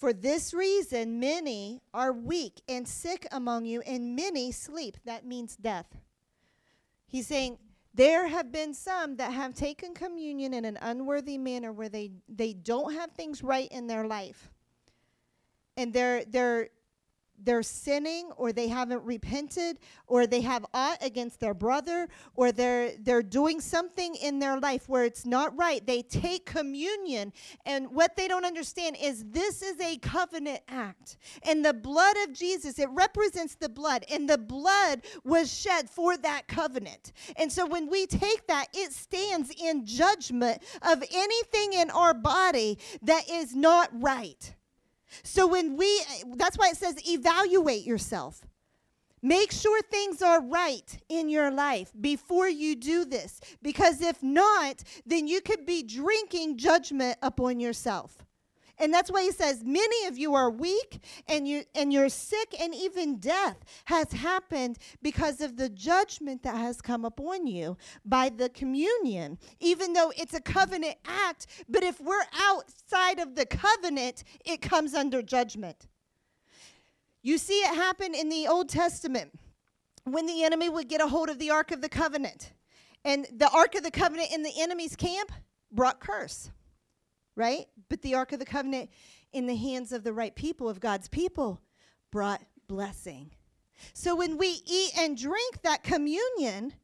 For 0.00 0.14
this 0.14 0.54
reason, 0.54 1.20
many 1.20 1.82
are 1.92 2.10
weak 2.10 2.62
and 2.66 2.88
sick 2.88 3.26
among 3.32 3.66
you, 3.66 3.82
and 3.82 4.16
many 4.16 4.50
sleep. 4.50 4.96
That 5.04 5.26
means 5.26 5.56
death. 5.56 5.94
He's 7.06 7.26
saying, 7.26 7.58
there 7.92 8.26
have 8.26 8.50
been 8.50 8.72
some 8.72 9.16
that 9.16 9.34
have 9.34 9.52
taken 9.52 9.92
communion 9.92 10.54
in 10.54 10.64
an 10.64 10.78
unworthy 10.80 11.36
manner 11.36 11.70
where 11.70 11.90
they, 11.90 12.12
they 12.30 12.54
don't 12.54 12.94
have 12.94 13.10
things 13.10 13.42
right 13.42 13.70
in 13.70 13.88
their 13.88 14.06
life. 14.06 14.50
And 15.76 15.92
they're, 15.92 16.24
they're 16.24 16.70
they're 17.44 17.62
sinning 17.62 18.30
or 18.36 18.52
they 18.52 18.68
haven't 18.68 19.02
repented 19.04 19.78
or 20.06 20.26
they 20.26 20.40
have 20.40 20.64
aught 20.74 20.98
against 21.02 21.40
their 21.40 21.54
brother 21.54 22.08
or 22.34 22.52
they're 22.52 22.92
they're 23.00 23.22
doing 23.22 23.60
something 23.60 24.14
in 24.16 24.38
their 24.38 24.58
life 24.58 24.88
where 24.88 25.04
it's 25.04 25.24
not 25.26 25.56
right 25.58 25.86
they 25.86 26.02
take 26.02 26.46
communion. 26.46 27.32
And 27.66 27.90
what 27.90 28.16
they 28.16 28.28
don't 28.28 28.44
understand 28.44 28.96
is 29.00 29.24
this 29.30 29.62
is 29.62 29.80
a 29.80 29.96
covenant 29.98 30.60
act. 30.68 31.18
And 31.42 31.64
the 31.64 31.74
blood 31.74 32.16
of 32.24 32.32
Jesus 32.32 32.78
it 32.78 32.88
represents 32.90 33.54
the 33.54 33.68
blood 33.68 34.04
and 34.10 34.28
the 34.28 34.38
blood 34.38 35.02
was 35.24 35.52
shed 35.52 35.88
for 35.88 36.16
that 36.18 36.48
covenant. 36.48 37.12
And 37.36 37.50
so 37.50 37.66
when 37.66 37.88
we 37.88 38.06
take 38.06 38.46
that 38.46 38.66
it 38.74 38.92
stands 38.92 39.52
in 39.60 39.86
judgment 39.86 40.62
of 40.82 41.02
anything 41.12 41.72
in 41.74 41.90
our 41.90 42.14
body 42.14 42.78
that 43.02 43.28
is 43.28 43.54
not 43.54 43.90
right 43.92 44.54
so 45.22 45.46
when 45.46 45.76
we, 45.76 46.02
that's 46.36 46.56
why 46.56 46.68
it 46.68 46.76
says 46.76 46.96
evaluate 47.08 47.84
yourself. 47.84 48.42
Make 49.22 49.52
sure 49.52 49.82
things 49.82 50.22
are 50.22 50.42
right 50.42 50.98
in 51.08 51.28
your 51.28 51.50
life 51.50 51.92
before 52.00 52.48
you 52.48 52.74
do 52.74 53.04
this. 53.04 53.40
Because 53.60 54.00
if 54.00 54.22
not, 54.22 54.82
then 55.04 55.28
you 55.28 55.42
could 55.42 55.66
be 55.66 55.82
drinking 55.82 56.56
judgment 56.56 57.18
upon 57.20 57.60
yourself. 57.60 58.24
And 58.80 58.94
that's 58.94 59.10
why 59.10 59.22
he 59.22 59.30
says, 59.30 59.62
Many 59.62 60.06
of 60.06 60.16
you 60.16 60.34
are 60.34 60.50
weak 60.50 61.04
and, 61.28 61.46
you, 61.46 61.64
and 61.74 61.92
you're 61.92 62.08
sick, 62.08 62.54
and 62.58 62.74
even 62.74 63.18
death 63.18 63.58
has 63.84 64.12
happened 64.12 64.78
because 65.02 65.42
of 65.42 65.58
the 65.58 65.68
judgment 65.68 66.42
that 66.42 66.56
has 66.56 66.80
come 66.80 67.04
upon 67.04 67.46
you 67.46 67.76
by 68.04 68.30
the 68.30 68.48
communion, 68.48 69.38
even 69.60 69.92
though 69.92 70.12
it's 70.16 70.32
a 70.32 70.40
covenant 70.40 70.96
act. 71.06 71.46
But 71.68 71.82
if 71.82 72.00
we're 72.00 72.24
outside 72.40 73.18
of 73.18 73.34
the 73.34 73.44
covenant, 73.44 74.24
it 74.46 74.62
comes 74.62 74.94
under 74.94 75.20
judgment. 75.20 75.86
You 77.22 77.36
see 77.36 77.60
it 77.60 77.74
happen 77.74 78.14
in 78.14 78.30
the 78.30 78.48
Old 78.48 78.70
Testament 78.70 79.38
when 80.04 80.24
the 80.24 80.42
enemy 80.42 80.70
would 80.70 80.88
get 80.88 81.02
a 81.02 81.06
hold 81.06 81.28
of 81.28 81.38
the 81.38 81.50
Ark 81.50 81.70
of 81.70 81.82
the 81.82 81.90
Covenant. 81.90 82.52
And 83.04 83.26
the 83.36 83.50
Ark 83.50 83.74
of 83.74 83.82
the 83.82 83.90
Covenant 83.90 84.32
in 84.32 84.42
the 84.42 84.52
enemy's 84.58 84.96
camp 84.96 85.30
brought 85.70 86.00
curse 86.00 86.50
right? 87.36 87.66
But 87.88 88.02
the 88.02 88.14
Ark 88.14 88.32
of 88.32 88.38
the 88.38 88.44
Covenant 88.44 88.90
in 89.32 89.46
the 89.46 89.56
hands 89.56 89.92
of 89.92 90.04
the 90.04 90.12
right 90.12 90.34
people, 90.34 90.68
of 90.68 90.80
God's 90.80 91.08
people, 91.08 91.60
brought 92.10 92.42
blessing. 92.68 93.30
So 93.92 94.14
when 94.14 94.36
we 94.36 94.62
eat 94.66 94.92
and 94.98 95.16
drink 95.16 95.62
that 95.62 95.82
communion, 95.82 96.74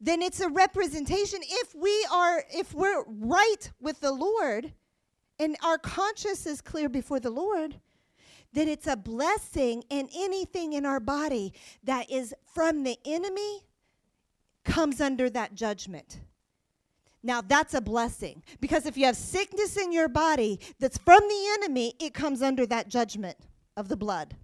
then 0.00 0.22
it's 0.22 0.40
a 0.40 0.48
representation. 0.48 1.40
If 1.42 1.74
we 1.74 2.06
are, 2.12 2.44
if 2.52 2.74
we're 2.74 3.04
right 3.06 3.70
with 3.80 4.00
the 4.00 4.12
Lord 4.12 4.72
and 5.38 5.56
our 5.62 5.78
conscience 5.78 6.46
is 6.46 6.60
clear 6.60 6.88
before 6.88 7.20
the 7.20 7.30
Lord, 7.30 7.80
then 8.52 8.68
it's 8.68 8.86
a 8.86 8.96
blessing, 8.96 9.82
and 9.90 10.08
anything 10.14 10.74
in 10.74 10.86
our 10.86 11.00
body 11.00 11.52
that 11.82 12.08
is 12.08 12.32
from 12.54 12.84
the 12.84 12.96
enemy 13.04 13.66
comes 14.64 15.00
under 15.00 15.28
that 15.30 15.56
judgment. 15.56 16.20
Now 17.24 17.40
that's 17.40 17.72
a 17.72 17.80
blessing 17.80 18.42
because 18.60 18.84
if 18.84 18.98
you 18.98 19.06
have 19.06 19.16
sickness 19.16 19.78
in 19.78 19.92
your 19.92 20.08
body 20.08 20.60
that's 20.78 20.98
from 20.98 21.20
the 21.20 21.48
enemy, 21.54 21.94
it 21.98 22.12
comes 22.12 22.42
under 22.42 22.66
that 22.66 22.88
judgment 22.88 23.38
of 23.76 23.88
the 23.88 23.96
blood. 23.96 24.36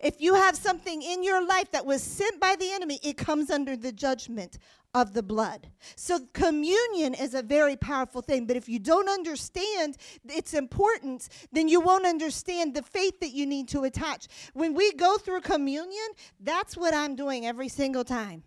If 0.00 0.20
you 0.20 0.34
have 0.34 0.56
something 0.56 1.02
in 1.02 1.22
your 1.22 1.44
life 1.44 1.70
that 1.72 1.84
was 1.84 2.02
sent 2.02 2.40
by 2.40 2.56
the 2.56 2.72
enemy, 2.72 2.98
it 3.02 3.18
comes 3.18 3.50
under 3.50 3.76
the 3.76 3.92
judgment 3.92 4.58
of 4.94 5.12
the 5.12 5.22
blood. 5.22 5.68
So 5.96 6.20
communion 6.32 7.14
is 7.14 7.34
a 7.34 7.42
very 7.42 7.76
powerful 7.76 8.22
thing, 8.22 8.46
but 8.46 8.56
if 8.56 8.68
you 8.68 8.78
don't 8.78 9.08
understand 9.08 9.96
its 10.24 10.54
importance, 10.54 11.28
then 11.50 11.68
you 11.68 11.80
won't 11.80 12.06
understand 12.06 12.74
the 12.74 12.82
faith 12.82 13.20
that 13.20 13.32
you 13.32 13.44
need 13.44 13.68
to 13.68 13.84
attach. 13.84 14.28
When 14.54 14.74
we 14.74 14.92
go 14.92 15.18
through 15.18 15.40
communion, 15.42 16.08
that's 16.40 16.76
what 16.76 16.94
I'm 16.94 17.16
doing 17.16 17.44
every 17.46 17.68
single 17.68 18.04
time. 18.04 18.44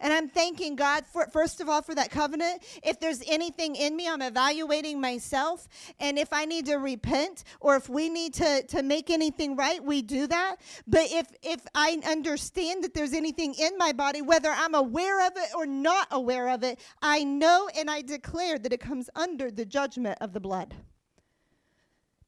And 0.00 0.12
I'm 0.12 0.28
thanking 0.28 0.76
God 0.76 1.04
for 1.06 1.26
first 1.26 1.60
of 1.60 1.68
all 1.68 1.82
for 1.82 1.94
that 1.94 2.10
covenant. 2.10 2.62
If 2.82 3.00
there's 3.00 3.22
anything 3.26 3.76
in 3.76 3.96
me, 3.96 4.08
I'm 4.08 4.22
evaluating 4.22 5.00
myself. 5.00 5.68
And 5.98 6.18
if 6.18 6.32
I 6.32 6.46
need 6.46 6.66
to 6.66 6.76
repent 6.76 7.44
or 7.60 7.76
if 7.76 7.88
we 7.88 8.08
need 8.08 8.34
to, 8.34 8.62
to 8.68 8.82
make 8.82 9.10
anything 9.10 9.56
right, 9.56 9.82
we 9.82 10.02
do 10.02 10.26
that. 10.26 10.56
But 10.86 11.10
if 11.10 11.26
if 11.42 11.66
I 11.74 11.98
understand 12.06 12.84
that 12.84 12.94
there's 12.94 13.12
anything 13.12 13.54
in 13.54 13.76
my 13.76 13.92
body, 13.92 14.22
whether 14.22 14.50
I'm 14.50 14.74
aware 14.74 15.26
of 15.26 15.32
it 15.36 15.50
or 15.54 15.66
not 15.66 16.08
aware 16.10 16.48
of 16.48 16.62
it, 16.62 16.80
I 17.02 17.24
know 17.24 17.68
and 17.76 17.90
I 17.90 18.02
declare 18.02 18.58
that 18.58 18.72
it 18.72 18.80
comes 18.80 19.10
under 19.14 19.50
the 19.50 19.66
judgment 19.66 20.18
of 20.20 20.32
the 20.32 20.40
blood. 20.40 20.74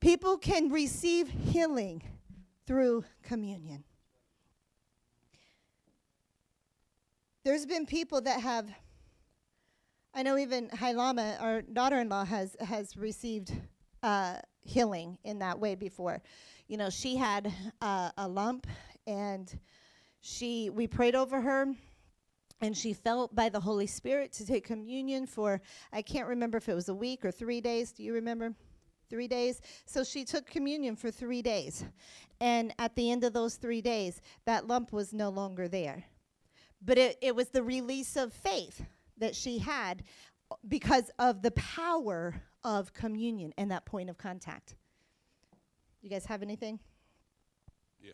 People 0.00 0.36
can 0.36 0.68
receive 0.68 1.28
healing 1.28 2.02
through 2.66 3.04
communion. 3.22 3.84
There's 7.44 7.66
been 7.66 7.86
people 7.86 8.20
that 8.20 8.40
have, 8.40 8.70
I 10.14 10.22
know 10.22 10.38
even 10.38 10.68
Hailama, 10.68 11.42
our 11.42 11.60
daughter 11.60 11.98
in 11.98 12.08
law, 12.08 12.24
has, 12.24 12.54
has 12.60 12.96
received 12.96 13.52
uh, 14.04 14.36
healing 14.60 15.18
in 15.24 15.40
that 15.40 15.58
way 15.58 15.74
before. 15.74 16.22
You 16.68 16.76
know, 16.76 16.88
she 16.88 17.16
had 17.16 17.52
uh, 17.80 18.10
a 18.16 18.28
lump 18.28 18.68
and 19.08 19.52
she 20.20 20.70
we 20.70 20.86
prayed 20.86 21.16
over 21.16 21.40
her 21.40 21.66
and 22.60 22.76
she 22.76 22.92
felt 22.92 23.34
by 23.34 23.48
the 23.48 23.58
Holy 23.58 23.88
Spirit 23.88 24.30
to 24.34 24.46
take 24.46 24.64
communion 24.64 25.26
for 25.26 25.60
I 25.92 26.00
can't 26.00 26.28
remember 26.28 26.58
if 26.58 26.68
it 26.68 26.74
was 26.74 26.88
a 26.90 26.94
week 26.94 27.24
or 27.24 27.32
3 27.32 27.60
days. 27.60 27.90
Do 27.90 28.04
you 28.04 28.14
remember? 28.14 28.54
3 29.10 29.26
days. 29.26 29.60
So 29.84 30.04
she 30.04 30.24
took 30.24 30.46
communion 30.46 30.94
for 30.94 31.10
3 31.10 31.42
days. 31.42 31.84
And 32.40 32.72
at 32.78 32.94
the 32.94 33.10
end 33.10 33.24
of 33.24 33.32
those 33.32 33.56
3 33.56 33.80
days, 33.80 34.22
that 34.44 34.68
lump 34.68 34.92
was 34.92 35.12
no 35.12 35.28
longer 35.28 35.66
there. 35.66 36.04
But 36.84 36.98
it, 36.98 37.18
it 37.22 37.36
was 37.36 37.48
the 37.48 37.62
release 37.62 38.16
of 38.16 38.32
faith 38.32 38.84
that 39.18 39.34
she 39.36 39.58
had 39.58 40.02
because 40.66 41.10
of 41.18 41.42
the 41.42 41.52
power 41.52 42.34
of 42.64 42.92
communion 42.92 43.52
and 43.56 43.70
that 43.70 43.84
point 43.84 44.10
of 44.10 44.18
contact. 44.18 44.74
You 46.00 46.10
guys 46.10 46.26
have 46.26 46.42
anything? 46.42 46.80
Yeah. 48.00 48.12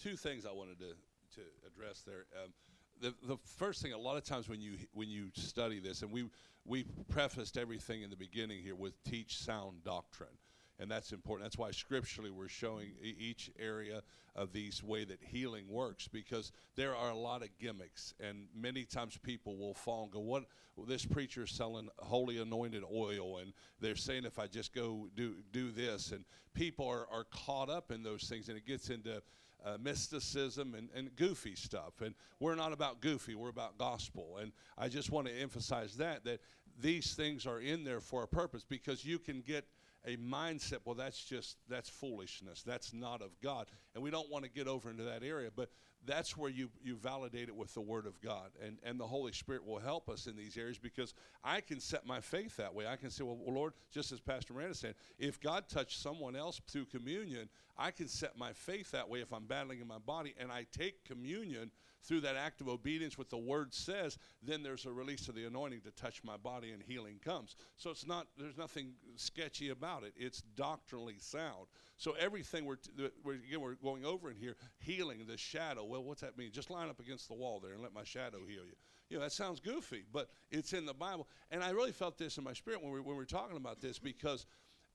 Two 0.00 0.16
things 0.16 0.46
I 0.46 0.52
wanted 0.52 0.78
to, 0.78 0.94
to 1.34 1.40
address 1.66 2.02
there. 2.06 2.26
Um, 2.42 2.52
the, 3.00 3.14
the 3.26 3.36
first 3.56 3.82
thing, 3.82 3.92
a 3.92 3.98
lot 3.98 4.16
of 4.16 4.24
times 4.24 4.48
when 4.48 4.60
you 4.60 4.72
when 4.94 5.08
you 5.08 5.28
study 5.34 5.80
this, 5.80 6.02
and 6.02 6.10
we 6.10 6.24
we 6.64 6.84
prefaced 7.10 7.58
everything 7.58 8.02
in 8.02 8.10
the 8.10 8.16
beginning 8.16 8.62
here 8.62 8.74
with 8.74 8.94
teach 9.04 9.36
sound 9.36 9.84
doctrine 9.84 10.30
and 10.78 10.90
that's 10.90 11.12
important. 11.12 11.44
That's 11.44 11.58
why 11.58 11.70
scripturally 11.70 12.30
we're 12.30 12.48
showing 12.48 12.92
each 13.02 13.50
area 13.58 14.02
of 14.34 14.52
these 14.52 14.82
way 14.82 15.04
that 15.04 15.18
healing 15.22 15.68
works 15.68 16.08
because 16.08 16.52
there 16.76 16.94
are 16.94 17.10
a 17.10 17.16
lot 17.16 17.42
of 17.42 17.48
gimmicks, 17.58 18.14
and 18.20 18.46
many 18.54 18.84
times 18.84 19.16
people 19.16 19.56
will 19.56 19.74
fall 19.74 20.04
and 20.04 20.12
go, 20.12 20.20
"What? 20.20 20.44
This 20.86 21.06
is 21.06 21.50
selling 21.50 21.88
holy 21.98 22.38
anointed 22.38 22.82
oil, 22.92 23.38
and 23.38 23.52
they're 23.80 23.96
saying 23.96 24.24
if 24.26 24.38
I 24.38 24.46
just 24.46 24.74
go 24.74 25.08
do 25.16 25.36
do 25.52 25.70
this, 25.70 26.12
and 26.12 26.24
people 26.52 26.86
are 26.86 27.06
are 27.10 27.24
caught 27.24 27.70
up 27.70 27.90
in 27.90 28.02
those 28.02 28.24
things, 28.24 28.48
and 28.48 28.58
it 28.58 28.66
gets 28.66 28.90
into 28.90 29.22
uh, 29.64 29.76
mysticism 29.80 30.74
and, 30.74 30.88
and 30.94 31.14
goofy 31.16 31.54
stuff. 31.54 32.00
And 32.00 32.14
we're 32.40 32.54
not 32.54 32.72
about 32.72 33.00
goofy, 33.00 33.34
we're 33.34 33.48
about 33.48 33.78
gospel. 33.78 34.38
And 34.40 34.52
I 34.78 34.88
just 34.88 35.10
want 35.10 35.26
to 35.26 35.32
emphasize 35.32 35.96
that, 35.96 36.24
that 36.24 36.40
these 36.78 37.14
things 37.14 37.46
are 37.46 37.60
in 37.60 37.84
there 37.84 38.00
for 38.00 38.22
a 38.22 38.28
purpose 38.28 38.64
because 38.68 39.04
you 39.04 39.18
can 39.18 39.40
get 39.40 39.66
a 40.06 40.16
mindset 40.16 40.78
well 40.84 40.94
that's 40.94 41.24
just 41.24 41.56
that's 41.68 41.88
foolishness. 41.88 42.62
That's 42.62 42.92
not 42.92 43.20
of 43.22 43.38
god. 43.42 43.66
And 43.94 44.02
we 44.02 44.10
don't 44.10 44.30
want 44.30 44.44
to 44.44 44.50
get 44.50 44.68
over 44.68 44.90
into 44.90 45.02
that 45.04 45.22
area 45.22 45.50
but 45.54 45.70
that's 46.04 46.36
where 46.36 46.50
you 46.50 46.70
you 46.82 46.94
validate 46.94 47.48
it 47.48 47.56
with 47.56 47.74
the 47.74 47.80
word 47.80 48.06
of 48.06 48.20
god. 48.20 48.50
And 48.64 48.78
and 48.84 48.98
the 49.00 49.06
holy 49.06 49.32
spirit 49.32 49.66
will 49.66 49.78
help 49.78 50.08
us 50.08 50.26
in 50.26 50.36
these 50.36 50.56
areas 50.56 50.78
because 50.78 51.14
i 51.42 51.60
can 51.60 51.80
set 51.80 52.06
my 52.06 52.20
faith 52.20 52.56
that 52.56 52.74
way. 52.74 52.86
I 52.86 52.96
can 52.96 53.10
say 53.10 53.24
well, 53.24 53.36
well 53.38 53.54
lord 53.54 53.72
just 53.90 54.12
as 54.12 54.20
pastor 54.20 54.54
miranda 54.54 54.74
said 54.74 54.94
if 55.18 55.40
god 55.40 55.68
touched 55.68 56.00
someone 56.00 56.36
else 56.36 56.60
through 56.68 56.86
communion 56.86 57.48
i 57.76 57.90
can 57.90 58.08
set 58.08 58.38
my 58.38 58.52
faith 58.52 58.92
that 58.92 59.08
way 59.08 59.20
if 59.20 59.32
i'm 59.32 59.46
battling 59.46 59.80
in 59.80 59.88
my 59.88 59.98
body 59.98 60.34
and 60.38 60.52
i 60.52 60.66
take 60.72 61.04
communion 61.04 61.70
through 62.06 62.20
that 62.20 62.36
act 62.36 62.60
of 62.60 62.68
obedience, 62.68 63.18
what 63.18 63.30
the 63.30 63.36
word 63.36 63.74
says, 63.74 64.18
then 64.42 64.62
there's 64.62 64.86
a 64.86 64.92
release 64.92 65.28
of 65.28 65.34
the 65.34 65.44
anointing 65.44 65.80
to 65.80 65.90
touch 65.90 66.22
my 66.22 66.36
body 66.36 66.70
and 66.70 66.82
healing 66.82 67.18
comes. 67.24 67.56
So 67.76 67.90
it's 67.90 68.06
not, 68.06 68.28
there's 68.38 68.56
nothing 68.56 68.92
sketchy 69.16 69.70
about 69.70 70.04
it. 70.04 70.12
It's 70.16 70.42
doctrinally 70.54 71.16
sound. 71.18 71.66
So 71.96 72.12
everything 72.12 72.64
we're, 72.64 72.76
we're, 73.24 73.34
again, 73.34 73.60
we're 73.60 73.74
going 73.74 74.04
over 74.04 74.30
in 74.30 74.36
here, 74.36 74.56
healing, 74.78 75.24
the 75.26 75.36
shadow. 75.36 75.84
Well, 75.84 76.04
what's 76.04 76.20
that 76.20 76.38
mean? 76.38 76.50
Just 76.52 76.70
line 76.70 76.88
up 76.88 77.00
against 77.00 77.28
the 77.28 77.34
wall 77.34 77.58
there 77.60 77.72
and 77.72 77.82
let 77.82 77.92
my 77.92 78.04
shadow 78.04 78.38
heal 78.46 78.64
you. 78.64 78.76
You 79.08 79.16
know, 79.16 79.22
that 79.22 79.32
sounds 79.32 79.60
goofy, 79.60 80.04
but 80.12 80.28
it's 80.50 80.72
in 80.72 80.86
the 80.86 80.94
Bible. 80.94 81.28
And 81.50 81.62
I 81.62 81.70
really 81.70 81.92
felt 81.92 82.18
this 82.18 82.38
in 82.38 82.44
my 82.44 82.52
spirit 82.52 82.82
when 82.82 82.92
we, 82.92 83.00
when 83.00 83.16
we 83.16 83.22
were 83.22 83.24
talking 83.24 83.56
about 83.56 83.80
this 83.80 83.98
because, 83.98 84.46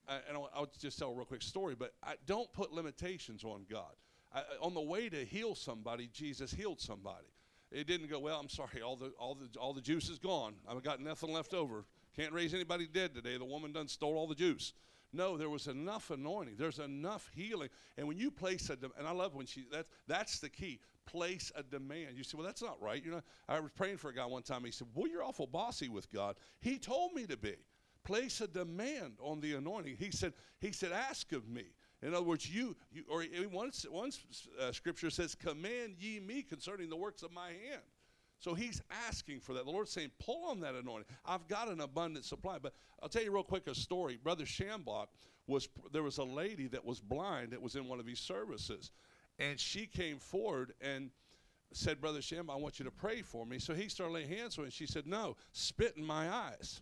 uh, 0.07 0.19
and 0.27 0.37
I'll, 0.37 0.49
I'll, 0.53 0.71
just 0.79 0.97
tell 0.99 1.09
a 1.09 1.13
real 1.13 1.25
quick 1.25 1.41
story, 1.41 1.75
but 1.75 1.93
I 2.03 2.15
don't 2.25 2.51
put 2.53 2.71
limitations 2.71 3.43
on 3.43 3.65
God. 3.69 3.95
I, 4.33 4.43
on 4.61 4.73
the 4.73 4.81
way 4.81 5.09
to 5.09 5.25
heal 5.25 5.55
somebody, 5.55 6.09
Jesus 6.13 6.51
healed 6.51 6.79
somebody. 6.79 7.27
It 7.71 7.87
didn't 7.87 8.09
go, 8.09 8.19
well, 8.19 8.39
I'm 8.39 8.49
sorry, 8.49 8.81
all 8.81 8.95
the, 8.95 9.13
all 9.17 9.35
the, 9.35 9.59
all 9.59 9.73
the 9.73 9.81
juice 9.81 10.09
is 10.09 10.19
gone. 10.19 10.55
I've 10.67 10.83
got 10.83 10.99
nothing 10.99 11.31
left 11.31 11.53
over. 11.53 11.85
Can't 12.15 12.33
raise 12.33 12.53
anybody 12.53 12.87
dead 12.87 13.13
today. 13.13 13.37
The 13.37 13.45
woman 13.45 13.71
done 13.71 13.87
stole 13.87 14.17
all 14.17 14.27
the 14.27 14.35
juice. 14.35 14.73
No, 15.13 15.37
there 15.37 15.49
was 15.49 15.67
enough 15.67 16.09
anointing. 16.09 16.55
There's 16.57 16.79
enough 16.79 17.29
healing. 17.33 17.69
And 17.97 18.07
when 18.07 18.17
you 18.17 18.31
place 18.31 18.69
a, 18.69 18.75
de- 18.75 18.91
and 18.97 19.07
I 19.07 19.11
love 19.11 19.35
when 19.35 19.45
she, 19.45 19.65
that's, 19.71 19.87
that's 20.07 20.39
the 20.39 20.49
key. 20.49 20.79
Place 21.05 21.51
a 21.55 21.63
demand. 21.63 22.17
You 22.17 22.23
say, 22.23 22.37
well, 22.37 22.45
that's 22.45 22.61
not 22.61 22.81
right. 22.81 23.03
You 23.03 23.11
know, 23.11 23.21
I 23.49 23.59
was 23.59 23.71
praying 23.71 23.97
for 23.97 24.09
a 24.09 24.13
guy 24.13 24.25
one 24.25 24.43
time. 24.43 24.63
He 24.63 24.71
said, 24.71 24.87
well, 24.93 25.07
you're 25.07 25.23
awful 25.23 25.47
bossy 25.47 25.89
with 25.89 26.11
God. 26.11 26.35
He 26.61 26.77
told 26.77 27.13
me 27.13 27.25
to 27.25 27.37
be. 27.37 27.55
Place 28.03 28.41
a 28.41 28.47
demand 28.47 29.17
on 29.21 29.41
the 29.41 29.53
anointing. 29.53 29.95
He 29.99 30.11
said, 30.11 30.33
he 30.59 30.71
said, 30.71 30.91
ask 30.91 31.31
of 31.33 31.47
me. 31.47 31.65
In 32.03 32.13
other 32.15 32.25
words, 32.25 32.49
you, 32.49 32.75
you 32.91 33.03
or 33.09 33.23
one, 33.51 33.71
one 33.89 34.11
uh, 34.59 34.71
scripture 34.71 35.09
says, 35.09 35.35
command 35.35 35.95
ye 35.99 36.19
me 36.19 36.41
concerning 36.41 36.89
the 36.89 36.95
works 36.95 37.21
of 37.21 37.31
my 37.31 37.49
hand. 37.49 37.83
So 38.39 38.55
he's 38.55 38.81
asking 39.07 39.39
for 39.39 39.53
that. 39.53 39.65
The 39.65 39.71
Lord's 39.71 39.91
saying, 39.91 40.09
pull 40.19 40.45
on 40.49 40.59
that 40.61 40.73
anointing. 40.73 41.05
I've 41.25 41.47
got 41.47 41.67
an 41.67 41.79
abundant 41.79 42.25
supply. 42.25 42.57
But 42.59 42.73
I'll 43.01 43.07
tell 43.07 43.21
you 43.21 43.31
real 43.31 43.43
quick 43.43 43.67
a 43.67 43.75
story. 43.75 44.17
Brother 44.21 44.45
Schambach 44.45 45.07
was 45.45 45.69
there 45.91 46.01
was 46.01 46.17
a 46.17 46.23
lady 46.23 46.67
that 46.69 46.83
was 46.83 46.99
blind 46.99 47.51
that 47.51 47.61
was 47.61 47.75
in 47.75 47.87
one 47.87 47.99
of 47.99 48.05
these 48.07 48.19
services. 48.19 48.91
And 49.37 49.59
she 49.59 49.85
came 49.85 50.17
forward 50.17 50.73
and 50.81 51.11
said, 51.71 52.01
Brother 52.01 52.19
Schambach, 52.19 52.53
I 52.53 52.55
want 52.55 52.79
you 52.79 52.85
to 52.85 52.91
pray 52.91 53.21
for 53.21 53.45
me. 53.45 53.59
So 53.59 53.75
he 53.75 53.87
started 53.89 54.13
laying 54.13 54.29
hands 54.29 54.57
on 54.57 54.63
her 54.63 54.65
and 54.65 54.73
she 54.73 54.87
said, 54.87 55.05
No, 55.05 55.35
spit 55.51 55.93
in 55.97 56.03
my 56.03 56.27
eyes. 56.27 56.81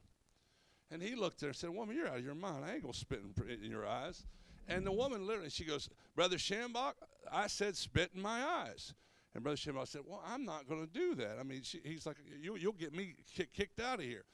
And 0.91 1.03
he 1.03 1.13
looked 1.13 1.37
at 1.37 1.41
her 1.41 1.47
and 1.49 1.57
said, 1.57 1.71
Woman, 1.71 1.93
you're 1.93 2.07
out 2.07 2.19
of 2.19 2.25
your 2.25 2.35
mind. 2.35 2.63
I 2.63 2.75
ain't 2.75 2.83
gonna 2.83 2.93
spit 2.93 3.21
in, 3.21 3.65
in 3.65 3.69
your 3.69 3.85
eyes. 3.85 4.23
And 4.69 4.85
the 4.85 4.91
woman 4.91 5.25
literally, 5.25 5.49
she 5.49 5.65
goes, 5.65 5.89
Brother 6.15 6.37
Schambach, 6.37 6.93
I 7.31 7.47
said 7.47 7.75
spit 7.75 8.11
in 8.15 8.21
my 8.21 8.43
eyes. 8.43 8.93
And 9.33 9.43
Brother 9.43 9.57
Shimon 9.57 9.85
said, 9.85 10.01
Well, 10.05 10.23
I'm 10.25 10.45
not 10.45 10.67
going 10.69 10.85
to 10.85 10.91
do 10.91 11.15
that. 11.15 11.37
I 11.39 11.43
mean, 11.43 11.63
she, 11.63 11.79
he's 11.83 12.05
like, 12.05 12.17
you, 12.41 12.55
You'll 12.55 12.73
get 12.73 12.93
me 12.93 13.15
kick, 13.35 13.51
kicked 13.53 13.79
out 13.79 13.99
of 13.99 14.05
here. 14.05 14.25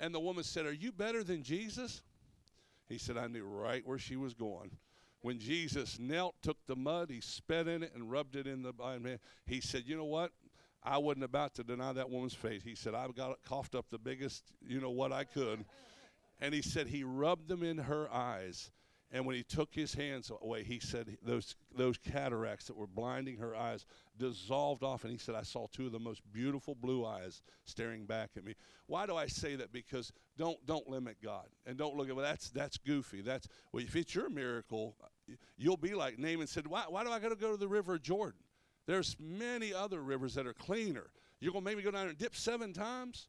And 0.00 0.14
the 0.14 0.20
woman 0.20 0.44
said, 0.44 0.64
Are 0.66 0.72
you 0.72 0.92
better 0.92 1.22
than 1.22 1.42
Jesus? 1.42 2.02
He 2.88 2.98
said, 2.98 3.16
I 3.16 3.26
knew 3.26 3.44
right 3.44 3.86
where 3.86 3.98
she 3.98 4.16
was 4.16 4.34
going. 4.34 4.70
When 5.22 5.38
Jesus 5.38 5.98
knelt, 5.98 6.34
took 6.42 6.58
the 6.66 6.76
mud, 6.76 7.10
he 7.10 7.20
spat 7.20 7.66
in 7.66 7.82
it 7.82 7.92
and 7.94 8.10
rubbed 8.10 8.36
it 8.36 8.46
in 8.46 8.62
the 8.62 8.72
blind 8.72 9.02
man. 9.02 9.18
He 9.46 9.60
said, 9.60 9.84
You 9.86 9.96
know 9.96 10.04
what? 10.04 10.32
I 10.82 10.98
wasn't 10.98 11.24
about 11.24 11.54
to 11.54 11.64
deny 11.64 11.92
that 11.94 12.10
woman's 12.10 12.34
faith. 12.34 12.62
He 12.62 12.74
said, 12.74 12.94
I 12.94 13.08
got 13.08 13.38
coughed 13.48 13.74
up 13.74 13.86
the 13.88 13.98
biggest, 13.98 14.44
you 14.60 14.80
know 14.80 14.90
what 14.90 15.12
I 15.12 15.24
could. 15.24 15.64
And 16.40 16.52
he 16.52 16.60
said, 16.60 16.88
He 16.88 17.04
rubbed 17.04 17.48
them 17.48 17.62
in 17.62 17.78
her 17.78 18.12
eyes 18.12 18.70
and 19.14 19.24
when 19.24 19.36
he 19.36 19.44
took 19.44 19.72
his 19.72 19.94
hands 19.94 20.32
away, 20.42 20.64
he 20.64 20.80
said 20.80 21.16
those, 21.22 21.54
those 21.72 21.96
cataracts 21.98 22.66
that 22.66 22.76
were 22.76 22.88
blinding 22.88 23.36
her 23.36 23.54
eyes 23.54 23.86
dissolved 24.18 24.82
off. 24.82 25.04
And 25.04 25.12
he 25.12 25.18
said, 25.18 25.36
I 25.36 25.44
saw 25.44 25.68
two 25.68 25.86
of 25.86 25.92
the 25.92 26.00
most 26.00 26.20
beautiful 26.32 26.74
blue 26.74 27.06
eyes 27.06 27.40
staring 27.64 28.06
back 28.06 28.30
at 28.36 28.44
me. 28.44 28.56
Why 28.88 29.06
do 29.06 29.14
I 29.14 29.28
say 29.28 29.54
that? 29.54 29.72
Because 29.72 30.12
don't, 30.36 30.58
don't 30.66 30.88
limit 30.88 31.18
God. 31.22 31.46
And 31.64 31.78
don't 31.78 31.94
look 31.94 32.08
at, 32.08 32.16
well, 32.16 32.24
that's, 32.24 32.50
that's 32.50 32.76
goofy. 32.76 33.20
That's, 33.20 33.46
well, 33.70 33.84
if 33.84 33.94
it's 33.94 34.16
your 34.16 34.28
miracle, 34.28 34.96
you'll 35.56 35.76
be 35.76 35.94
like 35.94 36.18
Naaman 36.18 36.48
said, 36.48 36.66
why, 36.66 36.82
why 36.88 37.04
do 37.04 37.10
I 37.10 37.20
got 37.20 37.28
to 37.28 37.36
go 37.36 37.52
to 37.52 37.56
the 37.56 37.68
river 37.68 38.00
Jordan? 38.00 38.40
There's 38.88 39.14
many 39.20 39.72
other 39.72 40.02
rivers 40.02 40.34
that 40.34 40.44
are 40.44 40.52
cleaner. 40.52 41.06
You're 41.38 41.52
going 41.52 41.64
to 41.64 41.70
make 41.70 41.76
me 41.76 41.84
go 41.84 41.92
down 41.92 42.00
there 42.00 42.10
and 42.10 42.18
dip 42.18 42.34
seven 42.34 42.72
times? 42.72 43.28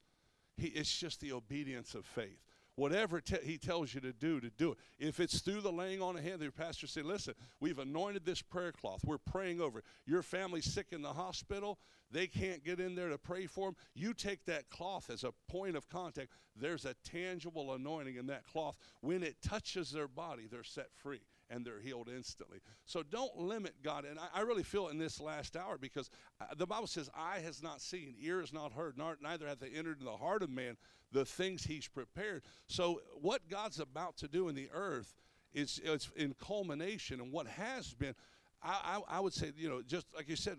He, 0.58 0.70
it's 0.70 0.98
just 0.98 1.22
the 1.22 1.32
obedience 1.34 1.94
of 1.94 2.08
faith 2.08 2.40
whatever 2.76 3.22
te- 3.22 3.44
he 3.44 3.58
tells 3.58 3.94
you 3.94 4.02
to 4.02 4.14
do, 4.14 4.40
to 4.40 4.50
do 4.50 4.72
it. 4.72 4.78
If 5.00 5.20
it's 5.20 5.40
through 5.40 5.62
the 5.62 5.72
laying 5.72 6.02
on 6.02 6.18
of 6.18 6.24
hands, 6.24 6.40
the 6.40 6.52
pastor 6.52 6.88
say, 6.88 7.02
listen, 7.02 7.34
we've 7.60 7.80
anointed 7.80 8.26
this 8.26 8.42
prayer 8.42 8.72
cloth. 8.72 9.02
We're 9.06 9.18
praying 9.18 9.62
over 9.62 9.80
it. 9.80 9.86
Your 10.06 10.22
family's 10.22 10.66
sick 10.66 10.88
in 10.92 11.02
the 11.02 11.14
hospital. 11.14 11.80
They 12.12 12.28
can't 12.28 12.64
get 12.64 12.80
in 12.80 12.96
there 12.96 13.10
to 13.10 13.18
pray 13.18 13.48
for 13.48 13.68
them. 13.68 13.76
You 13.94 14.14
take 14.14 14.46
that 14.46 14.70
cloth 14.70 15.10
as 15.10 15.24
a 15.24 15.34
point 15.50 15.76
of 15.76 15.90
contact. 15.90 16.30
There's 16.56 16.86
a 16.86 16.96
tangible 17.04 17.74
anointing 17.74 18.16
in 18.16 18.28
that 18.28 18.46
cloth. 18.46 18.78
When 19.02 19.24
it 19.24 19.42
touches 19.42 19.92
their 19.92 20.08
body, 20.08 20.48
they're 20.50 20.64
set 20.64 20.88
free 20.94 21.22
and 21.50 21.66
they're 21.66 21.80
healed 21.80 22.10
instantly. 22.10 22.60
So 22.86 23.04
don't 23.04 23.38
limit 23.38 23.76
God. 23.84 24.06
And 24.06 24.20
I, 24.20 24.40
I 24.40 24.42
really 24.42 24.64
feel 24.64 24.88
in 24.88 24.98
this 24.98 25.20
last 25.20 25.56
hour 25.56 25.78
because 25.78 26.10
uh, 26.42 26.46
the 26.58 26.66
Bible 26.66 26.88
says, 26.88 27.10
eye 27.16 27.40
has 27.44 27.62
not 27.62 27.82
seen, 27.82 28.16
ear 28.20 28.40
has 28.40 28.54
not 28.54 28.74
heard, 28.74 28.98
nor, 28.98 29.18
neither 29.22 29.48
hath 29.48 29.60
they 29.60 29.70
entered 29.70 30.00
in 30.00 30.06
the 30.06 30.18
heart 30.18 30.44
of 30.44 30.50
man 30.50 30.78
the 31.12 31.26
things 31.26 31.64
he's 31.64 31.88
prepared. 31.88 32.44
So 32.68 33.02
what 33.22 33.48
God's 33.50 33.80
about 33.80 34.18
to 34.18 34.28
do 34.28 34.50
in 34.50 34.56
the 34.56 34.70
earth 34.74 35.16
is 35.54 35.80
it's 35.84 36.10
in 36.16 36.36
culmination 36.40 37.22
and 37.22 37.32
what 37.32 37.48
has 37.48 37.94
been. 37.94 38.14
I, 38.62 39.00
I, 39.10 39.18
I 39.18 39.20
would 39.20 39.34
say, 39.34 39.52
you 39.58 39.70
know, 39.70 39.82
just 39.82 40.08
like 40.16 40.28
you 40.28 40.36
said, 40.36 40.58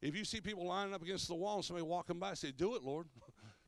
if 0.00 0.16
you 0.16 0.24
see 0.24 0.40
people 0.40 0.64
lining 0.64 0.94
up 0.94 1.02
against 1.02 1.28
the 1.28 1.34
wall 1.34 1.56
and 1.56 1.64
somebody 1.64 1.86
walking 1.86 2.18
by, 2.18 2.34
say, 2.34 2.52
"Do 2.56 2.74
it, 2.74 2.82
Lord." 2.82 3.06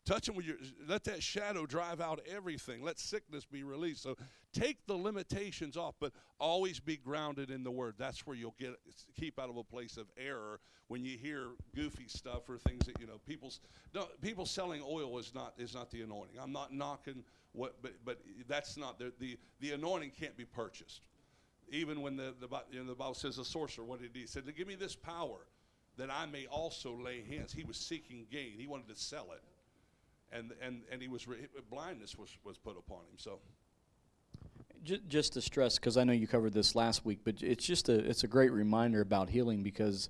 Touch 0.07 0.27
them 0.27 0.35
with 0.35 0.47
your, 0.47 0.57
let 0.89 1.05
that 1.05 1.23
shadow 1.23 1.67
drive 1.67 2.01
out 2.01 2.21
everything. 2.27 2.83
Let 2.83 2.99
sickness 2.99 3.45
be 3.45 3.63
released. 3.63 4.03
So 4.03 4.17
take 4.53 4.87
the 4.87 4.95
limitations 4.95 5.77
off, 5.77 5.95
but 6.01 6.13
always 6.39 6.81
be 6.81 6.97
grounded 6.97 7.51
in 7.51 7.63
the 7.63 7.71
Word. 7.71 7.95
That's 7.99 8.27
where 8.27 8.37
you'll 8.37 8.55
get 8.59 8.75
keep 9.19 9.39
out 9.39 9.49
of 9.49 9.57
a 9.57 9.65
place 9.65 9.97
of 9.97 10.07
error 10.17 10.61
when 10.89 11.05
you 11.05 11.17
hear 11.17 11.49
goofy 11.75 12.09
stuff 12.09 12.49
or 12.49 12.59
things 12.59 12.87
that 12.87 13.01
you 13.01 13.07
know 13.07 13.21
people's 13.27 13.61
people 14.23 14.47
selling 14.47 14.83
oil 14.87 15.19
is 15.19 15.33
not 15.35 15.55
is 15.59 15.75
not 15.75 15.91
the 15.91 16.03
anointing. 16.03 16.39
I'm 16.41 16.53
not 16.53 16.73
knocking 16.73 17.25
what, 17.53 17.77
but 17.83 17.93
but 18.05 18.19
that's 18.49 18.77
not 18.77 18.99
the 18.99 19.13
the, 19.19 19.39
the 19.61 19.73
anointing 19.73 20.13
can't 20.19 20.37
be 20.37 20.45
purchased. 20.45 21.03
Even 21.73 22.03
when 22.03 22.17
the 22.17 22.35
the, 22.41 22.49
you 22.71 22.81
know, 22.81 22.87
the 22.87 22.95
Bible 22.95 23.15
says 23.15 23.39
a 23.39 23.45
sorcerer, 23.45 23.85
what 23.85 24.01
did 24.01 24.11
he 24.13 24.27
say? 24.27 24.41
Give 24.57 24.67
me 24.67 24.75
this 24.75 24.97
power 24.97 25.47
that 25.97 26.11
I 26.11 26.27
may 26.27 26.47
also 26.47 26.97
lay 26.97 27.23
hands. 27.23 27.53
He 27.53 27.65
was 27.65 27.77
seeking 27.77 28.27
gain. 28.31 28.55
He 28.57 28.67
wanted 28.67 28.89
to 28.89 28.97
sell 28.97 29.29
it 29.33 29.43
and 30.33 30.53
and 30.63 30.83
and 30.91 31.03
he 31.03 31.09
was 31.09 31.27
re- 31.27 31.49
blindness 31.71 32.17
was 32.17 32.37
was 32.45 32.59
put 32.59 32.77
upon 32.77 33.01
him. 33.01 33.17
So. 33.17 33.41
Just 34.83 35.35
to 35.35 35.43
stress, 35.43 35.79
because 35.79 35.97
I 35.97 36.05
know 36.05 36.13
you 36.13 36.27
covered 36.27 36.55
this 36.55 36.75
last 36.75 37.05
week, 37.05 37.21
but 37.25 37.43
it's 37.43 37.65
just 37.65 37.89
a 37.89 37.99
it's 37.99 38.25
a 38.25 38.29
great 38.29 38.51
reminder 38.51 39.01
about 39.01 39.29
healing 39.29 39.63
because, 39.63 40.09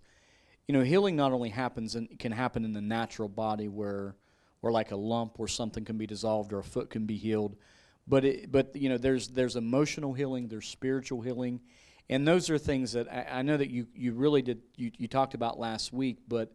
you 0.69 0.73
know, 0.73 0.83
healing 0.83 1.17
not 1.17 1.33
only 1.33 1.49
happens 1.49 1.97
and 1.97 2.19
can 2.19 2.31
happen 2.31 2.65
in 2.65 2.73
the 2.73 2.81
natural 2.81 3.29
body 3.29 3.67
where, 3.67 4.15
where 4.61 4.73
like 4.73 4.93
a 4.93 4.97
lump 4.97 5.41
or 5.41 5.49
something 5.49 5.85
can 5.85 5.99
be 5.99 6.07
dissolved 6.07 6.53
or 6.53 6.61
a 6.61 6.65
foot 6.65 6.89
can 6.89 7.05
be 7.05 7.17
healed, 7.17 7.57
but 8.07 8.25
it, 8.25 8.53
but 8.53 8.77
you 8.77 8.89
know 8.89 8.97
there's 8.97 9.29
there's 9.29 9.57
emotional 9.57 10.13
healing, 10.13 10.47
there's 10.47 10.69
spiritual 10.69 11.21
healing, 11.21 11.61
and 12.09 12.27
those 12.27 12.49
are 12.49 12.59
things 12.59 12.93
that 12.93 13.09
I, 13.11 13.39
I 13.39 13.43
know 13.43 13.57
that 13.57 13.71
you 13.71 13.89
you 13.95 14.13
really 14.13 14.43
did 14.43 14.63
you, 14.77 14.93
you 14.97 15.09
talked 15.09 15.35
about 15.35 15.59
last 15.59 15.93
week, 15.93 16.19
but 16.29 16.53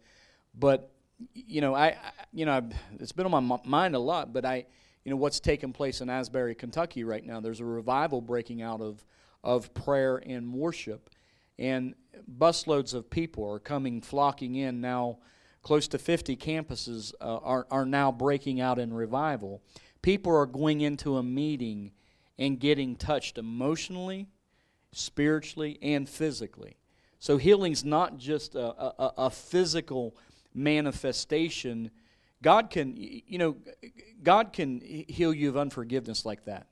but 0.58 0.90
you 1.34 1.62
know, 1.62 1.74
I, 1.74 1.88
I 1.88 1.98
you 2.34 2.46
know, 2.46 2.54
I've, 2.54 2.74
it's 3.00 3.12
been 3.12 3.26
on 3.26 3.46
my 3.46 3.60
mind 3.66 3.96
a 3.96 4.00
lot, 4.00 4.34
but 4.34 4.46
I, 4.46 4.66
you 5.06 5.12
know, 5.12 5.18
what's 5.18 5.40
taking 5.40 5.72
place 5.72 6.02
in 6.02 6.10
Asbury, 6.10 6.56
Kentucky 6.56 7.04
right 7.04 7.24
now? 7.24 7.40
There's 7.40 7.60
a 7.60 7.66
revival 7.66 8.22
breaking 8.22 8.62
out 8.62 8.82
of 8.82 9.06
of 9.44 9.72
prayer 9.76 10.18
and 10.26 10.52
worship, 10.52 11.12
and 11.60 11.94
busloads 12.38 12.96
of 12.96 13.12
people 13.12 13.48
are 13.48 13.60
coming 13.60 14.02
flocking 14.02 14.56
in 14.56 14.82
now. 14.82 15.20
Close 15.62 15.88
to 15.90 15.98
50 15.98 16.36
campuses 16.36 17.14
uh, 17.22 17.38
are 17.38 17.68
are 17.72 17.86
now 17.86 18.12
breaking 18.12 18.60
out 18.60 18.80
in 18.80 18.94
revival. 18.94 19.62
People 20.02 20.36
are 20.36 20.46
going 20.46 20.82
into 20.82 21.18
a 21.18 21.24
meeting 21.24 21.92
and 22.38 22.60
getting 22.60 22.96
touched 22.96 23.38
emotionally, 23.38 24.28
spiritually, 24.92 25.80
and 25.82 26.10
physically. 26.10 26.78
So 27.20 27.38
healing's 27.38 27.84
not 27.84 28.18
just 28.18 28.56
a, 28.56 28.68
a, 28.68 29.14
a 29.18 29.30
physical 29.30 30.16
manifestation, 30.54 31.90
God 32.42 32.70
can, 32.70 32.96
you 32.98 33.38
know, 33.38 33.58
God 34.22 34.54
can 34.54 34.82
heal 34.82 35.34
you 35.34 35.50
of 35.50 35.58
unforgiveness 35.58 36.26
like 36.26 36.46
that. 36.46 36.68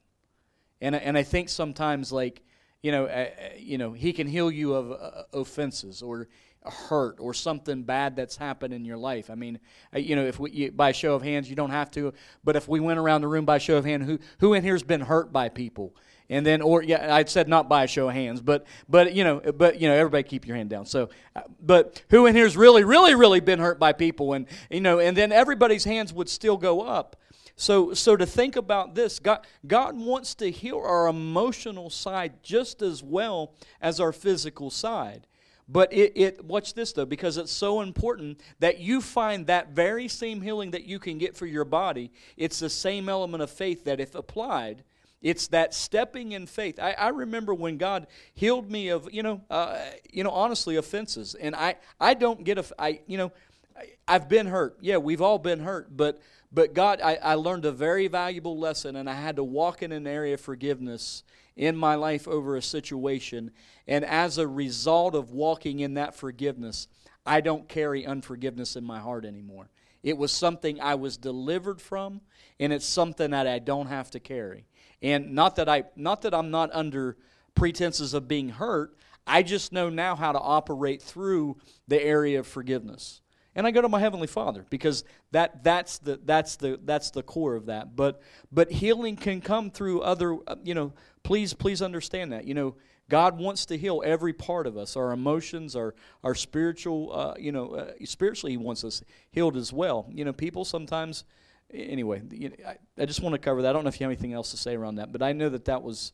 And, 0.82 0.96
and 0.96 1.18
I 1.18 1.24
think 1.24 1.50
sometimes, 1.50 2.12
like, 2.12 2.42
you 2.82 2.92
know, 2.92 3.06
uh, 3.06 3.30
you 3.58 3.78
know, 3.78 3.94
He 3.94 4.14
can 4.14 4.28
heal 4.28 4.52
you 4.52 4.74
of 4.74 4.92
uh, 4.92 5.24
offenses 5.34 6.02
or 6.02 6.28
hurt 6.66 7.18
or 7.20 7.34
something 7.34 7.84
bad 7.84 8.16
that's 8.16 8.38
happened 8.38 8.74
in 8.74 8.86
your 8.86 8.98
life. 8.98 9.30
I 9.30 9.36
mean, 9.36 9.60
uh, 9.94 10.00
you 10.00 10.16
know, 10.16 10.26
if 10.26 10.40
we 10.40 10.52
you, 10.52 10.72
by 10.72 10.92
show 10.92 11.16
of 11.16 11.22
hands, 11.22 11.50
you 11.50 11.56
don't 11.56 11.72
have 11.72 11.92
to, 11.92 12.14
but 12.44 12.56
if 12.56 12.68
we 12.68 12.80
went 12.80 13.00
around 13.00 13.22
the 13.22 13.28
room 13.28 13.46
by 13.46 13.58
show 13.58 13.78
of 13.78 13.86
hand, 13.86 14.04
who 14.04 14.20
who 14.40 14.54
in 14.54 14.64
here's 14.64 14.84
been 14.84 15.02
hurt 15.02 15.32
by 15.32 15.50
people? 15.50 15.96
And 16.30 16.46
then 16.46 16.62
or 16.62 16.82
yeah 16.82 17.14
i 17.14 17.24
said 17.26 17.48
not 17.48 17.68
by 17.68 17.84
a 17.84 17.88
show 17.88 18.08
of 18.08 18.14
hands 18.14 18.42
but 18.42 18.66
but 18.88 19.14
you 19.14 19.24
know 19.24 19.40
but 19.40 19.80
you 19.80 19.88
know 19.88 19.96
everybody 19.96 20.24
keep 20.24 20.48
your 20.48 20.58
hand 20.58 20.70
down. 20.70 20.86
So 20.86 21.10
uh, 21.36 21.42
but 21.62 22.02
who 22.10 22.26
in 22.26 22.36
here's 22.36 22.58
really 22.58 22.84
really 22.84 23.16
really 23.16 23.40
been 23.40 23.60
hurt 23.60 23.80
by 23.80 23.94
people? 23.94 24.34
And 24.34 24.48
you 24.70 24.82
know 24.82 25.00
and 25.00 25.16
then 25.16 25.32
everybody's 25.32 25.84
hands 25.84 26.14
would 26.14 26.30
still 26.30 26.58
go 26.58 26.82
up. 26.82 27.16
So 27.56 27.94
so 27.94 28.16
to 28.16 28.26
think 28.26 28.56
about 28.56 28.96
this 28.96 29.20
god 29.20 29.46
god 29.66 29.98
wants 29.98 30.36
to 30.36 30.52
heal 30.52 30.80
our 30.80 31.08
emotional 31.08 31.90
side 31.90 32.44
just 32.44 32.82
as 32.82 33.04
well 33.04 33.54
as 33.82 34.00
our 34.00 34.12
physical 34.12 34.70
side. 34.70 35.28
But 35.70 35.94
it, 35.94 36.12
it 36.16 36.44
watch 36.44 36.74
this 36.74 36.92
though, 36.92 37.06
because 37.06 37.38
it's 37.38 37.52
so 37.52 37.80
important 37.80 38.42
that 38.60 38.80
you 38.80 39.00
find 39.00 39.48
that 39.48 39.70
very 39.70 40.10
same 40.10 40.42
healing 40.42 40.72
that 40.72 40.84
you 40.84 41.00
can 41.00 41.18
get 41.18 41.38
for 41.38 41.46
your 41.46 41.64
body. 41.64 42.12
It's 42.36 42.60
the 42.60 42.70
same 42.70 43.08
element 43.08 43.42
of 43.42 43.50
faith 43.50 43.86
that, 43.86 44.02
if 44.02 44.14
applied, 44.14 44.84
it's 45.24 45.48
that 45.48 45.74
stepping 45.74 46.34
in 46.34 46.46
faith. 46.46 46.80
I, 46.80 46.92
I 46.92 47.08
remember 47.08 47.54
when 47.54 47.78
God 47.78 48.08
healed 48.34 48.70
me 48.70 48.90
of, 48.90 49.12
you 49.12 49.24
know, 49.24 49.42
uh, 49.50 49.80
you 50.12 50.24
know, 50.24 50.30
honestly, 50.30 50.76
offenses, 50.76 51.34
and 51.34 51.56
I, 51.56 51.78
I 52.00 52.14
don't 52.14 52.44
get 52.44 52.58
a, 52.60 52.66
I, 52.78 53.00
you 53.08 53.18
know, 53.18 53.32
I, 53.76 53.86
I've 54.08 54.28
been 54.28 54.48
hurt. 54.48 54.78
Yeah, 54.82 54.98
we've 54.98 55.22
all 55.22 55.40
been 55.40 55.62
hurt, 55.62 55.96
but, 55.96 56.22
but 56.52 56.74
God, 56.74 57.00
I, 57.02 57.16
I 57.16 57.36
learned 57.36 57.66
a 57.66 57.72
very 57.72 58.08
valuable 58.08 58.60
lesson, 58.60 58.98
and 58.98 59.10
I 59.10 59.14
had 59.14 59.38
to 59.38 59.44
walk 59.44 59.82
in 59.82 59.94
an 59.94 60.06
area 60.06 60.34
of 60.34 60.42
forgiveness 60.42 61.24
in 61.56 61.78
my 61.78 61.96
life 61.96 62.28
over 62.28 62.58
a 62.58 62.62
situation, 62.62 63.52
and 63.88 64.04
as 64.04 64.38
a 64.38 64.48
result 64.48 65.16
of 65.16 65.32
walking 65.32 65.80
in 65.80 65.94
that 65.94 66.16
forgiveness, 66.16 66.88
I 67.26 67.40
don't 67.40 67.70
carry 67.70 68.06
unforgiveness 68.06 68.76
in 68.76 68.84
my 68.84 69.00
heart 69.00 69.24
anymore. 69.24 69.70
It 70.02 70.18
was 70.18 70.34
something 70.34 70.82
I 70.82 70.96
was 70.96 71.16
delivered 71.16 71.80
from, 71.80 72.20
and 72.60 72.74
it's 72.74 72.86
something 72.86 73.32
that 73.32 73.48
I 73.48 73.60
don't 73.60 73.88
have 73.88 74.12
to 74.12 74.20
carry. 74.20 74.66
And 75.04 75.36
not 75.36 75.58
that 75.58 75.70
I 75.70 75.84
not 75.96 76.22
that 76.24 76.34
I'm 76.34 76.50
not 76.50 76.70
under 76.74 77.18
pretenses 77.54 78.14
of 78.14 78.28
being 78.28 78.50
hurt, 78.50 78.98
I 79.28 79.44
just 79.44 79.72
know 79.72 79.90
now 79.90 80.16
how 80.16 80.32
to 80.32 80.40
operate 80.40 81.02
through 81.02 81.58
the 81.88 82.02
area 82.02 82.40
of 82.40 82.48
forgiveness. 82.48 83.22
And 83.56 83.68
I 83.68 83.72
go 83.72 83.82
to 83.82 83.90
my 83.90 84.00
heavenly 84.00 84.28
Father 84.28 84.66
because 84.70 85.04
that 85.32 85.64
that's 85.64 86.00
the 86.00 86.20
that's 86.24 86.56
the 86.56 86.80
that's 86.84 87.12
the 87.12 87.22
core 87.22 87.56
of 87.56 87.68
that. 87.68 87.96
But 87.96 88.22
but 88.52 88.72
healing 88.72 89.18
can 89.18 89.42
come 89.42 89.70
through 89.70 90.02
other 90.02 90.38
uh, 90.48 90.56
you 90.64 90.74
know, 90.74 90.94
please 91.22 91.54
please 91.54 91.82
understand 91.82 92.32
that. 92.32 92.46
You 92.46 92.54
know, 92.56 92.76
God 93.10 93.38
wants 93.38 93.66
to 93.68 93.78
heal 93.78 94.02
every 94.04 94.34
part 94.34 94.66
of 94.66 94.78
us, 94.78 94.96
our 94.96 95.12
emotions, 95.12 95.76
our 95.76 95.94
our 96.24 96.34
spiritual, 96.34 97.12
uh, 97.14 97.34
you 97.38 97.52
know, 97.52 97.76
uh, 97.76 97.92
spiritually 98.06 98.54
He 98.54 98.58
wants 98.58 98.84
us 98.84 99.04
healed 99.32 99.58
as 99.58 99.72
well. 99.72 100.08
You 100.10 100.26
know, 100.26 100.34
people 100.34 100.66
sometimes 100.66 101.26
anyway, 101.74 102.22
you 102.32 102.50
know, 102.50 102.56
I, 102.68 102.78
I 103.02 103.06
just 103.06 103.22
want 103.22 103.34
to 103.34 103.40
cover 103.40 103.62
that. 103.64 103.70
I 103.70 103.74
don't 103.74 103.84
know 103.84 103.90
if 103.90 104.00
you 104.00 104.06
have 104.06 104.12
anything 104.12 104.34
else 104.34 104.52
to 104.52 104.58
say 104.58 104.76
around 104.76 104.96
that, 104.96 105.12
but 105.12 105.22
I 105.22 105.34
know 105.34 105.50
that 105.50 105.66
that 105.66 105.82
was, 105.82 106.14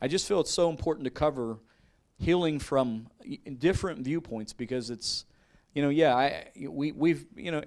I 0.00 0.08
just 0.08 0.26
feel 0.26 0.40
it's 0.40 0.52
so 0.52 0.70
important 0.70 1.04
to 1.04 1.10
cover 1.10 1.58
healing 2.18 2.58
from 2.58 3.08
different 3.58 4.00
viewpoints 4.00 4.52
because 4.52 4.90
it's, 4.90 5.24
you 5.74 5.82
know, 5.82 5.88
yeah, 5.88 6.14
I 6.16 6.48
we 6.68 6.92
we've 6.92 7.26
you 7.36 7.52
know, 7.52 7.62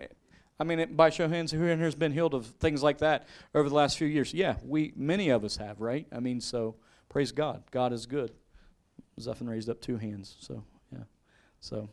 I 0.59 0.63
mean, 0.63 0.95
by 0.95 1.09
show 1.09 1.25
of 1.25 1.31
hands, 1.31 1.51
who 1.51 1.63
in 1.63 1.77
here 1.77 1.85
has 1.85 1.95
been 1.95 2.11
healed 2.11 2.33
of 2.33 2.45
things 2.45 2.83
like 2.83 2.97
that 2.97 3.27
over 3.55 3.69
the 3.69 3.75
last 3.75 3.97
few 3.97 4.07
years? 4.07 4.33
Yeah, 4.33 4.55
we 4.63 4.93
many 4.95 5.29
of 5.29 5.45
us 5.45 5.57
have, 5.57 5.79
right? 5.79 6.05
I 6.11 6.19
mean, 6.19 6.41
so 6.41 6.75
praise 7.09 7.31
God. 7.31 7.63
God 7.71 7.93
is 7.93 8.05
good. 8.05 8.31
Zuffin 9.19 9.47
raised 9.47 9.69
up 9.69 9.79
two 9.81 9.97
hands, 9.97 10.35
so 10.39 10.63
yeah, 10.91 11.03
so. 11.59 11.89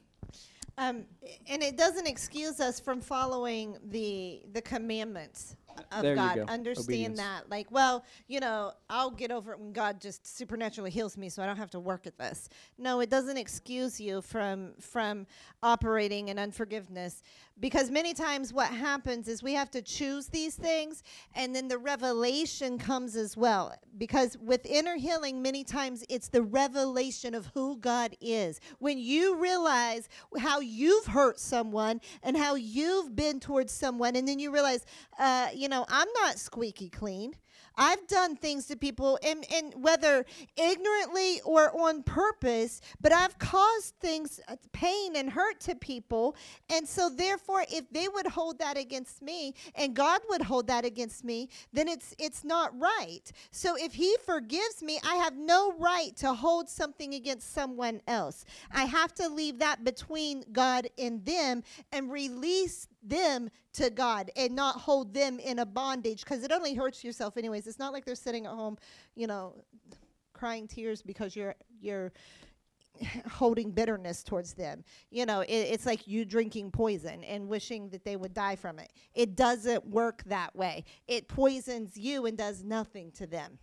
Um, 0.79 1.05
and 1.49 1.63
it 1.63 1.77
doesn't 1.77 2.07
excuse 2.07 2.61
us 2.61 2.79
from 2.81 3.01
following 3.01 3.77
the 3.91 4.43
the 4.53 4.63
commandments 4.63 5.57
of 5.93 6.03
There 6.03 6.15
God. 6.15 6.37
go. 6.37 6.43
Understand 6.45 6.87
Obedience. 6.89 7.19
that. 7.19 7.51
Like, 7.51 7.71
well, 7.71 8.05
you 8.27 8.41
know, 8.41 8.73
I'll 8.89 9.11
get 9.11 9.31
over 9.31 9.53
it 9.53 9.59
when 9.61 9.73
God 9.73 10.01
just 10.01 10.37
supernaturally 10.37 10.91
heals 10.91 11.17
me 11.17 11.29
so 11.29 11.43
I 11.43 11.47
don't 11.47 11.57
have 11.57 11.71
to 11.71 11.81
work 11.81 12.07
at 12.07 12.19
this. 12.19 12.49
No, 12.79 13.01
it 13.01 13.11
doesn't 13.11 13.37
excuse 13.37 14.01
you 14.01 14.23
from 14.23 14.73
from 14.81 15.27
operating 15.63 16.29
in 16.29 16.39
unforgiveness 16.39 17.23
because 17.61 17.91
many 17.91 18.15
times 18.15 18.53
what 18.53 18.69
happens 18.69 19.29
is 19.29 19.43
we 19.43 19.55
have 19.55 19.71
to 19.73 19.83
choose 19.83 20.29
these 20.29 20.55
things 20.55 21.03
and 21.35 21.55
then 21.55 21.69
the 21.69 21.79
revelation 21.79 22.79
comes 22.79 23.17
as 23.17 23.37
well. 23.37 23.75
Because 23.97 24.37
with 24.39 24.65
inner 24.65 24.97
healing 24.97 25.43
many 25.43 25.65
times 25.65 26.05
it's 26.09 26.29
the 26.29 26.43
revelation 26.43 27.35
of 27.35 27.47
who 27.55 27.77
God 27.79 28.17
is. 28.21 28.61
When 28.79 28.99
you 28.99 29.37
realize 29.37 30.09
how 30.39 30.61
you've 30.61 31.07
hurt 31.07 31.41
someone 31.41 32.01
and 32.23 32.37
how 32.37 32.55
you've 32.55 33.17
been 33.17 33.41
towards 33.41 33.73
someone 33.73 34.17
and 34.17 34.27
then 34.27 34.39
you 34.39 34.53
realize 34.53 34.87
uh, 35.19 35.49
you 35.55 35.69
know 35.69 35.85
I'm 35.89 36.09
not 36.23 36.39
squeaky 36.39 36.89
clean 36.89 37.35
I've 37.79 38.07
done 38.09 38.37
things 38.37 38.67
to 38.67 38.77
people, 38.77 39.19
and, 39.23 39.47
and 39.53 39.73
whether 39.77 40.27
ignorantly 40.57 41.41
or 41.45 41.71
on 41.81 42.03
purpose, 42.03 42.81
but 43.01 43.13
I've 43.13 43.39
caused 43.39 43.95
things, 44.01 44.41
uh, 44.49 44.57
pain 44.73 45.15
and 45.15 45.31
hurt 45.31 45.61
to 45.61 45.77
people. 45.77 46.35
And 46.69 46.87
so, 46.87 47.09
therefore, 47.09 47.65
if 47.71 47.89
they 47.91 48.09
would 48.09 48.27
hold 48.27 48.59
that 48.59 48.77
against 48.77 49.23
me, 49.23 49.55
and 49.77 49.95
God 49.95 50.21
would 50.29 50.43
hold 50.43 50.67
that 50.67 50.85
against 50.85 51.25
me, 51.25 51.49
then 51.73 51.87
it's 51.87 52.15
it's 52.19 52.45
not 52.45 52.79
right. 52.79 53.31
So, 53.53 53.77
if 53.77 53.95
He 53.95 54.17
forgives 54.27 54.83
me, 54.83 54.99
I 55.05 55.15
have 55.17 55.37
no 55.37 55.73
right 55.79 56.15
to 56.17 56.35
hold 56.35 56.69
something 56.69 57.15
against 57.15 57.55
someone 57.55 58.01
else. 58.09 58.45
I 58.73 58.85
have 58.85 59.15
to 59.15 59.29
leave 59.29 59.61
that 59.61 59.85
between 59.85 60.45
God 60.53 60.89
and 60.99 61.25
them 61.25 61.63
and 61.93 62.11
release 62.11 62.89
them 63.03 63.51
to 63.75 63.91
God 63.91 64.31
and 64.37 64.55
not 64.55 64.77
hold 64.77 65.15
them 65.15 65.39
in 65.39 65.61
a 65.61 65.67
bondage 65.67 66.25
because 66.25 66.45
it 66.45 66.53
only 66.53 66.75
hurts 66.75 67.05
yourself 67.05 67.37
anyways. 67.37 67.67
It's 67.67 67.79
not 67.79 67.93
like 67.93 68.05
they're 68.05 68.15
sitting 68.15 68.47
at 68.47 68.53
home, 68.53 68.79
you 69.15 69.27
know, 69.27 69.55
crying 70.33 70.69
tears 70.69 71.03
because 71.03 71.37
you're 71.37 71.55
you're 71.81 72.13
holding 73.31 73.71
bitterness 73.71 74.23
towards 74.23 74.55
them. 74.55 74.85
You 75.11 75.27
know, 75.27 75.41
it, 75.43 75.51
it's 75.51 75.87
like 75.87 76.07
you 76.09 76.25
drinking 76.25 76.73
poison 76.73 77.25
and 77.25 77.49
wishing 77.49 77.91
that 77.91 78.05
they 78.05 78.17
would 78.17 78.35
die 78.35 78.57
from 78.57 78.79
it. 78.79 78.93
It 79.15 79.37
doesn't 79.37 79.87
work 79.87 80.23
that 80.27 80.55
way. 80.57 80.85
It 81.07 81.29
poisons 81.29 81.97
you 81.97 82.27
and 82.27 82.37
does 82.37 82.65
nothing 82.65 83.13
to 83.13 83.27
them. 83.27 83.59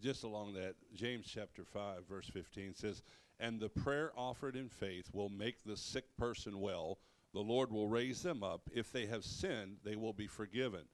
just 0.00 0.24
along 0.24 0.54
that, 0.54 0.74
James 0.94 1.26
chapter 1.26 1.64
5, 1.64 2.06
verse 2.08 2.28
15 2.32 2.74
says, 2.74 3.02
And 3.40 3.60
the 3.60 3.68
prayer 3.68 4.12
offered 4.16 4.56
in 4.56 4.68
faith 4.68 5.10
will 5.12 5.28
make 5.30 5.64
the 5.64 5.76
sick 5.76 6.04
person 6.16 6.60
well. 6.60 6.98
The 7.34 7.40
Lord 7.40 7.70
will 7.70 7.88
raise 7.88 8.22
them 8.22 8.42
up. 8.42 8.70
If 8.72 8.90
they 8.90 9.06
have 9.06 9.24
sinned, 9.24 9.78
they 9.84 9.96
will 9.96 10.12
be 10.12 10.26
forgiven. 10.26 10.84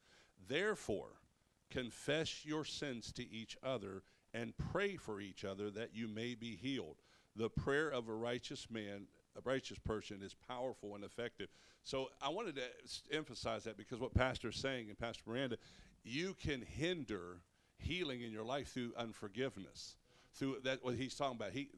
Therefore, 0.48 1.20
confess 1.70 2.44
your 2.44 2.64
sins 2.64 3.12
to 3.12 3.30
each 3.30 3.56
other 3.62 4.02
and 4.32 4.56
pray 4.56 4.96
for 4.96 5.20
each 5.20 5.44
other 5.44 5.70
that 5.70 5.94
you 5.94 6.08
may 6.08 6.34
be 6.34 6.56
healed. 6.56 6.96
The 7.36 7.48
prayer 7.48 7.88
of 7.88 8.08
a 8.08 8.14
righteous 8.14 8.68
man, 8.70 9.06
a 9.36 9.40
righteous 9.44 9.78
person, 9.78 10.22
is 10.22 10.34
powerful 10.34 10.94
and 10.94 11.04
effective. 11.04 11.48
So 11.84 12.10
I 12.20 12.28
wanted 12.28 12.56
to 12.56 13.16
emphasize 13.16 13.64
that 13.64 13.76
because 13.76 14.00
what 14.00 14.14
Pastor's 14.14 14.56
saying 14.56 14.88
and 14.88 14.98
Pastor 14.98 15.22
Miranda, 15.26 15.56
you 16.02 16.34
can 16.34 16.62
hinder 16.62 17.40
healing 17.78 18.22
in 18.22 18.32
your 18.32 18.44
life 18.44 18.72
through 18.72 18.92
unforgiveness. 18.96 19.96
Through 20.34 20.58
that, 20.64 20.84
what 20.84 20.96
he's 20.96 21.14
talking 21.14 21.36
about, 21.36 21.52
he, 21.52 21.68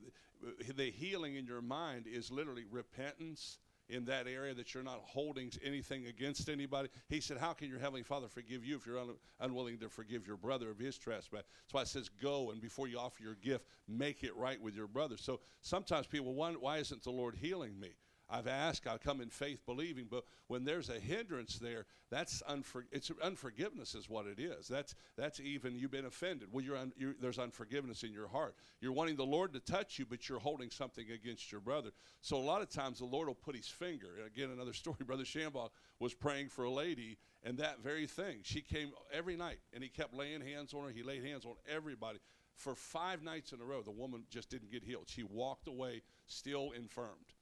the 0.74 0.90
healing 0.90 1.36
in 1.36 1.46
your 1.46 1.60
mind 1.60 2.06
is 2.06 2.30
literally 2.30 2.64
repentance 2.70 3.58
in 3.88 4.04
that 4.06 4.26
area 4.26 4.54
that 4.54 4.74
you're 4.74 4.82
not 4.82 5.00
holding 5.04 5.50
anything 5.64 6.06
against 6.06 6.48
anybody. 6.48 6.88
He 7.08 7.20
said, 7.20 7.38
"How 7.38 7.52
can 7.52 7.68
your 7.68 7.78
heavenly 7.78 8.02
Father 8.02 8.28
forgive 8.28 8.64
you 8.64 8.76
if 8.76 8.86
you're 8.86 8.98
un- 8.98 9.18
unwilling 9.40 9.78
to 9.78 9.88
forgive 9.88 10.26
your 10.26 10.36
brother 10.36 10.70
of 10.70 10.78
his 10.78 10.98
trespass?" 10.98 11.44
That's 11.44 11.72
why 11.74 11.82
it 11.82 11.88
says, 11.88 12.08
"Go 12.08 12.50
and 12.50 12.60
before 12.60 12.88
you 12.88 12.98
offer 12.98 13.22
your 13.22 13.34
gift, 13.36 13.66
make 13.86 14.24
it 14.24 14.34
right 14.36 14.60
with 14.60 14.74
your 14.74 14.88
brother." 14.88 15.16
So 15.16 15.40
sometimes 15.60 16.06
people 16.06 16.34
wonder, 16.34 16.58
"Why 16.58 16.78
isn't 16.78 17.02
the 17.02 17.12
Lord 17.12 17.36
healing 17.36 17.78
me?" 17.78 17.96
I've 18.28 18.48
asked, 18.48 18.86
I 18.88 18.98
come 18.98 19.20
in 19.20 19.30
faith 19.30 19.64
believing, 19.66 20.06
but 20.10 20.24
when 20.48 20.64
there's 20.64 20.88
a 20.88 20.98
hindrance 20.98 21.58
there, 21.58 21.86
that's 22.10 22.42
unfor- 22.50 22.86
it's 22.90 23.10
unforgiveness 23.22 23.94
is 23.94 24.08
what 24.08 24.26
it 24.26 24.40
is. 24.40 24.66
That's 24.66 24.94
that's 25.16 25.38
even 25.38 25.76
you've 25.76 25.92
been 25.92 26.06
offended. 26.06 26.48
Well, 26.50 26.64
you're, 26.64 26.76
un- 26.76 26.92
you're 26.96 27.14
there's 27.20 27.38
unforgiveness 27.38 28.02
in 28.02 28.12
your 28.12 28.26
heart. 28.26 28.56
You're 28.80 28.92
wanting 28.92 29.16
the 29.16 29.24
Lord 29.24 29.52
to 29.52 29.60
touch 29.60 29.98
you, 29.98 30.06
but 30.06 30.28
you're 30.28 30.40
holding 30.40 30.70
something 30.70 31.06
against 31.10 31.52
your 31.52 31.60
brother. 31.60 31.90
So 32.20 32.36
a 32.36 32.38
lot 32.38 32.62
of 32.62 32.68
times 32.68 32.98
the 32.98 33.04
Lord 33.04 33.28
will 33.28 33.34
put 33.34 33.54
His 33.54 33.68
finger. 33.68 34.08
Again, 34.26 34.50
another 34.50 34.72
story. 34.74 34.96
Brother 35.06 35.24
Schambach 35.24 35.70
was 36.00 36.12
praying 36.12 36.48
for 36.48 36.64
a 36.64 36.70
lady, 36.70 37.18
and 37.44 37.58
that 37.58 37.80
very 37.80 38.06
thing. 38.06 38.38
She 38.42 38.60
came 38.60 38.90
every 39.12 39.36
night, 39.36 39.58
and 39.72 39.82
he 39.84 39.88
kept 39.88 40.14
laying 40.14 40.40
hands 40.40 40.74
on 40.74 40.84
her. 40.84 40.90
He 40.90 41.02
laid 41.02 41.24
hands 41.24 41.44
on 41.44 41.54
everybody. 41.72 42.18
For 42.56 42.74
five 42.74 43.22
nights 43.22 43.52
in 43.52 43.60
a 43.60 43.64
row, 43.64 43.82
the 43.82 43.90
woman 43.90 44.24
just 44.30 44.48
didn't 44.48 44.72
get 44.72 44.82
healed. 44.82 45.04
She 45.06 45.22
walked 45.22 45.68
away 45.68 46.02
still 46.26 46.72
infirmed. 46.72 47.35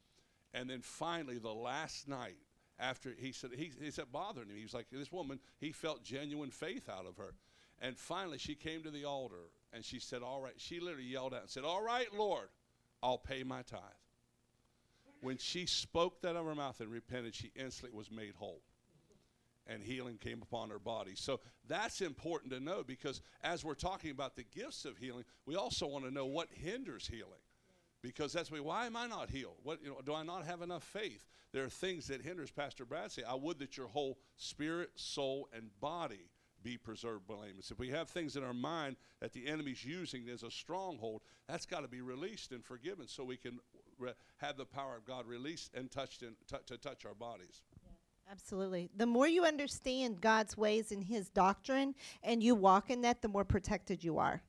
And 0.55 0.71
then 0.71 0.81
finally, 0.81 1.39
the 1.39 1.53
last 1.53 2.09
night, 2.09 2.39
after 2.79 3.13
he 3.19 3.33
said, 3.33 3.51
he, 3.57 3.73
he 3.81 3.91
said, 3.91 4.07
bothering 4.13 4.49
him. 4.49 4.57
He 4.57 4.63
was 4.63 4.73
like, 4.73 4.87
this 4.91 5.13
woman, 5.13 5.41
he 5.59 5.73
felt 5.73 6.05
genuine 6.05 6.51
faith 6.51 6.89
out 6.89 7.07
of 7.07 7.17
her. 7.19 7.35
And 7.81 7.99
finally, 7.99 8.39
she 8.39 8.55
came 8.55 8.83
to 8.85 8.91
the 8.91 9.05
altar 9.05 9.51
and 9.73 9.85
she 9.85 9.99
said, 9.99 10.23
All 10.23 10.41
right. 10.41 10.55
She 10.57 10.81
literally 10.81 11.05
yelled 11.05 11.35
out 11.35 11.43
and 11.43 11.51
said, 11.51 11.65
All 11.65 11.83
right, 11.83 12.07
Lord, 12.17 12.49
I'll 13.03 13.19
pay 13.19 13.43
my 13.43 13.63
tithe. 13.63 13.81
When 15.21 15.39
she 15.39 15.67
spoke 15.67 16.23
that 16.23 16.31
out 16.31 16.37
of 16.37 16.47
her 16.47 16.55
mouth 16.55 16.81
and 16.81 16.91
repented, 16.91 17.35
she 17.35 17.51
instantly 17.57 17.97
was 17.97 18.11
made 18.11 18.35
whole. 18.37 18.63
And 19.67 19.83
healing 19.83 20.19
came 20.19 20.43
upon 20.43 20.71
her 20.71 20.79
body. 20.79 21.13
So 21.15 21.41
that's 21.67 22.03
important 22.03 22.53
to 22.53 22.61
know 22.61 22.85
because 22.85 23.23
as 23.43 23.65
we're 23.65 23.75
talking 23.75 24.11
about 24.11 24.37
the 24.37 24.45
gifts 24.45 24.85
of 24.85 24.99
healing, 24.99 25.25
we 25.47 25.57
also 25.57 25.87
want 25.87 26.05
to 26.05 26.11
know 26.11 26.27
what 26.27 26.49
hinders 26.53 27.09
healing 27.09 27.41
because 28.05 28.35
that's 28.35 28.53
me. 28.53 28.61
Why 28.61 28.85
am 28.85 28.97
I 28.97 29.07
not 29.07 29.31
healed? 29.31 29.57
What 29.63 29.83
you 29.83 29.89
know? 29.89 30.01
Do 30.05 30.13
I 30.15 30.23
not 30.23 30.45
have 30.45 30.61
enough 30.61 30.85
faith? 30.85 31.25
There 31.53 31.65
are 31.65 31.71
things 31.71 32.07
that 32.09 32.21
hinders. 32.21 32.51
Pastor 32.51 32.85
Brad 32.85 33.11
say, 33.11 33.23
"I 33.23 33.35
would 33.35 33.59
that 33.61 33.77
your 33.79 33.89
whole 33.89 34.19
spirit, 34.37 34.91
soul, 34.95 35.49
and 35.53 35.71
body 35.81 36.29
be 36.63 36.77
preserved 36.77 37.27
blameless. 37.27 37.71
If 37.71 37.79
we 37.79 37.91
have 37.91 38.09
things 38.09 38.37
in 38.37 38.45
our 38.45 38.55
mind 38.55 38.97
that 39.21 39.33
the 39.33 39.47
enemy's 39.47 39.85
using 39.85 40.29
as 40.29 40.43
a 40.43 40.51
stronghold, 40.51 41.23
that's 41.49 41.67
got 41.67 41.81
to 41.81 41.89
be 41.89 42.01
released 42.01 42.53
and 42.53 42.65
forgiven 42.65 43.09
so 43.09 43.25
we 43.25 43.37
can 43.37 43.59
re- 43.99 44.15
have 44.39 44.57
the 44.57 44.65
power 44.65 44.97
of 44.97 45.05
God 45.05 45.27
released 45.27 45.73
and 45.75 45.91
touched 45.91 46.23
in, 46.23 46.37
t- 46.49 46.57
to 46.67 46.79
touch 46.79 47.05
our 47.05 47.15
bodies. 47.15 47.63
Absolutely. 48.31 48.91
The 48.97 49.05
more 49.05 49.29
you 49.29 49.45
understand 49.45 50.23
God's 50.23 50.57
ways 50.57 50.91
and 50.91 51.05
his 51.05 51.29
doctrine 51.29 51.95
and 52.23 52.43
you 52.43 52.55
walk 52.55 52.89
in 52.89 53.03
that, 53.03 53.21
the 53.21 53.29
more 53.29 53.45
protected 53.45 54.03
you 54.03 54.17
are. 54.19 54.43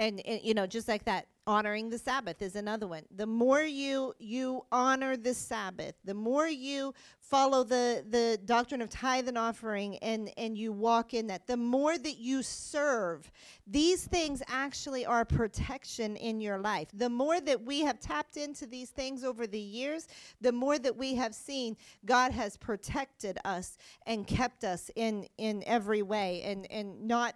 And, 0.00 0.26
and 0.26 0.40
you 0.42 0.54
know, 0.54 0.66
just 0.66 0.88
like 0.88 1.04
that, 1.04 1.26
honoring 1.46 1.90
the 1.90 1.98
Sabbath 1.98 2.40
is 2.40 2.56
another 2.56 2.86
one. 2.86 3.02
The 3.14 3.26
more 3.26 3.60
you 3.60 4.14
you 4.18 4.64
honor 4.72 5.14
the 5.16 5.34
Sabbath, 5.34 5.94
the 6.04 6.14
more 6.14 6.46
you 6.46 6.94
follow 7.18 7.64
the 7.64 8.02
the 8.08 8.38
doctrine 8.46 8.80
of 8.80 8.88
tithe 8.88 9.28
and 9.28 9.36
offering 9.36 9.98
and 9.98 10.30
and 10.38 10.56
you 10.56 10.72
walk 10.72 11.12
in 11.12 11.26
that, 11.26 11.46
the 11.46 11.56
more 11.58 11.98
that 11.98 12.16
you 12.16 12.42
serve. 12.42 13.30
These 13.66 14.06
things 14.06 14.42
actually 14.48 15.04
are 15.04 15.26
protection 15.26 16.16
in 16.16 16.40
your 16.40 16.58
life. 16.58 16.88
The 16.94 17.10
more 17.10 17.38
that 17.38 17.62
we 17.62 17.80
have 17.80 18.00
tapped 18.00 18.38
into 18.38 18.66
these 18.66 18.88
things 18.88 19.22
over 19.22 19.46
the 19.46 19.60
years, 19.60 20.08
the 20.40 20.52
more 20.52 20.78
that 20.78 20.96
we 20.96 21.14
have 21.16 21.34
seen 21.34 21.76
God 22.06 22.32
has 22.32 22.56
protected 22.56 23.38
us 23.44 23.76
and 24.06 24.26
kept 24.26 24.64
us 24.64 24.90
in 24.96 25.26
in 25.36 25.62
every 25.66 26.00
way 26.00 26.40
and 26.42 26.66
and 26.70 27.06
not 27.06 27.34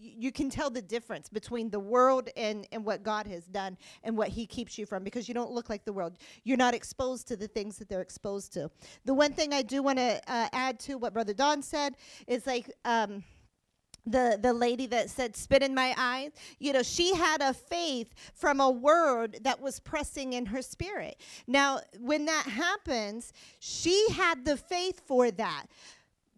you 0.00 0.32
can 0.32 0.50
tell 0.50 0.70
the 0.70 0.82
difference 0.82 1.28
between 1.28 1.70
the 1.70 1.80
world 1.80 2.28
and, 2.36 2.66
and 2.72 2.84
what 2.84 3.02
God 3.02 3.26
has 3.26 3.44
done 3.44 3.76
and 4.02 4.16
what 4.16 4.28
He 4.28 4.46
keeps 4.46 4.78
you 4.78 4.86
from 4.86 5.04
because 5.04 5.28
you 5.28 5.34
don't 5.34 5.50
look 5.50 5.68
like 5.68 5.84
the 5.84 5.92
world. 5.92 6.16
You're 6.44 6.56
not 6.56 6.74
exposed 6.74 7.28
to 7.28 7.36
the 7.36 7.48
things 7.48 7.76
that 7.78 7.88
they're 7.88 8.00
exposed 8.00 8.52
to. 8.54 8.70
The 9.04 9.14
one 9.14 9.32
thing 9.32 9.52
I 9.52 9.62
do 9.62 9.82
want 9.82 9.98
to 9.98 10.20
uh, 10.26 10.48
add 10.52 10.80
to 10.80 10.96
what 10.96 11.12
Brother 11.12 11.34
Don 11.34 11.62
said 11.62 11.96
is 12.26 12.46
like, 12.46 12.70
um, 12.84 13.22
the 14.06 14.38
the 14.40 14.52
lady 14.52 14.86
that 14.86 15.10
said 15.10 15.36
spit 15.36 15.62
in 15.62 15.74
my 15.74 15.94
eyes 15.98 16.30
you 16.58 16.72
know 16.72 16.82
she 16.82 17.14
had 17.14 17.42
a 17.42 17.52
faith 17.52 18.14
from 18.32 18.58
a 18.58 18.70
word 18.70 19.38
that 19.42 19.60
was 19.60 19.78
pressing 19.78 20.32
in 20.32 20.46
her 20.46 20.62
spirit 20.62 21.20
now 21.46 21.78
when 21.98 22.24
that 22.24 22.46
happens 22.46 23.32
she 23.58 24.06
had 24.12 24.44
the 24.46 24.56
faith 24.56 25.02
for 25.06 25.30
that 25.30 25.66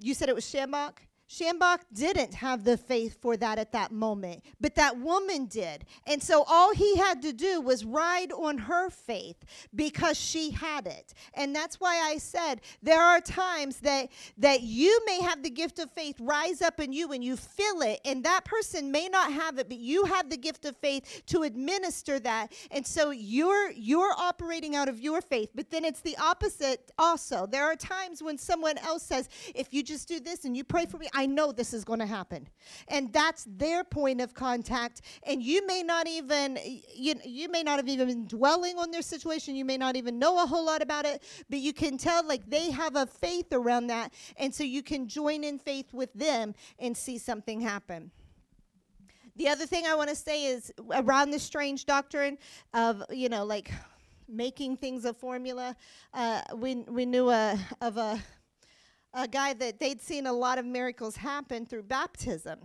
you 0.00 0.12
said 0.12 0.28
it 0.28 0.34
was 0.34 0.44
schambach 0.44 0.98
Schambach 1.28 1.80
didn't 1.92 2.34
have 2.34 2.64
the 2.64 2.76
faith 2.76 3.20
for 3.20 3.36
that 3.38 3.58
at 3.58 3.72
that 3.72 3.90
moment, 3.90 4.42
but 4.60 4.74
that 4.74 4.98
woman 4.98 5.46
did. 5.46 5.86
And 6.06 6.22
so 6.22 6.44
all 6.46 6.74
he 6.74 6.96
had 6.96 7.22
to 7.22 7.32
do 7.32 7.60
was 7.60 7.84
ride 7.84 8.32
on 8.32 8.58
her 8.58 8.90
faith 8.90 9.36
because 9.74 10.18
she 10.18 10.50
had 10.50 10.86
it. 10.86 11.14
And 11.34 11.56
that's 11.56 11.80
why 11.80 11.98
I 11.98 12.18
said 12.18 12.60
there 12.82 13.00
are 13.00 13.20
times 13.20 13.78
that 13.80 14.10
that 14.38 14.62
you 14.62 15.00
may 15.06 15.22
have 15.22 15.42
the 15.42 15.50
gift 15.50 15.78
of 15.78 15.90
faith 15.90 16.16
rise 16.20 16.60
up 16.60 16.80
in 16.80 16.92
you 16.92 17.12
and 17.12 17.24
you 17.24 17.36
feel 17.36 17.80
it 17.80 18.00
and 18.04 18.24
that 18.24 18.44
person 18.44 18.92
may 18.92 19.08
not 19.08 19.32
have 19.32 19.58
it, 19.58 19.68
but 19.68 19.78
you 19.78 20.04
have 20.04 20.28
the 20.28 20.36
gift 20.36 20.64
of 20.64 20.76
faith 20.76 21.22
to 21.26 21.42
administer 21.42 22.18
that. 22.20 22.52
And 22.70 22.86
so 22.86 23.10
you're 23.10 23.70
you're 23.70 24.12
operating 24.18 24.76
out 24.76 24.88
of 24.88 25.00
your 25.00 25.20
faith, 25.20 25.50
but 25.54 25.70
then 25.70 25.84
it's 25.84 26.00
the 26.00 26.16
opposite 26.18 26.90
also. 26.98 27.46
There 27.46 27.64
are 27.64 27.76
times 27.76 28.22
when 28.22 28.36
someone 28.38 28.76
else 28.78 29.02
says, 29.02 29.28
if 29.54 29.72
you 29.72 29.82
just 29.82 30.08
do 30.08 30.20
this 30.20 30.44
and 30.44 30.56
you 30.56 30.64
pray 30.64 30.86
for 30.86 30.98
me, 30.98 31.08
know 31.26 31.52
this 31.52 31.72
is 31.74 31.84
going 31.84 31.98
to 32.00 32.06
happen. 32.06 32.48
And 32.88 33.12
that's 33.12 33.46
their 33.48 33.84
point 33.84 34.20
of 34.20 34.34
contact. 34.34 35.02
And 35.24 35.42
you 35.42 35.66
may 35.66 35.82
not 35.82 36.06
even, 36.08 36.58
you, 36.94 37.14
you 37.24 37.48
may 37.48 37.62
not 37.62 37.78
have 37.78 37.88
even 37.88 38.08
been 38.08 38.26
dwelling 38.26 38.78
on 38.78 38.90
their 38.90 39.02
situation. 39.02 39.54
You 39.54 39.64
may 39.64 39.76
not 39.76 39.96
even 39.96 40.18
know 40.18 40.42
a 40.42 40.46
whole 40.46 40.64
lot 40.64 40.82
about 40.82 41.04
it, 41.04 41.22
but 41.48 41.58
you 41.58 41.72
can 41.72 41.98
tell 41.98 42.26
like 42.26 42.48
they 42.48 42.70
have 42.70 42.96
a 42.96 43.06
faith 43.06 43.52
around 43.52 43.88
that. 43.88 44.12
And 44.36 44.54
so 44.54 44.64
you 44.64 44.82
can 44.82 45.08
join 45.08 45.44
in 45.44 45.58
faith 45.58 45.92
with 45.92 46.12
them 46.14 46.54
and 46.78 46.96
see 46.96 47.18
something 47.18 47.60
happen. 47.60 48.10
The 49.36 49.48
other 49.48 49.64
thing 49.64 49.86
I 49.86 49.94
want 49.94 50.10
to 50.10 50.16
say 50.16 50.44
is 50.44 50.72
around 50.92 51.30
this 51.30 51.42
strange 51.42 51.86
doctrine 51.86 52.36
of, 52.74 53.02
you 53.10 53.30
know, 53.30 53.44
like 53.44 53.72
making 54.28 54.76
things 54.76 55.04
a 55.04 55.14
formula. 55.14 55.74
Uh, 56.12 56.42
we, 56.54 56.76
we 56.76 57.06
knew 57.06 57.30
a, 57.30 57.58
of 57.80 57.96
a 57.96 58.22
a 59.14 59.28
guy 59.28 59.52
that 59.54 59.78
they'd 59.78 60.00
seen 60.00 60.26
a 60.26 60.32
lot 60.32 60.58
of 60.58 60.64
miracles 60.64 61.16
happen 61.16 61.66
through 61.66 61.82
baptism. 61.84 62.60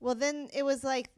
Well, 0.00 0.14
then 0.14 0.48
it 0.54 0.64
was 0.64 0.84
like 0.84 1.10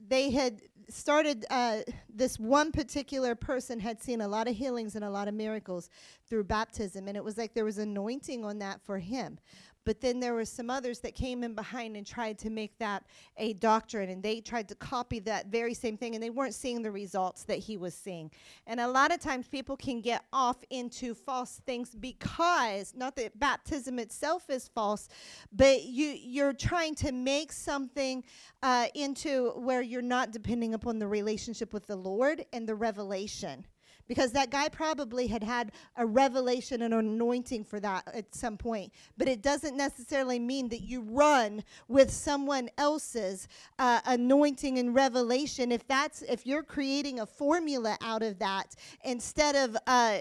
they 0.00 0.30
had 0.30 0.62
started, 0.88 1.44
uh, 1.50 1.80
this 2.08 2.38
one 2.38 2.72
particular 2.72 3.34
person 3.34 3.80
had 3.80 4.02
seen 4.02 4.20
a 4.20 4.28
lot 4.28 4.48
of 4.48 4.56
healings 4.56 4.94
and 4.94 5.04
a 5.04 5.10
lot 5.10 5.28
of 5.28 5.34
miracles 5.34 5.90
through 6.28 6.44
baptism, 6.44 7.08
and 7.08 7.16
it 7.16 7.24
was 7.24 7.36
like 7.36 7.54
there 7.54 7.64
was 7.64 7.78
anointing 7.78 8.44
on 8.44 8.58
that 8.60 8.80
for 8.82 8.98
him. 8.98 9.38
But 9.86 10.00
then 10.00 10.18
there 10.18 10.34
were 10.34 10.44
some 10.44 10.68
others 10.68 10.98
that 11.00 11.14
came 11.14 11.44
in 11.44 11.54
behind 11.54 11.96
and 11.96 12.04
tried 12.04 12.38
to 12.40 12.50
make 12.50 12.76
that 12.78 13.04
a 13.36 13.54
doctrine, 13.54 14.10
and 14.10 14.20
they 14.22 14.40
tried 14.40 14.68
to 14.68 14.74
copy 14.74 15.20
that 15.20 15.46
very 15.46 15.74
same 15.74 15.96
thing, 15.96 16.14
and 16.14 16.22
they 16.22 16.28
weren't 16.28 16.54
seeing 16.54 16.82
the 16.82 16.90
results 16.90 17.44
that 17.44 17.58
he 17.58 17.76
was 17.76 17.94
seeing. 17.94 18.30
And 18.66 18.80
a 18.80 18.88
lot 18.88 19.14
of 19.14 19.20
times 19.20 19.46
people 19.46 19.76
can 19.76 20.00
get 20.00 20.24
off 20.32 20.56
into 20.70 21.14
false 21.14 21.60
things 21.64 21.94
because 21.94 22.92
not 22.96 23.14
that 23.16 23.38
baptism 23.38 24.00
itself 24.00 24.50
is 24.50 24.68
false, 24.68 25.08
but 25.52 25.84
you 25.84 26.08
you're 26.08 26.52
trying 26.52 26.96
to 26.96 27.12
make 27.12 27.52
something 27.52 28.24
uh, 28.64 28.86
into 28.94 29.50
where 29.50 29.82
you're 29.82 30.02
not 30.02 30.32
depending 30.32 30.74
upon 30.74 30.98
the 30.98 31.06
relationship 31.06 31.72
with 31.72 31.86
the 31.86 31.96
Lord 31.96 32.44
and 32.52 32.68
the 32.68 32.74
revelation 32.74 33.64
because 34.08 34.32
that 34.32 34.50
guy 34.50 34.68
probably 34.68 35.26
had 35.26 35.42
had 35.42 35.72
a 35.96 36.06
revelation 36.06 36.82
and 36.82 36.94
anointing 36.94 37.64
for 37.64 37.80
that 37.80 38.04
at 38.14 38.34
some 38.34 38.56
point. 38.56 38.92
But 39.16 39.28
it 39.28 39.42
doesn't 39.42 39.76
necessarily 39.76 40.38
mean 40.38 40.68
that 40.68 40.82
you 40.82 41.02
run 41.02 41.64
with 41.88 42.10
someone 42.10 42.70
else's 42.78 43.48
uh, 43.78 44.00
anointing 44.06 44.78
and 44.78 44.94
revelation. 44.94 45.72
If 45.72 45.86
that's 45.86 46.22
if 46.22 46.46
you're 46.46 46.62
creating 46.62 47.20
a 47.20 47.26
formula 47.26 47.96
out 48.00 48.22
of 48.22 48.38
that 48.38 48.74
instead 49.04 49.56
of 49.56 49.76
uh, 49.86 50.18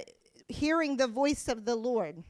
hearing 0.47 0.97
the 0.97 1.07
voice 1.07 1.47
of 1.47 1.65
the 1.65 1.75
Lord. 1.75 2.23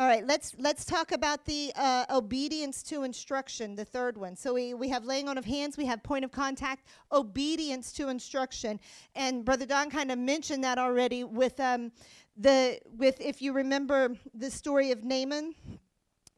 All 0.00 0.06
right, 0.06 0.24
let's 0.24 0.54
let's 0.60 0.84
talk 0.84 1.10
about 1.10 1.44
the 1.44 1.72
uh, 1.74 2.04
obedience 2.10 2.84
to 2.84 3.02
instruction, 3.02 3.74
the 3.74 3.84
third 3.84 4.16
one. 4.16 4.36
So 4.36 4.54
we, 4.54 4.72
we 4.72 4.88
have 4.90 5.04
laying 5.04 5.28
on 5.28 5.36
of 5.36 5.44
hands, 5.44 5.76
we 5.76 5.86
have 5.86 6.04
point 6.04 6.24
of 6.24 6.30
contact, 6.30 6.84
obedience 7.10 7.90
to 7.94 8.08
instruction, 8.08 8.78
and 9.16 9.44
Brother 9.44 9.66
Don 9.66 9.90
kind 9.90 10.12
of 10.12 10.18
mentioned 10.20 10.62
that 10.62 10.78
already 10.78 11.24
with 11.24 11.58
um, 11.58 11.90
the 12.36 12.78
with 12.96 13.20
if 13.20 13.42
you 13.42 13.52
remember 13.52 14.14
the 14.34 14.52
story 14.52 14.92
of 14.92 15.02
Naaman, 15.02 15.56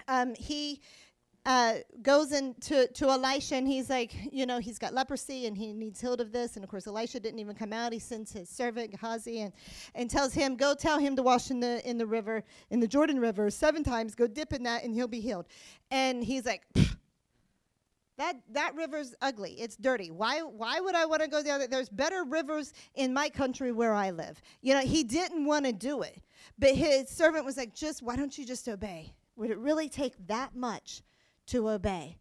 um, 0.09 0.35
he 0.37 0.81
uh, 1.47 1.75
goes 2.03 2.33
into 2.33 2.87
to 2.89 3.09
Elisha 3.09 3.57
and 3.57 3.67
he's 3.67 3.89
like, 3.89 4.13
you 4.31 4.45
know, 4.45 4.59
he's 4.59 4.79
got 4.79 4.93
leprosy 4.93 5.47
and 5.47 5.57
he 5.57 5.73
needs 5.73 6.01
healed 6.01 6.21
of 6.21 6.33
this. 6.33 6.57
And 6.57 6.65
of 6.65 6.71
course, 6.71 6.87
Elisha 6.87 7.19
didn't 7.19 7.39
even 7.39 7.57
come 7.57 7.73
out. 7.73 7.93
He 7.93 7.99
sends 7.99 8.33
his 8.33 8.49
servant 8.49 8.91
Gehazi 8.91 9.41
and, 9.41 9.53
and 9.95 10.11
tells 10.11 10.35
him, 10.35 10.57
go 10.57 10.75
tell 10.75 10.99
him 10.99 11.17
to 11.17 11.23
wash 11.23 11.51
in 11.51 11.61
the 11.61 11.89
in 11.89 11.97
the 11.97 12.07
river, 12.07 12.45
in 12.71 12.81
the 12.81 12.89
Jordan 12.89 13.19
River 13.19 13.51
seven 13.51 13.83
times. 13.83 14.15
Go 14.15 14.27
dip 14.27 14.53
in 14.53 14.63
that 14.65 14.85
and 14.85 14.95
he'll 14.95 15.09
be 15.09 15.21
healed. 15.21 15.47
And 15.91 16.23
he's 16.23 16.45
like, 16.45 16.63
that 18.19 18.37
that 18.51 18.75
river's 18.75 19.15
ugly. 19.23 19.53
It's 19.53 19.77
dirty. 19.77 20.11
Why 20.11 20.41
why 20.41 20.79
would 20.79 20.95
I 20.95 21.07
want 21.07 21.23
to 21.23 21.29
go 21.29 21.43
there? 21.43 21.67
There's 21.67 21.89
better 21.89 22.25
rivers 22.25 22.75
in 22.95 23.15
my 23.15 23.31
country 23.31 23.73
where 23.73 23.95
I 23.95 24.11
live. 24.11 24.43
You 24.61 24.75
know, 24.75 24.81
he 24.83 25.05
didn't 25.05 25.47
want 25.47 25.65
to 25.65 25.73
do 25.73 26.03
it. 26.03 26.21
But 26.59 26.75
his 26.75 27.09
servant 27.09 27.47
was 27.47 27.57
like, 27.57 27.75
just 27.75 28.03
why 28.03 28.17
don't 28.17 28.37
you 28.37 28.45
just 28.45 28.69
obey? 28.69 29.15
Would 29.37 29.51
it 29.51 29.59
really 29.59 29.89
take 29.89 30.15
that 30.27 30.55
much? 30.55 31.03
To 31.51 31.69
obey. 31.69 32.17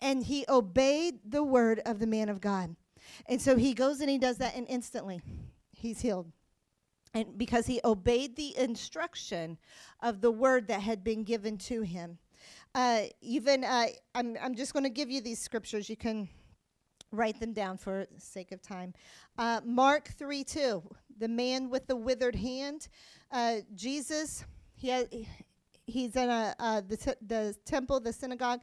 And 0.00 0.24
he 0.24 0.44
obeyed 0.48 1.20
the 1.24 1.44
word 1.44 1.80
of 1.84 1.98
the 1.98 2.06
man 2.06 2.28
of 2.28 2.40
God. 2.40 2.76
And 3.26 3.40
so 3.40 3.56
he 3.56 3.74
goes 3.74 4.00
and 4.00 4.08
he 4.08 4.18
does 4.18 4.38
that, 4.38 4.56
and 4.56 4.66
instantly 4.68 5.20
he's 5.72 6.00
healed. 6.00 6.30
And 7.12 7.36
because 7.36 7.66
he 7.66 7.80
obeyed 7.84 8.36
the 8.36 8.56
instruction 8.56 9.58
of 10.00 10.20
the 10.20 10.30
word 10.30 10.68
that 10.68 10.80
had 10.80 11.02
been 11.02 11.24
given 11.24 11.58
to 11.58 11.82
him. 11.82 12.18
Uh, 12.74 13.02
even, 13.20 13.64
uh, 13.64 13.86
I'm, 14.14 14.36
I'm 14.40 14.54
just 14.54 14.72
going 14.72 14.84
to 14.84 14.90
give 14.90 15.10
you 15.10 15.20
these 15.20 15.40
scriptures. 15.40 15.90
You 15.90 15.96
can 15.96 16.28
write 17.12 17.40
them 17.40 17.52
down 17.52 17.76
for 17.76 18.06
sake 18.18 18.52
of 18.52 18.62
time. 18.62 18.94
Uh, 19.36 19.60
Mark 19.64 20.08
3 20.08 20.44
2, 20.44 20.82
the 21.18 21.28
man 21.28 21.68
with 21.68 21.86
the 21.88 21.96
withered 21.96 22.36
hand. 22.36 22.88
Uh, 23.32 23.56
Jesus, 23.74 24.44
he 24.76 24.88
had, 24.88 25.08
he's 25.90 26.16
in 26.16 26.28
a 26.28 26.54
uh, 26.58 26.80
the 26.86 26.96
t- 26.96 27.12
the 27.26 27.54
temple, 27.64 28.00
the 28.00 28.12
synagogue, 28.12 28.62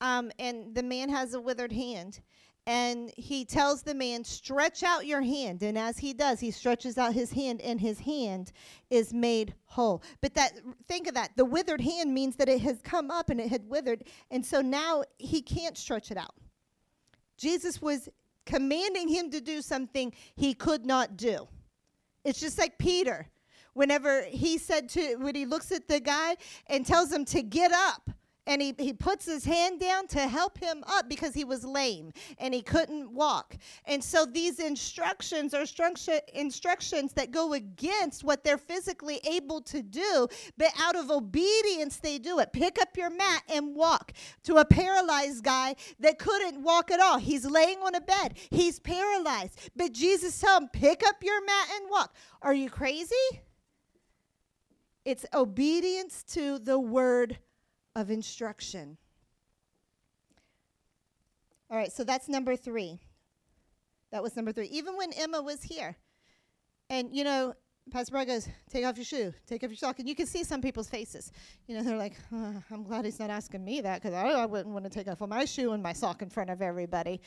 um, 0.00 0.30
and 0.38 0.74
the 0.74 0.82
man 0.82 1.08
has 1.08 1.34
a 1.34 1.40
withered 1.40 1.72
hand. 1.72 2.20
And 2.66 3.10
he 3.16 3.46
tells 3.46 3.82
the 3.82 3.94
man, 3.94 4.24
Stretch 4.24 4.82
out 4.82 5.06
your 5.06 5.22
hand. 5.22 5.62
And 5.62 5.78
as 5.78 5.96
he 5.96 6.12
does, 6.12 6.38
he 6.38 6.50
stretches 6.50 6.98
out 6.98 7.14
his 7.14 7.32
hand, 7.32 7.62
and 7.62 7.80
his 7.80 7.98
hand 7.98 8.52
is 8.90 9.14
made 9.14 9.54
whole. 9.64 10.02
But 10.20 10.34
that, 10.34 10.52
think 10.86 11.06
of 11.06 11.14
that. 11.14 11.30
The 11.34 11.46
withered 11.46 11.80
hand 11.80 12.12
means 12.12 12.36
that 12.36 12.48
it 12.48 12.60
has 12.60 12.82
come 12.82 13.10
up 13.10 13.30
and 13.30 13.40
it 13.40 13.48
had 13.48 13.66
withered. 13.66 14.04
And 14.30 14.44
so 14.44 14.60
now 14.60 15.02
he 15.16 15.40
can't 15.40 15.78
stretch 15.78 16.10
it 16.10 16.18
out. 16.18 16.34
Jesus 17.38 17.80
was 17.80 18.10
commanding 18.44 19.08
him 19.08 19.30
to 19.30 19.40
do 19.40 19.62
something 19.62 20.12
he 20.36 20.52
could 20.52 20.84
not 20.84 21.16
do. 21.16 21.48
It's 22.22 22.40
just 22.40 22.58
like 22.58 22.76
Peter 22.76 23.28
whenever 23.78 24.24
he 24.24 24.58
said 24.58 24.88
to, 24.88 25.14
when 25.20 25.36
he 25.36 25.46
looks 25.46 25.70
at 25.70 25.86
the 25.86 26.00
guy 26.00 26.36
and 26.66 26.84
tells 26.84 27.12
him 27.12 27.24
to 27.24 27.42
get 27.42 27.70
up 27.70 28.10
and 28.48 28.62
he, 28.62 28.74
he 28.78 28.92
puts 28.92 29.26
his 29.26 29.44
hand 29.44 29.78
down 29.78 30.08
to 30.08 30.20
help 30.20 30.58
him 30.58 30.82
up 30.88 31.08
because 31.08 31.34
he 31.34 31.44
was 31.44 31.64
lame 31.64 32.10
and 32.38 32.52
he 32.52 32.62
couldn't 32.62 33.12
walk. 33.12 33.56
And 33.84 34.02
so 34.02 34.24
these 34.24 34.58
instructions 34.58 35.54
are 35.54 35.64
instructions 36.34 37.12
that 37.12 37.30
go 37.30 37.52
against 37.52 38.24
what 38.24 38.42
they're 38.42 38.58
physically 38.58 39.20
able 39.24 39.60
to 39.62 39.82
do, 39.82 40.26
but 40.56 40.72
out 40.80 40.96
of 40.96 41.10
obedience 41.10 41.98
they 41.98 42.18
do 42.18 42.40
it. 42.40 42.52
Pick 42.52 42.80
up 42.80 42.96
your 42.96 43.10
mat 43.10 43.42
and 43.48 43.76
walk 43.76 44.12
to 44.44 44.56
a 44.56 44.64
paralyzed 44.64 45.44
guy 45.44 45.76
that 46.00 46.18
couldn't 46.18 46.62
walk 46.62 46.90
at 46.90 47.00
all. 47.00 47.18
He's 47.18 47.44
laying 47.44 47.78
on 47.78 47.94
a 47.94 48.00
bed, 48.00 48.38
he's 48.50 48.80
paralyzed. 48.80 49.70
But 49.76 49.92
Jesus 49.92 50.40
told 50.40 50.62
him, 50.62 50.68
Pick 50.72 51.06
up 51.06 51.22
your 51.22 51.44
mat 51.44 51.68
and 51.76 51.90
walk. 51.90 52.14
Are 52.42 52.54
you 52.54 52.70
crazy? 52.70 53.14
It's 55.08 55.24
obedience 55.32 56.22
to 56.34 56.58
the 56.58 56.78
word 56.78 57.38
of 57.96 58.10
instruction. 58.10 58.98
All 61.70 61.78
right, 61.78 61.90
so 61.90 62.04
that's 62.04 62.28
number 62.28 62.56
three. 62.56 63.00
That 64.12 64.22
was 64.22 64.36
number 64.36 64.52
three. 64.52 64.66
Even 64.66 64.98
when 64.98 65.14
Emma 65.14 65.40
was 65.40 65.62
here, 65.62 65.96
and 66.90 67.08
you 67.16 67.24
know, 67.24 67.54
Pastor 67.90 68.12
Brad 68.12 68.26
goes, 68.26 68.50
"Take 68.68 68.84
off 68.84 68.98
your 68.98 69.06
shoe, 69.06 69.32
take 69.46 69.64
off 69.64 69.70
your 69.70 69.78
sock," 69.78 69.98
and 69.98 70.06
you 70.06 70.14
can 70.14 70.26
see 70.26 70.44
some 70.44 70.60
people's 70.60 70.90
faces. 70.90 71.32
You 71.66 71.76
know, 71.78 71.82
they're 71.84 71.96
like, 71.96 72.18
oh, 72.30 72.62
"I'm 72.70 72.82
glad 72.82 73.06
he's 73.06 73.18
not 73.18 73.30
asking 73.30 73.64
me 73.64 73.80
that 73.80 74.02
because 74.02 74.12
I, 74.12 74.28
I 74.28 74.44
wouldn't 74.44 74.74
want 74.74 74.84
to 74.84 74.90
take 74.90 75.08
off 75.08 75.26
my 75.26 75.46
shoe 75.46 75.72
and 75.72 75.82
my 75.82 75.94
sock 75.94 76.20
in 76.20 76.28
front 76.28 76.50
of 76.50 76.60
everybody." 76.60 77.22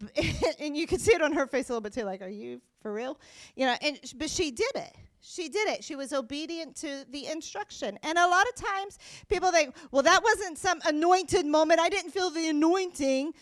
and 0.58 0.74
you 0.74 0.86
can 0.86 0.98
see 0.98 1.12
it 1.12 1.20
on 1.20 1.34
her 1.34 1.46
face 1.46 1.68
a 1.68 1.72
little 1.72 1.82
bit 1.82 1.92
too, 1.92 2.04
like, 2.04 2.22
"Are 2.22 2.30
you 2.30 2.62
for 2.80 2.90
real?" 2.90 3.20
You 3.56 3.66
know, 3.66 3.76
and 3.82 4.00
but 4.16 4.30
she 4.30 4.50
did 4.50 4.74
it. 4.74 4.96
She 5.20 5.48
did 5.48 5.68
it. 5.68 5.84
She 5.84 5.96
was 5.96 6.12
obedient 6.12 6.76
to 6.76 7.04
the 7.10 7.26
instruction. 7.26 7.98
And 8.02 8.16
a 8.16 8.26
lot 8.26 8.46
of 8.48 8.54
times 8.54 8.98
people 9.28 9.52
think, 9.52 9.76
well, 9.90 10.02
that 10.02 10.22
wasn't 10.22 10.56
some 10.56 10.80
anointed 10.86 11.44
moment. 11.44 11.80
I 11.80 11.88
didn't 11.88 12.10
feel 12.10 12.30
the 12.30 12.48
anointing. 12.48 13.34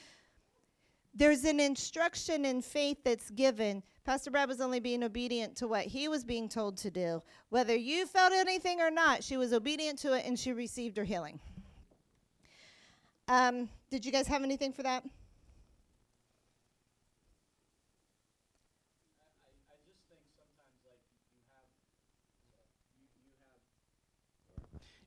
There's 1.14 1.44
an 1.44 1.60
instruction 1.60 2.44
in 2.44 2.62
faith 2.62 2.98
that's 3.04 3.30
given. 3.30 3.82
Pastor 4.04 4.30
Brad 4.30 4.48
was 4.48 4.60
only 4.60 4.80
being 4.80 5.02
obedient 5.02 5.56
to 5.56 5.68
what 5.68 5.84
he 5.84 6.08
was 6.08 6.24
being 6.24 6.48
told 6.48 6.76
to 6.78 6.90
do. 6.90 7.22
Whether 7.50 7.76
you 7.76 8.06
felt 8.06 8.32
anything 8.32 8.80
or 8.80 8.90
not, 8.90 9.22
she 9.22 9.36
was 9.36 9.52
obedient 9.52 9.98
to 10.00 10.14
it 10.14 10.24
and 10.26 10.38
she 10.38 10.52
received 10.52 10.96
her 10.96 11.04
healing. 11.04 11.38
Um, 13.28 13.68
did 13.90 14.06
you 14.06 14.10
guys 14.10 14.26
have 14.26 14.42
anything 14.42 14.72
for 14.72 14.82
that? 14.82 15.04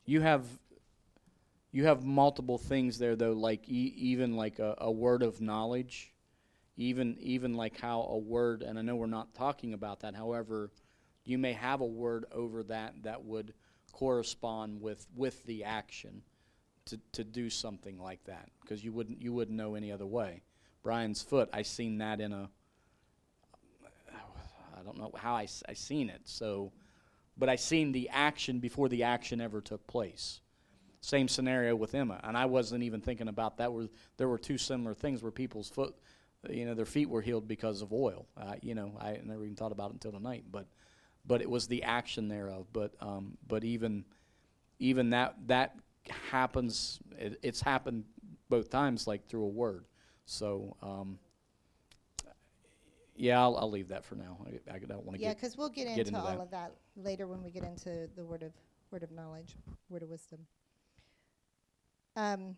You 0.06 0.22
have 0.22 0.46
you 1.72 1.86
have 1.86 2.04
multiple 2.04 2.58
things 2.58 2.98
there 2.98 3.16
though 3.16 3.34
like 3.34 3.68
e- 3.70 3.94
even 3.96 4.36
like 4.36 4.60
a, 4.60 4.76
a, 4.80 4.92
word 4.92 5.24
of 5.24 5.40
knowledge 5.42 6.14
even 6.78 7.18
even 7.20 7.56
like 7.56 7.80
how 7.80 8.02
a 8.10 8.18
word 8.18 8.62
and 8.62 8.78
i 8.78 8.82
know 8.82 8.96
we're 8.96 9.06
not 9.06 9.34
talking 9.34 9.74
about 9.74 10.02
that 10.02 10.16
however 10.16 10.72
you 11.24 11.38
may 11.38 11.54
have 11.54 11.82
a 11.82 11.86
word 11.86 12.26
over 12.32 12.64
that 12.64 12.94
that 13.04 13.24
would 13.24 13.54
correspond 13.92 14.82
with 14.82 15.06
with 15.16 15.44
the 15.46 15.64
action 15.64 16.22
to, 16.86 17.00
to 17.12 17.24
do 17.24 17.50
something 17.50 18.00
like 18.00 18.24
that 18.26 18.50
because 18.62 18.84
you 18.84 18.92
wouldn't 18.92 19.22
you 19.22 19.32
wouldn't 19.32 19.58
know 19.58 19.76
any 19.76 19.92
other 19.92 20.06
way. 20.06 20.42
Brian's 20.84 21.22
foot 21.22 21.50
i 21.54 21.62
seen 21.62 22.00
that 22.00 22.20
in 22.20 22.32
a 22.34 22.50
i 24.76 24.84
don't 24.84 24.98
know 24.98 25.12
how 25.16 25.36
i, 25.36 25.48
I 25.70 25.74
seen 25.74 26.10
it 26.10 26.22
so 26.26 26.72
but 27.42 27.50
I 27.50 27.56
seen 27.56 27.92
the 27.92 28.08
action 28.10 28.60
before 28.60 28.88
the 28.88 29.02
action 29.02 29.42
ever 29.42 29.62
took 29.62 29.88
place. 29.88 30.42
Same 31.02 31.28
scenario 31.28 31.76
with 31.76 31.96
Emma, 31.96 32.20
and 32.24 32.38
I 32.38 32.46
wasn't 32.46 32.84
even 32.84 33.02
thinking 33.02 33.28
about 33.28 33.58
that. 33.58 33.72
There 34.18 34.28
were 34.28 34.38
two 34.38 34.60
similar 34.60 34.94
things 34.94 35.24
where 35.24 35.32
people's 35.32 35.68
foot, 35.68 35.96
you 36.48 36.68
know, 36.68 36.76
their 36.76 36.86
feet 36.86 37.10
were 37.10 37.24
healed 37.24 37.48
because 37.48 37.82
of 37.82 37.92
oil. 37.92 38.28
Uh, 38.38 38.54
you 38.62 38.76
know, 38.76 38.92
I 39.02 39.20
never 39.24 39.44
even 39.44 39.56
thought 39.56 39.72
about 39.72 39.90
it 39.90 39.94
until 39.94 40.12
tonight, 40.12 40.44
but 40.52 40.68
but 41.26 41.42
it 41.42 41.50
was 41.50 41.68
the 41.68 41.82
action 41.82 42.28
thereof. 42.28 42.68
But 42.72 42.94
um, 43.02 43.40
but 43.48 43.64
even 43.64 44.06
even 44.78 45.10
that 45.10 45.34
that 45.48 45.76
happens. 46.30 47.00
It, 47.18 47.40
it's 47.42 47.62
happened 47.62 48.04
both 48.50 48.70
times, 48.70 49.08
like 49.08 49.28
through 49.28 49.46
a 49.46 49.50
word. 49.50 49.86
So. 50.28 50.78
Um, 50.84 51.18
yeah, 53.22 53.40
I'll, 53.40 53.56
I'll 53.58 53.70
leave 53.70 53.90
that 53.90 54.04
for 54.04 54.16
now. 54.16 54.38
I, 54.46 54.76
I 54.76 54.80
don't 54.80 55.06
want 55.06 55.18
to 55.18 55.22
yeah, 55.22 55.30
get 55.30 55.38
because 55.38 55.56
we'll 55.58 55.70
get, 55.70 55.86
get 55.88 56.08
into, 56.08 56.18
into 56.18 56.20
all 56.20 56.38
that. 56.38 56.44
of 56.44 56.52
that 56.52 56.72
later 56.96 57.28
when 57.28 57.44
we 57.44 57.52
get 57.52 57.64
into 57.64 58.10
the 58.16 58.26
word 58.26 58.42
of 58.44 58.52
word 58.92 59.04
of 59.04 59.12
knowledge, 59.12 59.56
word 59.90 60.02
of 60.04 60.10
wisdom. 60.10 60.40
Um, 62.16 62.58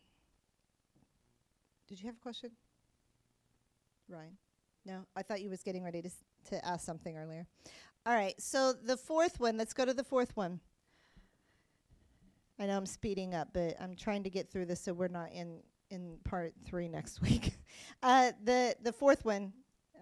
did 1.87 1.99
you 1.99 2.07
have 2.07 2.15
a 2.15 2.19
question, 2.19 2.51
Ryan? 4.07 4.37
No, 4.85 5.05
I 5.15 5.21
thought 5.21 5.41
you 5.41 5.49
was 5.49 5.63
getting 5.63 5.83
ready 5.83 6.01
to 6.01 6.07
s- 6.07 6.23
to 6.45 6.65
ask 6.65 6.85
something 6.85 7.17
earlier. 7.17 7.45
All 8.05 8.13
right, 8.13 8.39
so 8.41 8.73
the 8.73 8.97
fourth 8.97 9.39
one. 9.39 9.57
Let's 9.57 9.73
go 9.73 9.85
to 9.85 9.93
the 9.93 10.03
fourth 10.03 10.35
one. 10.35 10.59
I 12.59 12.67
know 12.67 12.77
I'm 12.77 12.85
speeding 12.85 13.33
up, 13.35 13.49
but 13.53 13.75
I'm 13.81 13.95
trying 13.95 14.23
to 14.23 14.29
get 14.29 14.49
through 14.49 14.67
this 14.67 14.79
so 14.79 14.93
we're 14.93 15.07
not 15.09 15.31
in 15.33 15.59
in 15.89 16.17
part 16.23 16.53
three 16.65 16.87
next 16.87 17.21
week. 17.21 17.57
uh, 18.01 18.31
the 18.43 18.75
the 18.81 18.93
fourth 18.93 19.25
one 19.25 19.51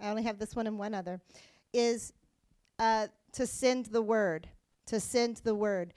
I 0.02 0.10
only 0.10 0.24
have 0.24 0.40
this 0.40 0.56
one 0.56 0.68
and 0.68 0.80
one 0.80 0.94
other, 0.94 1.22
is 1.74 2.14
uh, 2.80 3.08
to 3.34 3.46
send 3.46 3.88
the 3.88 4.02
word. 4.02 4.48
To 4.88 5.00
send 5.00 5.38
the 5.38 5.56
word. 5.56 5.94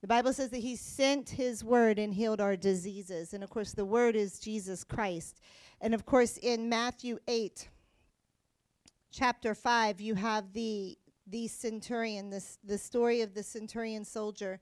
The 0.00 0.08
Bible 0.08 0.32
says 0.32 0.50
that 0.50 0.58
He 0.58 0.76
sent 0.76 1.30
His 1.30 1.64
word 1.64 1.98
and 1.98 2.12
healed 2.12 2.40
our 2.40 2.56
diseases. 2.56 3.32
And 3.32 3.42
of 3.42 3.50
course, 3.50 3.72
the 3.72 3.84
word 3.84 4.16
is 4.16 4.38
Jesus 4.38 4.84
Christ. 4.84 5.40
And 5.80 5.94
of 5.94 6.04
course, 6.04 6.36
in 6.38 6.68
Matthew 6.68 7.18
8, 7.28 7.68
chapter 9.12 9.54
5, 9.54 10.00
you 10.00 10.14
have 10.14 10.52
the, 10.52 10.98
the 11.26 11.48
centurion, 11.48 12.30
this, 12.30 12.58
the 12.64 12.78
story 12.78 13.22
of 13.22 13.34
the 13.34 13.42
centurion 13.42 14.04
soldier. 14.04 14.60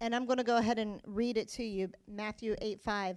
And 0.00 0.14
I'm 0.14 0.26
going 0.26 0.38
to 0.38 0.44
go 0.44 0.56
ahead 0.56 0.78
and 0.78 1.00
read 1.06 1.36
it 1.36 1.48
to 1.50 1.64
you 1.64 1.90
Matthew 2.06 2.54
8 2.60 2.80
5. 2.80 3.16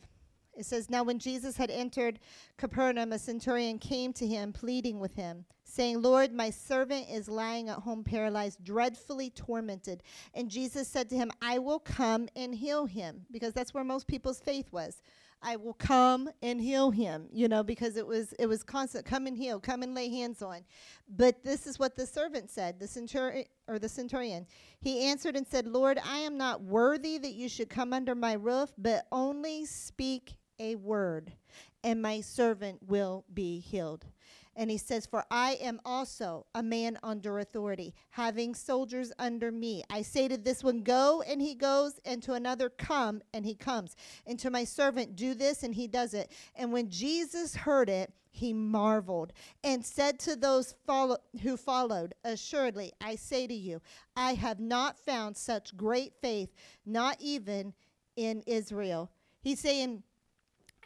It 0.56 0.66
says, 0.66 0.90
Now 0.90 1.04
when 1.04 1.20
Jesus 1.20 1.58
had 1.58 1.72
entered 1.72 2.20
Capernaum, 2.58 3.14
a 3.14 3.20
centurion 3.20 3.80
came 3.80 4.14
to 4.14 4.28
him, 4.28 4.54
pleading 4.54 5.00
with 5.00 5.16
him, 5.16 5.46
saying, 5.64 6.02
Lord, 6.02 6.34
my 6.34 6.50
servant 6.50 7.08
is 7.10 7.30
lying 7.30 7.70
at 7.70 7.80
home 7.80 8.04
paralyzed, 8.04 8.64
dreadfully 8.64 9.30
tormented. 9.30 10.04
And 10.34 10.50
Jesus 10.50 10.88
said 10.88 11.10
to 11.10 11.16
him, 11.16 11.32
I 11.42 11.58
will 11.58 11.80
come 11.80 12.28
and 12.36 12.54
heal 12.54 12.86
him, 12.86 13.26
because 13.32 13.54
that's 13.54 13.74
where 13.74 13.84
most 13.84 14.08
people's 14.08 14.42
faith 14.42 14.72
was. 14.72 15.02
I 15.44 15.56
will 15.56 15.74
come 15.74 16.30
and 16.44 16.62
heal 16.62 16.92
him, 16.92 17.28
you 17.32 17.48
know, 17.48 17.64
because 17.64 17.98
it 17.98 18.06
was 18.06 18.34
it 18.34 18.46
was 18.46 18.62
constant. 18.62 19.06
Come 19.06 19.26
and 19.26 19.36
heal, 19.36 19.60
come 19.60 19.82
and 19.82 19.96
lay 19.96 20.08
hands 20.08 20.44
on. 20.44 20.60
But 21.10 21.44
this 21.44 21.66
is 21.66 21.80
what 21.80 21.96
the 21.96 22.06
servant 22.06 22.52
said, 22.52 22.80
the 22.80 22.88
centurion 22.88 23.46
or 23.68 23.80
the 23.80 23.90
centurion. 23.90 24.46
He 24.80 25.06
answered 25.06 25.36
and 25.36 25.48
said, 25.48 25.66
Lord, 25.66 26.00
I 26.06 26.18
am 26.18 26.38
not 26.38 26.62
worthy 26.62 27.18
that 27.18 27.34
you 27.34 27.50
should 27.50 27.70
come 27.70 27.92
under 27.92 28.14
my 28.14 28.34
roof, 28.34 28.72
but 28.78 29.08
only 29.12 29.66
speak 29.66 30.38
a 30.62 30.76
word, 30.76 31.34
and 31.84 32.02
my 32.02 32.22
servant 32.22 32.80
will 32.88 33.26
be 33.34 33.60
healed. 33.60 34.06
And 34.56 34.70
he 34.70 34.78
says, 34.78 35.06
For 35.06 35.26
I 35.32 35.54
am 35.62 35.80
also 35.86 36.46
a 36.54 36.62
man 36.62 37.00
under 37.04 37.40
authority, 37.40 37.96
having 38.12 38.54
soldiers 38.54 39.12
under 39.18 39.52
me. 39.52 39.84
I 39.90 40.02
say 40.02 40.28
to 40.28 40.38
this 40.38 40.64
one, 40.64 40.84
Go, 40.84 41.24
and 41.26 41.42
he 41.42 41.56
goes, 41.56 42.00
and 42.06 42.22
to 42.24 42.34
another, 42.34 42.70
Come, 42.70 43.22
and 43.34 43.46
he 43.46 43.56
comes. 43.56 43.96
And 44.28 44.38
to 44.40 44.52
my 44.52 44.66
servant, 44.66 45.16
Do 45.16 45.34
this, 45.34 45.64
and 45.64 45.74
he 45.74 45.88
does 45.88 46.14
it. 46.14 46.32
And 46.56 46.72
when 46.72 46.90
Jesus 46.90 47.56
heard 47.56 47.90
it, 47.90 48.14
he 48.30 48.54
marveled 48.54 49.34
and 49.64 49.86
said 49.86 50.20
to 50.20 50.36
those 50.36 50.76
follow- 50.86 51.18
who 51.42 51.58
followed, 51.58 52.14
Assuredly, 52.24 52.94
I 53.02 53.16
say 53.16 53.48
to 53.48 53.54
you, 53.54 53.82
I 54.16 54.36
have 54.36 54.60
not 54.60 55.00
found 55.00 55.38
such 55.38 55.76
great 55.76 56.14
faith, 56.22 56.54
not 56.86 57.18
even 57.20 57.74
in 58.16 58.42
Israel. 58.46 59.12
He's 59.42 59.60
saying, 59.60 60.04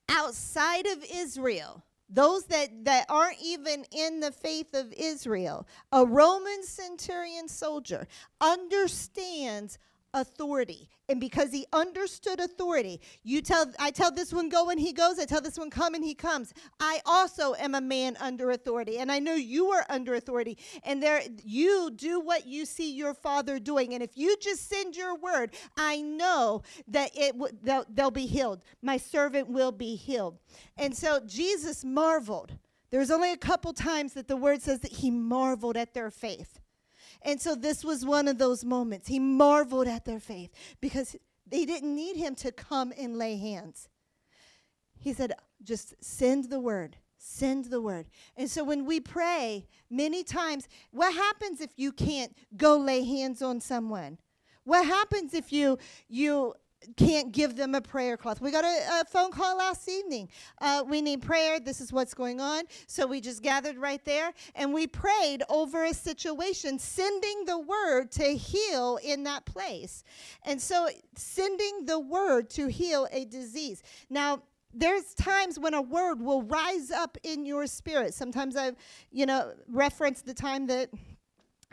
outside 0.09 0.85
of 0.87 1.05
Israel, 1.11 1.83
those 2.09 2.45
that, 2.45 2.85
that 2.85 3.05
aren't 3.09 3.41
even 3.43 3.85
in 3.91 4.19
the 4.19 4.31
faith 4.31 4.73
of 4.73 4.93
Israel, 4.95 5.67
a 5.91 6.05
Roman 6.05 6.63
centurion 6.63 7.47
soldier 7.47 8.07
understands 8.39 9.79
authority. 10.15 10.89
And 11.07 11.19
because 11.19 11.51
he 11.51 11.67
understood 11.71 12.39
authority, 12.39 12.99
you 13.21 13.41
tell 13.41 13.71
I 13.77 13.91
tell 13.91 14.11
this 14.11 14.33
one 14.33 14.49
go 14.49 14.71
and 14.71 14.79
he 14.79 14.91
goes, 14.91 15.19
I 15.19 15.25
tell 15.25 15.41
this 15.41 15.59
one 15.59 15.69
come 15.69 15.93
and 15.93 16.03
he 16.03 16.15
comes. 16.15 16.53
I 16.79 17.01
also 17.05 17.53
am 17.55 17.75
a 17.75 17.81
man 17.81 18.17
under 18.19 18.49
authority. 18.49 18.97
And 18.97 19.11
I 19.11 19.19
know 19.19 19.35
you 19.35 19.67
are 19.67 19.85
under 19.89 20.15
authority. 20.15 20.57
And 20.83 21.03
there 21.03 21.21
you 21.43 21.91
do 21.95 22.19
what 22.19 22.47
you 22.47 22.65
see 22.65 22.91
your 22.91 23.13
father 23.13 23.59
doing. 23.59 23.93
And 23.93 24.01
if 24.01 24.17
you 24.17 24.35
just 24.41 24.67
send 24.67 24.95
your 24.95 25.15
word, 25.15 25.53
I 25.77 26.01
know 26.01 26.63
that 26.87 27.11
it 27.15 27.33
w- 27.33 27.55
they'll, 27.61 27.85
they'll 27.93 28.09
be 28.09 28.25
healed. 28.25 28.61
My 28.81 28.97
servant 28.97 29.49
will 29.49 29.71
be 29.71 29.95
healed. 29.95 30.39
And 30.77 30.95
so 30.95 31.19
Jesus 31.27 31.85
marveled. 31.85 32.57
There's 32.89 33.11
only 33.11 33.31
a 33.31 33.37
couple 33.37 33.73
times 33.73 34.13
that 34.13 34.27
the 34.27 34.37
word 34.37 34.61
says 34.61 34.79
that 34.79 34.91
he 34.91 35.11
marveled 35.11 35.75
at 35.75 35.93
their 35.93 36.09
faith. 36.09 36.59
And 37.25 37.41
so 37.41 37.55
this 37.55 37.83
was 37.83 38.05
one 38.05 38.27
of 38.27 38.37
those 38.37 38.63
moments. 38.63 39.07
He 39.07 39.19
marveled 39.19 39.87
at 39.87 40.05
their 40.05 40.19
faith 40.19 40.51
because 40.79 41.15
they 41.47 41.65
didn't 41.65 41.93
need 41.93 42.15
him 42.15 42.35
to 42.35 42.51
come 42.51 42.93
and 42.97 43.17
lay 43.17 43.37
hands. 43.37 43.89
He 44.99 45.11
said, 45.11 45.33
just 45.63 45.95
send 45.99 46.51
the 46.51 46.59
word. 46.59 46.97
Send 47.17 47.65
the 47.65 47.81
word. 47.81 48.05
And 48.37 48.49
so 48.49 48.63
when 48.63 48.85
we 48.85 48.99
pray, 48.99 49.65
many 49.89 50.23
times, 50.23 50.67
what 50.91 51.15
happens 51.15 51.59
if 51.59 51.71
you 51.75 51.91
can't 51.91 52.37
go 52.55 52.77
lay 52.77 53.03
hands 53.03 53.41
on 53.41 53.59
someone? 53.59 54.19
What 54.63 54.85
happens 54.85 55.33
if 55.33 55.51
you 55.51 55.79
you 56.07 56.53
can't 56.97 57.31
give 57.31 57.55
them 57.55 57.75
a 57.75 57.81
prayer 57.81 58.17
cloth. 58.17 58.41
We 58.41 58.51
got 58.51 58.63
a, 58.63 59.01
a 59.01 59.05
phone 59.05 59.31
call 59.31 59.57
last 59.57 59.87
evening. 59.89 60.29
Uh, 60.59 60.83
we 60.87 61.01
need 61.01 61.21
prayer. 61.21 61.59
This 61.59 61.81
is 61.81 61.91
what's 61.91 62.13
going 62.13 62.39
on. 62.41 62.63
So 62.87 63.07
we 63.07 63.21
just 63.21 63.41
gathered 63.41 63.77
right 63.77 64.03
there 64.05 64.33
and 64.55 64.73
we 64.73 64.87
prayed 64.87 65.43
over 65.49 65.83
a 65.85 65.93
situation, 65.93 66.79
sending 66.79 67.45
the 67.45 67.59
word 67.59 68.11
to 68.11 68.35
heal 68.35 68.99
in 69.03 69.23
that 69.23 69.45
place. 69.45 70.03
And 70.43 70.61
so 70.61 70.87
sending 71.15 71.85
the 71.85 71.99
word 71.99 72.49
to 72.51 72.67
heal 72.67 73.07
a 73.11 73.25
disease. 73.25 73.83
Now, 74.09 74.43
there's 74.77 75.13
times 75.13 75.57
when 75.57 75.73
a 75.73 75.81
word 75.81 76.21
will 76.21 76.41
rise 76.43 76.91
up 76.91 77.17
in 77.23 77.45
your 77.45 77.65
spirit. 77.65 78.13
Sometimes 78.13 78.57
I've, 78.57 78.75
you 79.09 79.25
know, 79.25 79.53
referenced 79.69 80.25
the 80.25 80.33
time 80.33 80.67
that 80.67 80.89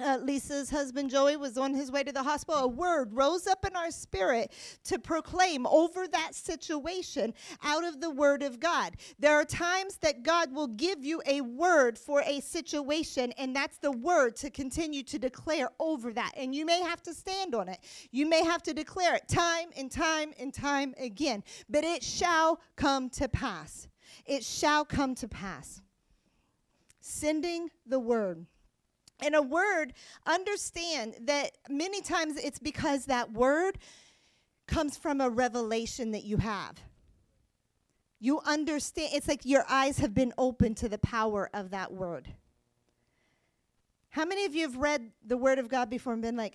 uh, 0.02 0.18
Lisa's 0.18 0.70
husband 0.70 1.10
Joey 1.10 1.36
was 1.36 1.56
on 1.56 1.74
his 1.74 1.90
way 1.90 2.02
to 2.02 2.12
the 2.12 2.22
hospital, 2.22 2.62
a 2.62 2.66
word 2.66 3.10
rose 3.12 3.46
up 3.46 3.64
in 3.64 3.76
our 3.76 3.90
spirit 3.90 4.52
to 4.84 4.98
proclaim 4.98 5.66
over 5.66 6.06
that 6.08 6.34
situation 6.34 7.32
out 7.62 7.84
of 7.84 8.00
the 8.00 8.10
word 8.10 8.42
of 8.42 8.60
God. 8.60 8.96
There 9.18 9.34
are 9.34 9.44
times 9.44 9.96
that 9.98 10.22
God 10.22 10.52
will 10.52 10.66
give 10.66 11.04
you 11.04 11.22
a 11.26 11.40
word 11.40 11.98
for 11.98 12.22
a 12.22 12.40
situation, 12.40 13.32
and 13.38 13.54
that's 13.54 13.78
the 13.78 13.92
word 13.92 14.36
to 14.36 14.50
continue 14.50 15.02
to 15.04 15.18
declare 15.18 15.70
over 15.78 16.12
that. 16.12 16.32
And 16.36 16.54
you 16.54 16.66
may 16.66 16.80
have 16.82 17.02
to 17.04 17.14
stand 17.14 17.54
on 17.54 17.68
it, 17.68 17.78
you 18.10 18.26
may 18.26 18.44
have 18.44 18.62
to 18.64 18.74
declare 18.74 19.14
it 19.14 19.28
time 19.28 19.68
and 19.76 19.90
time 19.90 20.32
and 20.38 20.52
time 20.52 20.94
again, 20.98 21.44
but 21.68 21.84
it 21.84 22.02
shall 22.02 22.60
come 22.76 23.08
to 23.10 23.28
pass. 23.28 23.88
It 24.26 24.44
shall 24.44 24.84
come 24.84 25.14
to 25.16 25.28
pass. 25.28 25.80
Sending 27.00 27.68
the 27.86 27.98
word. 27.98 28.46
And 29.22 29.34
a 29.34 29.42
word, 29.42 29.94
understand 30.26 31.14
that 31.22 31.52
many 31.68 32.02
times 32.02 32.36
it's 32.36 32.58
because 32.58 33.06
that 33.06 33.32
word 33.32 33.78
comes 34.66 34.96
from 34.96 35.20
a 35.20 35.30
revelation 35.30 36.10
that 36.10 36.24
you 36.24 36.38
have. 36.38 36.80
You 38.18 38.40
understand, 38.40 39.10
it's 39.14 39.28
like 39.28 39.44
your 39.44 39.64
eyes 39.68 39.98
have 39.98 40.14
been 40.14 40.32
opened 40.36 40.76
to 40.78 40.88
the 40.88 40.98
power 40.98 41.48
of 41.54 41.70
that 41.70 41.92
word. 41.92 42.34
How 44.10 44.24
many 44.24 44.44
of 44.44 44.54
you 44.54 44.62
have 44.62 44.76
read 44.76 45.10
the 45.24 45.38
Word 45.38 45.58
of 45.58 45.70
God 45.70 45.88
before 45.88 46.12
and 46.12 46.20
been 46.20 46.36
like, 46.36 46.54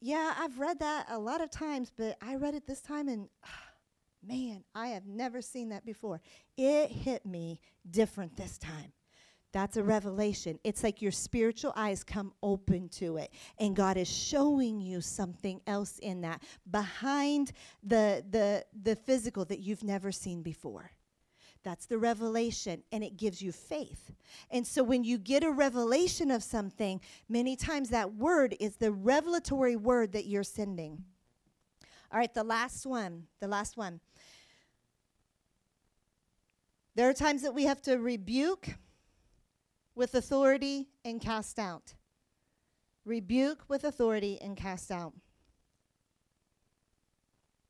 yeah, 0.00 0.34
I've 0.38 0.58
read 0.58 0.80
that 0.80 1.06
a 1.08 1.18
lot 1.18 1.40
of 1.40 1.50
times, 1.50 1.90
but 1.96 2.18
I 2.20 2.34
read 2.34 2.54
it 2.54 2.66
this 2.66 2.82
time 2.82 3.08
and 3.08 3.28
man, 4.22 4.62
I 4.74 4.88
have 4.88 5.06
never 5.06 5.40
seen 5.40 5.70
that 5.70 5.86
before. 5.86 6.20
It 6.56 6.90
hit 6.90 7.24
me 7.24 7.58
different 7.90 8.36
this 8.36 8.58
time. 8.58 8.92
That's 9.56 9.78
a 9.78 9.82
revelation. 9.82 10.58
It's 10.64 10.84
like 10.84 11.00
your 11.00 11.10
spiritual 11.10 11.72
eyes 11.76 12.04
come 12.04 12.34
open 12.42 12.90
to 12.90 13.16
it 13.16 13.32
and 13.58 13.74
God 13.74 13.96
is 13.96 14.06
showing 14.06 14.82
you 14.82 15.00
something 15.00 15.62
else 15.66 15.98
in 16.00 16.20
that 16.20 16.42
behind 16.70 17.52
the 17.82 18.22
the 18.28 18.66
the 18.82 18.94
physical 18.94 19.46
that 19.46 19.60
you've 19.60 19.82
never 19.82 20.12
seen 20.12 20.42
before. 20.42 20.90
That's 21.62 21.86
the 21.86 21.96
revelation, 21.96 22.82
and 22.92 23.02
it 23.02 23.16
gives 23.16 23.40
you 23.40 23.50
faith. 23.50 24.12
And 24.50 24.66
so, 24.66 24.82
when 24.82 25.04
you 25.04 25.16
get 25.16 25.42
a 25.42 25.50
revelation 25.50 26.30
of 26.30 26.42
something, 26.42 27.00
many 27.26 27.56
times 27.56 27.88
that 27.88 28.12
word 28.12 28.54
is 28.60 28.76
the 28.76 28.92
revelatory 28.92 29.74
word 29.74 30.12
that 30.12 30.26
you're 30.26 30.42
sending. 30.42 31.02
All 32.12 32.18
right, 32.18 32.34
the 32.34 32.44
last 32.44 32.84
one. 32.84 33.24
The 33.40 33.48
last 33.48 33.78
one. 33.78 34.00
There 36.94 37.08
are 37.08 37.14
times 37.14 37.40
that 37.40 37.54
we 37.54 37.64
have 37.64 37.80
to 37.82 37.96
rebuke 37.96 38.76
with 39.96 40.14
authority 40.14 40.88
and 41.04 41.20
cast 41.20 41.58
out. 41.58 41.94
Rebuke 43.04 43.64
with 43.68 43.82
authority 43.82 44.38
and 44.40 44.56
cast 44.56 44.90
out. 44.90 45.14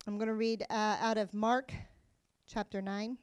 I'm 0.06 0.18
going 0.18 0.28
to 0.28 0.34
read 0.34 0.66
uh, 0.68 0.96
out 1.00 1.18
of 1.18 1.32
Mark 1.32 1.72
chapter 2.46 2.82
9. 2.82 3.16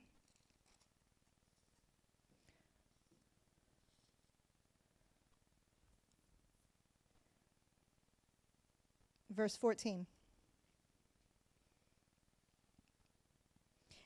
Verse 9.29 9.57
14. 9.57 10.05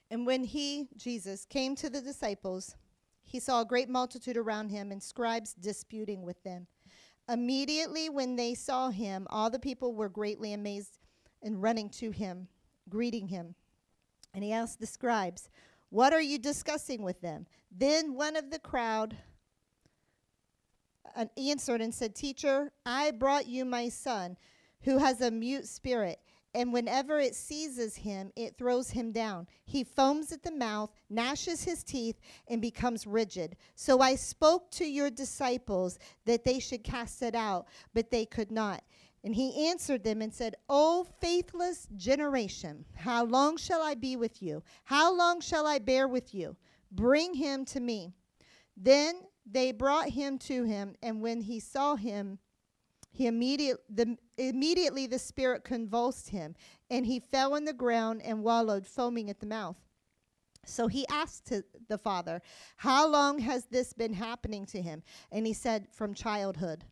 And 0.09 0.25
when 0.25 0.45
he, 0.45 0.87
Jesus, 0.95 1.45
came 1.45 1.75
to 1.75 1.89
the 1.89 1.99
disciples, 1.99 2.75
he 3.27 3.39
saw 3.39 3.61
a 3.61 3.65
great 3.65 3.89
multitude 3.89 4.37
around 4.37 4.69
him 4.69 4.91
and 4.91 5.03
scribes 5.03 5.53
disputing 5.53 6.23
with 6.23 6.41
them. 6.43 6.65
Immediately, 7.29 8.09
when 8.09 8.37
they 8.37 8.53
saw 8.53 8.89
him, 8.89 9.27
all 9.29 9.49
the 9.49 9.59
people 9.59 9.93
were 9.93 10.07
greatly 10.07 10.53
amazed 10.53 10.99
and 11.43 11.61
running 11.61 11.89
to 11.89 12.11
him, 12.11 12.47
greeting 12.87 13.27
him. 13.27 13.53
And 14.33 14.45
he 14.45 14.53
asked 14.53 14.79
the 14.79 14.87
scribes, 14.87 15.49
What 15.89 16.13
are 16.13 16.21
you 16.21 16.39
discussing 16.39 17.01
with 17.01 17.19
them? 17.19 17.47
Then 17.69 18.13
one 18.13 18.37
of 18.37 18.49
the 18.49 18.59
crowd 18.59 19.17
answered 21.35 21.81
and 21.81 21.93
said, 21.93 22.15
Teacher, 22.15 22.71
I 22.85 23.11
brought 23.11 23.47
you 23.47 23.65
my 23.65 23.89
son, 23.89 24.37
who 24.83 24.99
has 24.99 25.19
a 25.19 25.31
mute 25.31 25.67
spirit 25.67 26.19
and 26.53 26.73
whenever 26.73 27.19
it 27.19 27.35
seizes 27.35 27.95
him, 27.95 28.31
it 28.35 28.57
throws 28.57 28.89
him 28.89 29.11
down. 29.11 29.47
He 29.65 29.83
foams 29.83 30.31
at 30.31 30.43
the 30.43 30.51
mouth, 30.51 30.91
gnashes 31.09 31.63
his 31.63 31.83
teeth, 31.83 32.19
and 32.47 32.61
becomes 32.61 33.05
rigid. 33.05 33.57
So 33.75 33.99
I 33.99 34.15
spoke 34.15 34.71
to 34.71 34.85
your 34.85 35.09
disciples 35.09 35.99
that 36.25 36.43
they 36.43 36.59
should 36.59 36.83
cast 36.83 37.21
it 37.21 37.35
out, 37.35 37.67
but 37.93 38.11
they 38.11 38.25
could 38.25 38.51
not. 38.51 38.83
And 39.23 39.35
he 39.35 39.67
answered 39.67 40.03
them 40.03 40.21
and 40.21 40.33
said, 40.33 40.55
O 40.69 41.05
faithless 41.19 41.87
generation, 41.97 42.85
how 42.95 43.25
long 43.25 43.57
shall 43.57 43.81
I 43.81 43.93
be 43.95 44.15
with 44.15 44.41
you? 44.41 44.63
How 44.85 45.13
long 45.13 45.41
shall 45.41 45.67
I 45.67 45.79
bear 45.79 46.07
with 46.07 46.33
you? 46.33 46.55
Bring 46.91 47.33
him 47.33 47.65
to 47.65 47.79
me. 47.79 48.13
Then 48.75 49.21
they 49.45 49.71
brought 49.71 50.09
him 50.09 50.37
to 50.39 50.63
him, 50.63 50.95
and 51.01 51.21
when 51.21 51.41
he 51.41 51.59
saw 51.59 51.95
him, 51.95 52.39
he 53.17 53.25
immediate, 53.25 53.77
the, 53.89 54.15
immediately 54.37 55.07
the 55.07 55.17
spirit 55.17 55.63
convulsed 55.63 56.29
him, 56.29 56.55
and 56.91 57.03
he 57.03 57.19
fell 57.19 57.55
on 57.55 57.65
the 57.65 57.73
ground 57.73 58.21
and 58.23 58.43
wallowed, 58.43 58.85
foaming 58.85 59.31
at 59.31 59.39
the 59.39 59.47
mouth. 59.47 59.75
So 60.67 60.85
he 60.87 61.07
asked 61.07 61.51
the 61.87 61.97
father, 61.97 62.43
How 62.75 63.07
long 63.07 63.39
has 63.39 63.65
this 63.65 63.91
been 63.91 64.13
happening 64.13 64.67
to 64.67 64.79
him? 64.83 65.01
And 65.31 65.47
he 65.47 65.53
said, 65.53 65.87
From 65.91 66.13
childhood. 66.13 66.85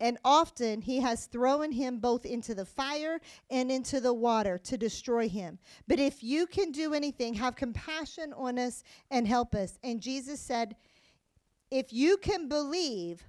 And 0.00 0.18
often 0.24 0.80
he 0.80 0.98
has 0.98 1.26
thrown 1.26 1.70
him 1.70 2.00
both 2.00 2.26
into 2.26 2.56
the 2.56 2.64
fire 2.64 3.20
and 3.48 3.70
into 3.70 4.00
the 4.00 4.12
water 4.12 4.58
to 4.64 4.76
destroy 4.76 5.28
him. 5.28 5.60
But 5.86 6.00
if 6.00 6.24
you 6.24 6.48
can 6.48 6.72
do 6.72 6.92
anything, 6.92 7.34
have 7.34 7.54
compassion 7.54 8.32
on 8.32 8.58
us 8.58 8.82
and 9.12 9.28
help 9.28 9.54
us. 9.54 9.78
And 9.84 10.00
Jesus 10.00 10.40
said, 10.40 10.74
If 11.70 11.92
you 11.92 12.16
can 12.16 12.48
believe, 12.48 13.22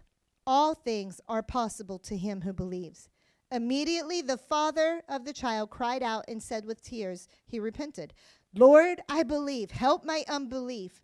all 0.45 0.73
things 0.73 1.21
are 1.27 1.43
possible 1.43 1.99
to 1.99 2.17
him 2.17 2.41
who 2.41 2.53
believes. 2.53 3.09
Immediately 3.51 4.21
the 4.21 4.37
father 4.37 5.01
of 5.07 5.25
the 5.25 5.33
child 5.33 5.69
cried 5.69 6.01
out 6.01 6.25
and 6.27 6.41
said 6.41 6.65
with 6.65 6.81
tears, 6.81 7.27
he 7.45 7.59
repented, 7.59 8.13
Lord, 8.55 9.01
I 9.07 9.23
believe, 9.23 9.71
help 9.71 10.05
my 10.05 10.23
unbelief. 10.27 11.01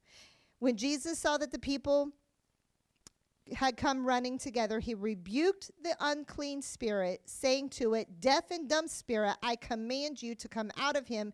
When 0.59 0.75
Jesus 0.75 1.19
saw 1.19 1.37
that 1.37 1.51
the 1.51 1.59
people 1.59 2.11
had 3.53 3.77
come 3.77 4.05
running 4.05 4.37
together, 4.37 4.79
he 4.79 4.93
rebuked 4.93 5.71
the 5.83 5.95
unclean 5.99 6.61
spirit, 6.61 7.21
saying 7.25 7.69
to 7.69 7.93
it, 7.93 8.19
Deaf 8.19 8.51
and 8.51 8.69
dumb 8.69 8.87
spirit, 8.87 9.35
I 9.41 9.55
command 9.55 10.21
you 10.21 10.35
to 10.35 10.47
come 10.47 10.71
out 10.77 10.95
of 10.95 11.07
him 11.07 11.33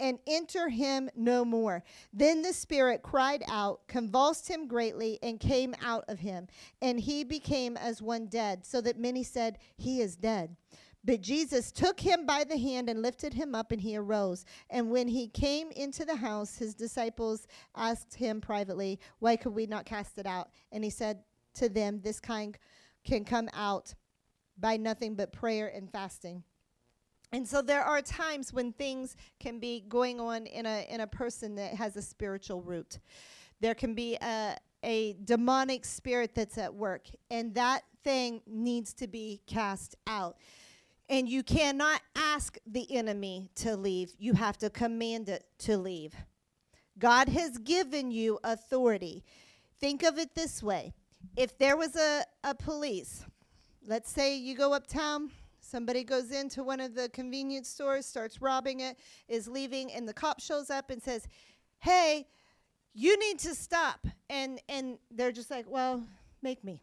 and 0.00 0.18
enter 0.26 0.68
him 0.68 1.08
no 1.16 1.44
more. 1.44 1.82
Then 2.12 2.42
the 2.42 2.52
spirit 2.52 3.02
cried 3.02 3.42
out, 3.48 3.86
convulsed 3.88 4.48
him 4.48 4.68
greatly, 4.68 5.18
and 5.22 5.40
came 5.40 5.74
out 5.82 6.04
of 6.08 6.18
him. 6.18 6.48
And 6.82 7.00
he 7.00 7.24
became 7.24 7.76
as 7.76 8.02
one 8.02 8.26
dead, 8.26 8.64
so 8.64 8.80
that 8.82 8.98
many 8.98 9.22
said, 9.22 9.58
He 9.76 10.00
is 10.00 10.16
dead. 10.16 10.56
But 11.06 11.20
Jesus 11.20 11.70
took 11.70 12.00
him 12.00 12.26
by 12.26 12.42
the 12.42 12.58
hand 12.58 12.90
and 12.90 13.00
lifted 13.00 13.32
him 13.32 13.54
up, 13.54 13.70
and 13.70 13.80
he 13.80 13.96
arose. 13.96 14.44
And 14.68 14.90
when 14.90 15.06
he 15.06 15.28
came 15.28 15.70
into 15.70 16.04
the 16.04 16.16
house, 16.16 16.56
his 16.56 16.74
disciples 16.74 17.46
asked 17.76 18.16
him 18.16 18.40
privately, 18.40 18.98
Why 19.20 19.36
could 19.36 19.54
we 19.54 19.66
not 19.66 19.86
cast 19.86 20.18
it 20.18 20.26
out? 20.26 20.50
And 20.72 20.82
he 20.82 20.90
said, 20.90 21.20
to 21.56 21.68
them, 21.68 22.00
this 22.02 22.20
kind 22.20 22.56
can 23.04 23.24
come 23.24 23.48
out 23.52 23.94
by 24.58 24.76
nothing 24.76 25.14
but 25.14 25.32
prayer 25.32 25.68
and 25.68 25.90
fasting. 25.90 26.42
And 27.32 27.46
so 27.46 27.60
there 27.60 27.82
are 27.82 28.00
times 28.00 28.52
when 28.52 28.72
things 28.72 29.16
can 29.40 29.58
be 29.58 29.84
going 29.88 30.20
on 30.20 30.46
in 30.46 30.64
a 30.64 30.86
in 30.88 31.00
a 31.00 31.06
person 31.06 31.56
that 31.56 31.74
has 31.74 31.96
a 31.96 32.02
spiritual 32.02 32.62
root. 32.62 32.98
There 33.60 33.74
can 33.74 33.94
be 33.94 34.16
a 34.22 34.56
a 34.82 35.16
demonic 35.24 35.84
spirit 35.84 36.34
that's 36.34 36.58
at 36.58 36.72
work, 36.72 37.08
and 37.30 37.54
that 37.54 37.82
thing 38.04 38.40
needs 38.46 38.94
to 38.94 39.08
be 39.08 39.40
cast 39.46 39.96
out. 40.06 40.36
And 41.08 41.28
you 41.28 41.42
cannot 41.42 42.00
ask 42.14 42.58
the 42.66 42.96
enemy 42.96 43.50
to 43.56 43.76
leave, 43.76 44.12
you 44.18 44.34
have 44.34 44.58
to 44.58 44.70
command 44.70 45.28
it 45.28 45.44
to 45.60 45.76
leave. 45.76 46.14
God 46.98 47.28
has 47.28 47.58
given 47.58 48.10
you 48.10 48.38
authority. 48.42 49.24
Think 49.80 50.02
of 50.02 50.18
it 50.18 50.34
this 50.34 50.62
way 50.62 50.94
if 51.36 51.56
there 51.58 51.76
was 51.76 51.96
a, 51.96 52.24
a 52.44 52.54
police, 52.54 53.24
let's 53.86 54.10
say 54.10 54.36
you 54.36 54.56
go 54.56 54.72
uptown, 54.72 55.30
somebody 55.60 56.04
goes 56.04 56.30
into 56.30 56.62
one 56.62 56.80
of 56.80 56.94
the 56.94 57.08
convenience 57.10 57.68
stores, 57.68 58.06
starts 58.06 58.40
robbing 58.40 58.80
it, 58.80 58.96
is 59.28 59.48
leaving, 59.48 59.92
and 59.92 60.08
the 60.08 60.14
cop 60.14 60.40
shows 60.40 60.70
up 60.70 60.90
and 60.90 61.02
says, 61.02 61.26
Hey, 61.78 62.26
you 62.94 63.18
need 63.18 63.38
to 63.40 63.54
stop. 63.54 64.06
And 64.30 64.60
and 64.68 64.98
they're 65.10 65.32
just 65.32 65.50
like, 65.50 65.66
Well, 65.68 66.02
make 66.42 66.64
me. 66.64 66.82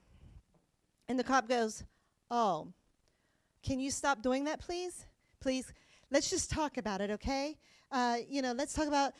And 1.07 1.19
the 1.19 1.23
cop 1.23 1.47
goes, 1.47 1.83
Oh, 2.29 2.67
can 3.63 3.79
you 3.79 3.91
stop 3.91 4.21
doing 4.21 4.43
that, 4.45 4.59
please? 4.59 5.05
Please, 5.39 5.73
let's 6.11 6.29
just 6.29 6.49
talk 6.49 6.77
about 6.77 7.01
it, 7.01 7.11
okay? 7.11 7.57
Uh, 7.91 8.17
you 8.29 8.41
know, 8.41 8.53
let's 8.53 8.73
talk 8.73 8.87
about 8.87 9.13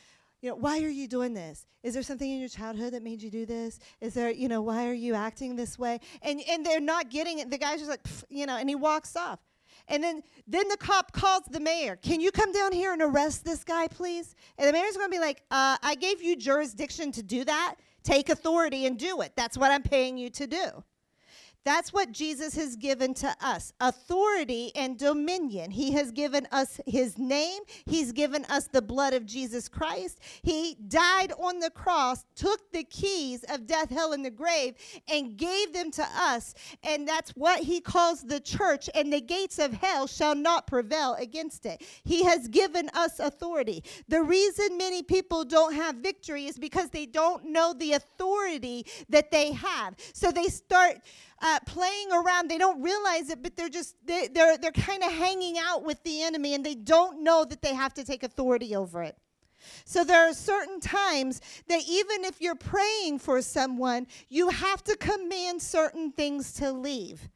you 0.43 0.49
know, 0.49 0.55
why 0.55 0.83
are 0.83 0.89
you 0.89 1.07
doing 1.07 1.33
this? 1.33 1.65
Is 1.83 1.93
there 1.93 2.03
something 2.03 2.29
in 2.29 2.37
your 2.37 2.49
childhood 2.49 2.91
that 2.93 3.01
made 3.01 3.21
you 3.21 3.31
do 3.31 3.45
this? 3.45 3.79
Is 4.01 4.13
there, 4.13 4.29
you 4.29 4.49
know, 4.49 4.61
why 4.61 4.89
are 4.89 4.93
you 4.93 5.13
acting 5.13 5.55
this 5.55 5.79
way? 5.79 6.01
And 6.21 6.41
and 6.49 6.65
they're 6.65 6.81
not 6.81 7.09
getting 7.09 7.39
it. 7.39 7.49
The 7.49 7.57
guy's 7.57 7.79
just 7.79 7.89
like, 7.89 8.05
you 8.29 8.45
know, 8.45 8.57
and 8.57 8.67
he 8.67 8.75
walks 8.75 9.15
off. 9.15 9.39
And 9.87 10.03
then 10.03 10.21
then 10.45 10.67
the 10.67 10.75
cop 10.75 11.13
calls 11.13 11.43
the 11.49 11.61
mayor. 11.61 11.95
Can 11.95 12.19
you 12.19 12.29
come 12.29 12.51
down 12.51 12.73
here 12.73 12.91
and 12.91 13.01
arrest 13.01 13.45
this 13.45 13.63
guy, 13.63 13.87
please? 13.87 14.35
And 14.57 14.67
the 14.67 14.73
mayor's 14.73 14.97
going 14.97 15.09
to 15.09 15.15
be 15.15 15.21
like, 15.21 15.43
uh, 15.49 15.77
I 15.81 15.95
gave 15.95 16.21
you 16.21 16.35
jurisdiction 16.35 17.13
to 17.13 17.23
do 17.23 17.45
that. 17.45 17.75
Take 18.03 18.27
authority 18.27 18.85
and 18.85 18.99
do 18.99 19.21
it. 19.21 19.31
That's 19.37 19.57
what 19.57 19.71
I'm 19.71 19.81
paying 19.81 20.17
you 20.17 20.29
to 20.31 20.45
do. 20.45 20.83
That's 21.65 21.93
what 21.93 22.11
Jesus 22.11 22.55
has 22.55 22.75
given 22.75 23.13
to 23.15 23.33
us 23.41 23.73
authority 23.79 24.71
and 24.75 24.97
dominion. 24.97 25.71
He 25.71 25.91
has 25.93 26.11
given 26.11 26.47
us 26.51 26.81
his 26.85 27.17
name. 27.17 27.61
He's 27.85 28.11
given 28.11 28.45
us 28.45 28.67
the 28.67 28.81
blood 28.81 29.13
of 29.13 29.25
Jesus 29.25 29.69
Christ. 29.69 30.19
He 30.41 30.75
died 30.87 31.31
on 31.39 31.59
the 31.59 31.69
cross, 31.69 32.25
took 32.35 32.71
the 32.71 32.83
keys 32.83 33.45
of 33.49 33.65
death, 33.65 33.89
hell, 33.89 34.11
and 34.13 34.25
the 34.25 34.31
grave, 34.31 34.75
and 35.07 35.37
gave 35.37 35.73
them 35.73 35.91
to 35.91 36.05
us. 36.15 36.53
And 36.83 37.07
that's 37.07 37.31
what 37.31 37.63
he 37.63 37.79
calls 37.79 38.23
the 38.23 38.39
church. 38.39 38.89
And 38.93 39.11
the 39.11 39.21
gates 39.21 39.59
of 39.59 39.73
hell 39.73 40.07
shall 40.07 40.35
not 40.35 40.67
prevail 40.67 41.15
against 41.15 41.65
it. 41.65 41.81
He 42.03 42.23
has 42.25 42.47
given 42.47 42.89
us 42.93 43.19
authority. 43.19 43.83
The 44.07 44.21
reason 44.21 44.77
many 44.77 45.01
people 45.03 45.45
don't 45.45 45.73
have 45.73 45.95
victory 45.95 46.47
is 46.47 46.57
because 46.57 46.89
they 46.89 47.05
don't 47.05 47.45
know 47.45 47.73
the 47.73 47.93
authority 47.93 48.85
that 49.09 49.31
they 49.31 49.53
have. 49.53 49.95
So 50.13 50.31
they 50.31 50.47
start 50.47 50.97
uh, 51.43 51.59
playing 51.65 52.11
around. 52.11 52.49
They 52.49 52.57
don't 52.57 52.81
realize 52.81 53.29
it, 53.29 53.43
but 53.43 53.55
they're 53.55 53.69
just 53.69 53.95
they, 54.05 54.29
they're 54.29 54.57
they're 54.57 54.71
kind 54.71 55.03
of 55.03 55.11
hanging 55.11 55.57
out 55.59 55.83
with 55.83 56.01
the 56.03 56.23
enemy, 56.23 56.55
and 56.55 56.65
they 56.65 56.73
don't 56.75 57.21
know 57.21 57.45
that 57.45 57.61
they 57.61 57.75
have 57.75 57.93
to 57.95 58.03
take 58.03 58.23
authority 58.23 58.75
over 58.75 59.03
it. 59.03 59.17
So 59.85 60.03
there 60.03 60.27
are 60.29 60.33
certain 60.33 60.79
times 60.79 61.41
that 61.67 61.81
even 61.87 62.25
if 62.25 62.41
you're 62.41 62.55
praying 62.55 63.19
for 63.19 63.41
someone, 63.41 64.07
you 64.29 64.49
have 64.49 64.83
to 64.85 64.95
command 64.97 65.61
certain 65.61 66.11
things 66.11 66.53
to 66.53 66.71
leave. 66.71 67.29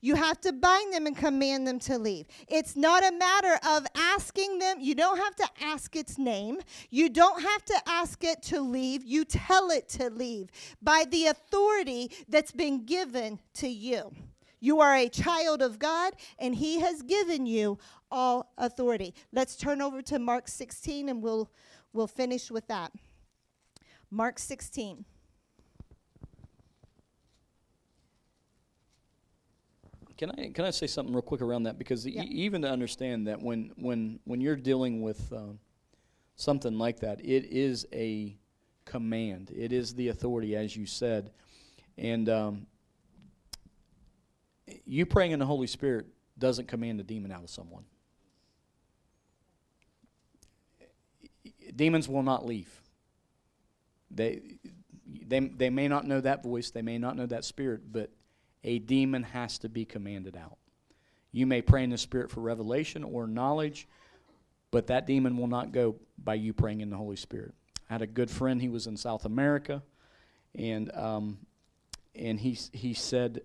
You 0.00 0.14
have 0.14 0.40
to 0.42 0.52
bind 0.52 0.92
them 0.92 1.06
and 1.06 1.16
command 1.16 1.66
them 1.66 1.78
to 1.80 1.98
leave. 1.98 2.26
It's 2.48 2.74
not 2.74 3.06
a 3.06 3.14
matter 3.16 3.58
of 3.68 3.86
asking 3.94 4.58
them. 4.58 4.78
You 4.80 4.94
don't 4.94 5.18
have 5.18 5.36
to 5.36 5.48
ask 5.60 5.94
its 5.94 6.18
name. 6.18 6.60
You 6.88 7.08
don't 7.10 7.42
have 7.42 7.64
to 7.66 7.74
ask 7.86 8.24
it 8.24 8.42
to 8.44 8.60
leave. 8.60 9.04
You 9.04 9.24
tell 9.24 9.70
it 9.70 9.88
to 9.90 10.08
leave 10.08 10.48
by 10.80 11.04
the 11.10 11.26
authority 11.26 12.10
that's 12.28 12.52
been 12.52 12.86
given 12.86 13.38
to 13.54 13.68
you. 13.68 14.12
You 14.60 14.80
are 14.80 14.94
a 14.94 15.08
child 15.08 15.62
of 15.62 15.78
God, 15.78 16.14
and 16.38 16.54
He 16.54 16.80
has 16.80 17.02
given 17.02 17.46
you 17.46 17.78
all 18.10 18.52
authority. 18.58 19.14
Let's 19.32 19.56
turn 19.56 19.80
over 19.80 20.02
to 20.02 20.18
Mark 20.18 20.48
16, 20.48 21.08
and 21.08 21.22
we'll, 21.22 21.50
we'll 21.92 22.06
finish 22.06 22.50
with 22.50 22.66
that. 22.68 22.92
Mark 24.10 24.38
16. 24.38 25.04
Can 30.20 30.32
I 30.32 30.50
can 30.50 30.66
I 30.66 30.70
say 30.70 30.86
something 30.86 31.14
real 31.14 31.22
quick 31.22 31.40
around 31.40 31.62
that 31.62 31.78
because 31.78 32.06
Yeah. 32.06 32.22
e- 32.24 32.26
even 32.26 32.60
to 32.60 32.70
understand 32.70 33.26
that 33.26 33.40
when 33.40 33.72
when 33.76 34.20
when 34.24 34.42
you're 34.42 34.54
dealing 34.54 35.00
with 35.00 35.32
um, 35.32 35.60
something 36.36 36.76
like 36.76 37.00
that, 37.00 37.24
it 37.24 37.46
is 37.46 37.86
a 37.90 38.36
command. 38.84 39.50
It 39.50 39.72
is 39.72 39.94
the 39.94 40.08
authority, 40.08 40.54
as 40.54 40.76
you 40.76 40.84
said, 40.84 41.30
and 41.96 42.28
um, 42.28 42.66
you 44.84 45.06
praying 45.06 45.32
in 45.32 45.38
the 45.38 45.46
Holy 45.46 45.66
Spirit 45.66 46.04
doesn't 46.38 46.68
command 46.68 47.00
a 47.00 47.02
demon 47.02 47.32
out 47.32 47.42
of 47.42 47.48
someone. 47.48 47.84
Demons 51.74 52.10
will 52.10 52.22
not 52.22 52.44
leave. 52.44 52.82
They 54.10 54.58
they 55.06 55.40
they 55.40 55.70
may 55.70 55.88
not 55.88 56.06
know 56.06 56.20
that 56.20 56.42
voice. 56.42 56.70
They 56.70 56.82
may 56.82 56.98
not 56.98 57.16
know 57.16 57.24
that 57.24 57.46
spirit, 57.46 57.90
but 57.90 58.10
a 58.64 58.78
demon 58.78 59.22
has 59.22 59.58
to 59.58 59.68
be 59.68 59.84
commanded 59.84 60.36
out. 60.36 60.58
You 61.32 61.46
may 61.46 61.62
pray 61.62 61.84
in 61.84 61.90
the 61.90 61.98
Spirit 61.98 62.30
for 62.30 62.40
revelation 62.40 63.04
or 63.04 63.26
knowledge, 63.26 63.88
but 64.70 64.88
that 64.88 65.06
demon 65.06 65.36
will 65.36 65.46
not 65.46 65.72
go 65.72 65.96
by 66.18 66.34
you 66.34 66.52
praying 66.52 66.80
in 66.80 66.90
the 66.90 66.96
Holy 66.96 67.16
Spirit. 67.16 67.54
I 67.88 67.94
had 67.94 68.02
a 68.02 68.06
good 68.06 68.30
friend, 68.30 68.60
he 68.60 68.68
was 68.68 68.86
in 68.86 68.96
South 68.96 69.24
America, 69.24 69.82
and, 70.54 70.94
um, 70.96 71.38
and 72.14 72.38
he, 72.38 72.58
he, 72.72 72.94
said, 72.94 73.42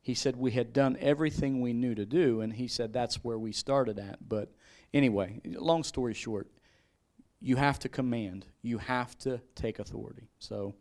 he 0.00 0.14
said 0.14 0.36
we 0.36 0.52
had 0.52 0.72
done 0.72 0.96
everything 1.00 1.60
we 1.60 1.72
knew 1.72 1.94
to 1.94 2.06
do, 2.06 2.40
and 2.40 2.52
he 2.52 2.68
said 2.68 2.92
that's 2.92 3.24
where 3.24 3.38
we 3.38 3.52
started 3.52 3.98
at. 3.98 4.28
But 4.28 4.50
anyway, 4.92 5.40
long 5.44 5.84
story 5.84 6.14
short, 6.14 6.48
you 7.40 7.56
have 7.56 7.78
to 7.80 7.88
command, 7.88 8.46
you 8.62 8.78
have 8.78 9.16
to 9.18 9.40
take 9.54 9.78
authority. 9.78 10.28
So, 10.38 10.74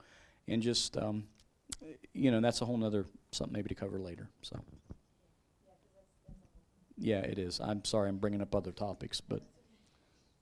and 0.47 0.61
just, 0.61 0.97
um, 0.97 1.25
you 2.13 2.31
know, 2.31 2.41
that's 2.41 2.61
a 2.61 2.65
whole 2.65 2.77
nother 2.77 3.05
something 3.31 3.53
maybe 3.53 3.69
to 3.69 3.75
cover 3.75 3.99
later. 3.99 4.29
So. 4.41 4.59
Yeah, 6.97 7.19
it 7.19 7.39
is. 7.39 7.59
I'm 7.59 7.83
sorry, 7.85 8.09
I'm 8.09 8.17
bringing 8.17 8.41
up 8.41 8.55
other 8.55 8.71
topics, 8.71 9.19
but 9.19 9.41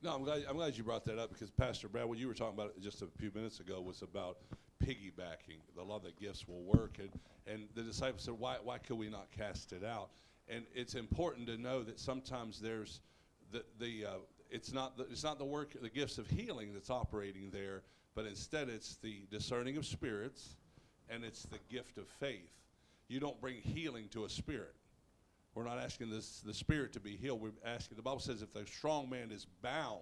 No, 0.03 0.15
I'm 0.15 0.23
glad, 0.23 0.43
I'm 0.49 0.55
glad 0.55 0.77
you 0.77 0.83
brought 0.83 1.05
that 1.05 1.17
up 1.17 1.31
because 1.31 1.49
Pastor 1.49 1.87
Brad, 1.87 2.05
what 2.05 2.17
you 2.17 2.27
were 2.27 2.33
talking 2.33 2.55
about 2.55 2.79
just 2.81 3.01
a 3.01 3.07
few 3.17 3.31
minutes 3.33 3.59
ago 3.59 3.81
was 3.81 4.01
about 4.01 4.37
piggybacking. 4.83 5.59
The 5.75 5.81
of 5.81 6.03
the 6.03 6.11
gifts 6.19 6.47
will 6.47 6.63
work, 6.63 6.97
and, 6.99 7.09
and 7.47 7.67
the 7.75 7.83
disciples 7.83 8.23
said, 8.23 8.33
why, 8.33 8.57
why 8.63 8.79
could 8.79 8.97
we 8.97 9.09
not 9.09 9.27
cast 9.31 9.73
it 9.73 9.83
out? 9.83 10.09
And 10.47 10.65
it's 10.73 10.95
important 10.95 11.47
to 11.47 11.57
know 11.57 11.83
that 11.83 11.99
sometimes 11.99 12.59
there's 12.59 12.99
the, 13.51 13.63
the 13.79 14.05
uh, 14.05 14.13
it's 14.49 14.73
not 14.73 14.97
the, 14.97 15.03
it's 15.03 15.23
not 15.23 15.37
the 15.37 15.45
work 15.45 15.75
the 15.81 15.89
gifts 15.89 16.17
of 16.17 16.27
healing 16.27 16.73
that's 16.73 16.89
operating 16.89 17.49
there, 17.51 17.83
but 18.15 18.25
instead 18.25 18.67
it's 18.69 18.97
the 18.97 19.21
discerning 19.29 19.77
of 19.77 19.85
spirits, 19.85 20.57
and 21.09 21.23
it's 21.23 21.43
the 21.43 21.59
gift 21.69 21.97
of 21.97 22.07
faith. 22.19 22.51
You 23.07 23.19
don't 23.19 23.39
bring 23.41 23.55
healing 23.55 24.07
to 24.09 24.25
a 24.25 24.29
spirit. 24.29 24.75
We're 25.53 25.65
not 25.65 25.79
asking 25.79 26.09
this, 26.09 26.41
the 26.45 26.53
spirit 26.53 26.93
to 26.93 26.99
be 26.99 27.17
healed. 27.17 27.41
We're 27.41 27.51
asking, 27.65 27.97
the 27.97 28.03
Bible 28.03 28.19
says 28.19 28.41
if 28.41 28.53
the 28.53 28.65
strong 28.65 29.09
man 29.09 29.31
is 29.31 29.47
bound, 29.61 29.99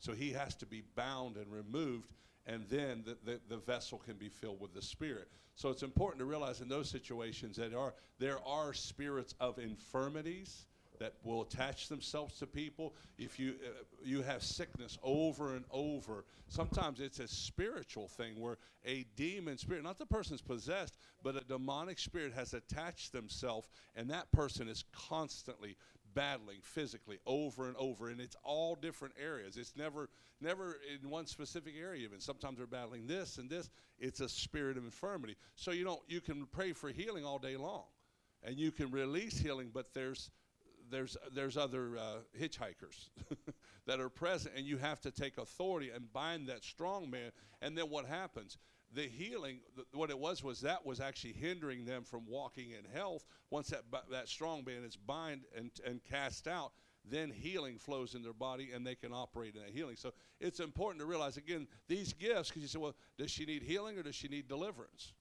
so 0.00 0.12
he 0.12 0.32
has 0.32 0.54
to 0.56 0.66
be 0.66 0.82
bound 0.96 1.36
and 1.36 1.50
removed, 1.50 2.10
and 2.46 2.64
then 2.68 3.04
the, 3.06 3.16
the, 3.24 3.40
the 3.48 3.56
vessel 3.58 3.98
can 3.98 4.16
be 4.16 4.28
filled 4.28 4.60
with 4.60 4.74
the 4.74 4.82
spirit. 4.82 5.28
So 5.54 5.68
it's 5.68 5.84
important 5.84 6.18
to 6.18 6.24
realize 6.24 6.60
in 6.60 6.68
those 6.68 6.90
situations 6.90 7.56
that 7.56 7.72
are, 7.72 7.94
there 8.18 8.38
are 8.44 8.74
spirits 8.74 9.34
of 9.38 9.58
infirmities 9.58 10.66
that 10.98 11.14
will 11.24 11.42
attach 11.42 11.88
themselves 11.88 12.38
to 12.38 12.46
people. 12.46 12.94
If 13.18 13.38
you 13.38 13.54
uh, 13.64 13.84
you 14.04 14.22
have 14.22 14.42
sickness 14.42 14.98
over 15.02 15.54
and 15.54 15.64
over, 15.70 16.24
sometimes 16.48 17.00
it's 17.00 17.20
a 17.20 17.28
spiritual 17.28 18.08
thing 18.08 18.40
where 18.40 18.58
a 18.84 19.04
demon 19.16 19.58
spirit, 19.58 19.82
not 19.82 19.98
the 19.98 20.06
person's 20.06 20.42
possessed, 20.42 20.96
but 21.22 21.36
a 21.36 21.44
demonic 21.44 21.98
spirit 21.98 22.32
has 22.34 22.54
attached 22.54 23.12
themselves, 23.12 23.68
and 23.96 24.10
that 24.10 24.30
person 24.32 24.68
is 24.68 24.84
constantly 24.92 25.76
battling 26.14 26.58
physically 26.62 27.18
over 27.26 27.66
and 27.66 27.76
over 27.76 28.08
and 28.08 28.20
it's 28.20 28.36
all 28.44 28.76
different 28.76 29.14
areas. 29.20 29.56
It's 29.56 29.76
never 29.76 30.08
never 30.40 30.78
in 31.02 31.10
one 31.10 31.26
specific 31.26 31.74
area 31.78 32.04
even. 32.04 32.20
Sometimes 32.20 32.58
they're 32.58 32.66
battling 32.66 33.06
this 33.06 33.38
and 33.38 33.50
this. 33.50 33.68
It's 33.98 34.20
a 34.20 34.28
spirit 34.28 34.76
of 34.76 34.84
infirmity. 34.84 35.36
So 35.56 35.72
you 35.72 35.84
don't 35.84 36.00
you 36.08 36.20
can 36.20 36.46
pray 36.46 36.72
for 36.72 36.90
healing 36.90 37.24
all 37.24 37.38
day 37.38 37.56
long 37.56 37.84
and 38.42 38.58
you 38.58 38.70
can 38.70 38.90
release 38.90 39.38
healing 39.38 39.70
but 39.72 39.92
there's 39.94 40.30
there's 40.90 41.16
there's 41.34 41.56
other 41.56 41.96
uh, 41.96 42.16
hitchhikers 42.40 43.08
that 43.86 44.00
are 44.00 44.08
present, 44.08 44.54
and 44.56 44.66
you 44.66 44.78
have 44.78 45.00
to 45.02 45.10
take 45.10 45.38
authority 45.38 45.90
and 45.90 46.12
bind 46.12 46.48
that 46.48 46.64
strong 46.64 47.10
man. 47.10 47.30
And 47.62 47.76
then 47.76 47.90
what 47.90 48.06
happens? 48.06 48.58
The 48.92 49.02
healing, 49.02 49.58
th- 49.74 49.88
what 49.92 50.10
it 50.10 50.18
was 50.18 50.44
was 50.44 50.60
that 50.60 50.86
was 50.86 51.00
actually 51.00 51.32
hindering 51.32 51.84
them 51.84 52.04
from 52.04 52.26
walking 52.26 52.70
in 52.70 52.84
health. 52.92 53.24
Once 53.50 53.68
that 53.68 53.82
that 54.10 54.28
strong 54.28 54.64
man 54.64 54.84
is 54.84 54.96
bind 54.96 55.42
and 55.56 55.70
and 55.86 56.00
cast 56.04 56.46
out, 56.46 56.72
then 57.04 57.30
healing 57.30 57.78
flows 57.78 58.14
in 58.14 58.22
their 58.22 58.32
body 58.32 58.70
and 58.72 58.86
they 58.86 58.94
can 58.94 59.12
operate 59.12 59.54
in 59.54 59.62
that 59.62 59.70
healing. 59.70 59.96
So 59.96 60.12
it's 60.40 60.60
important 60.60 61.00
to 61.00 61.06
realize 61.06 61.36
again 61.36 61.66
these 61.88 62.12
gifts 62.12 62.48
because 62.48 62.62
you 62.62 62.68
say, 62.68 62.78
well, 62.78 62.94
does 63.18 63.30
she 63.30 63.44
need 63.44 63.62
healing 63.62 63.98
or 63.98 64.02
does 64.02 64.14
she 64.14 64.28
need 64.28 64.48
deliverance? 64.48 65.12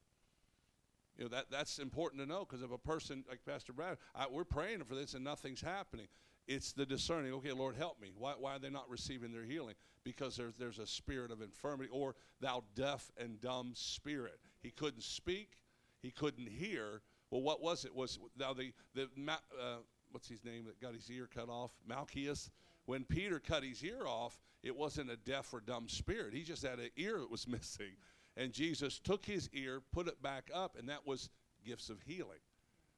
You 1.17 1.25
know 1.25 1.29
that 1.29 1.45
that's 1.51 1.79
important 1.79 2.21
to 2.21 2.27
know 2.27 2.45
because 2.47 2.63
if 2.63 2.71
a 2.71 2.77
person 2.77 3.23
like 3.29 3.45
Pastor 3.45 3.73
Brad, 3.73 3.97
I, 4.15 4.25
we're 4.29 4.43
praying 4.43 4.83
for 4.83 4.95
this 4.95 5.13
and 5.13 5.23
nothing's 5.23 5.61
happening. 5.61 6.07
It's 6.47 6.73
the 6.73 6.85
discerning. 6.85 7.33
Okay, 7.33 7.53
Lord, 7.53 7.75
help 7.75 8.01
me. 8.01 8.11
Why, 8.17 8.33
why 8.37 8.55
are 8.55 8.59
they 8.59 8.69
not 8.69 8.89
receiving 8.89 9.31
their 9.31 9.43
healing? 9.43 9.75
Because 10.03 10.35
there's 10.35 10.55
there's 10.55 10.79
a 10.79 10.87
spirit 10.87 11.31
of 11.31 11.41
infirmity, 11.41 11.89
or 11.91 12.15
thou 12.41 12.63
deaf 12.75 13.11
and 13.17 13.39
dumb 13.39 13.71
spirit. 13.75 14.39
He 14.61 14.71
couldn't 14.71 15.03
speak, 15.03 15.57
he 16.01 16.11
couldn't 16.11 16.49
hear. 16.49 17.01
Well, 17.31 17.41
what 17.41 17.61
was 17.61 17.85
it? 17.85 17.95
Was 17.95 18.19
now 18.37 18.53
the 18.53 18.73
the 18.93 19.07
uh, 19.27 19.77
what's 20.11 20.27
his 20.27 20.43
name 20.43 20.65
that 20.65 20.81
got 20.81 20.93
his 20.93 21.09
ear 21.09 21.29
cut 21.33 21.49
off? 21.49 21.71
Malchus. 21.87 22.49
When 22.85 23.05
Peter 23.05 23.39
cut 23.39 23.63
his 23.63 23.81
ear 23.81 24.05
off, 24.05 24.41
it 24.61 24.75
wasn't 24.75 25.09
a 25.09 25.15
deaf 25.15 25.53
or 25.53 25.61
dumb 25.61 25.87
spirit. 25.87 26.33
He 26.33 26.43
just 26.43 26.63
had 26.63 26.79
an 26.79 26.89
ear 26.97 27.19
that 27.19 27.31
was 27.31 27.47
missing. 27.47 27.95
And 28.35 28.51
Jesus 28.51 28.99
took 28.99 29.25
his 29.25 29.49
ear, 29.53 29.81
put 29.91 30.07
it 30.07 30.21
back 30.21 30.49
up, 30.53 30.75
and 30.77 30.89
that 30.89 31.05
was 31.05 31.29
gifts 31.65 31.89
of 31.89 32.01
healing 32.01 32.39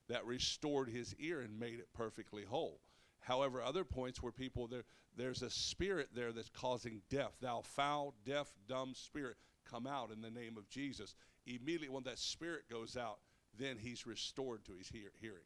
that 0.08 0.26
restored 0.26 0.90
his 0.90 1.16
ear 1.16 1.42
and 1.42 1.60
made 1.60 1.80
it 1.80 1.88
perfectly 1.94 2.44
whole. 2.44 2.80
However, 3.20 3.62
other 3.62 3.84
points 3.84 4.22
where 4.22 4.32
people 4.32 4.68
there, 4.68 4.84
there's 5.18 5.42
a 5.42 5.50
spirit 5.50 6.10
there 6.14 6.32
that's 6.32 6.50
causing 6.50 7.02
death. 7.10 7.34
Thou 7.42 7.62
foul, 7.62 8.14
deaf, 8.24 8.54
dumb 8.68 8.94
spirit, 8.94 9.38
come 9.70 9.88
out 9.88 10.12
in 10.12 10.22
the 10.22 10.30
name 10.30 10.58
of 10.58 10.70
Jesus. 10.70 11.16
Immediately 11.48 11.90
when 11.90 12.04
that 12.04 12.20
spirit 12.20 12.70
goes 12.70 12.96
out, 12.96 13.18
then 13.58 13.78
he's 13.78 14.06
restored 14.06 14.64
to 14.66 14.74
his 14.74 14.88
hear- 14.88 15.12
hearing. 15.20 15.46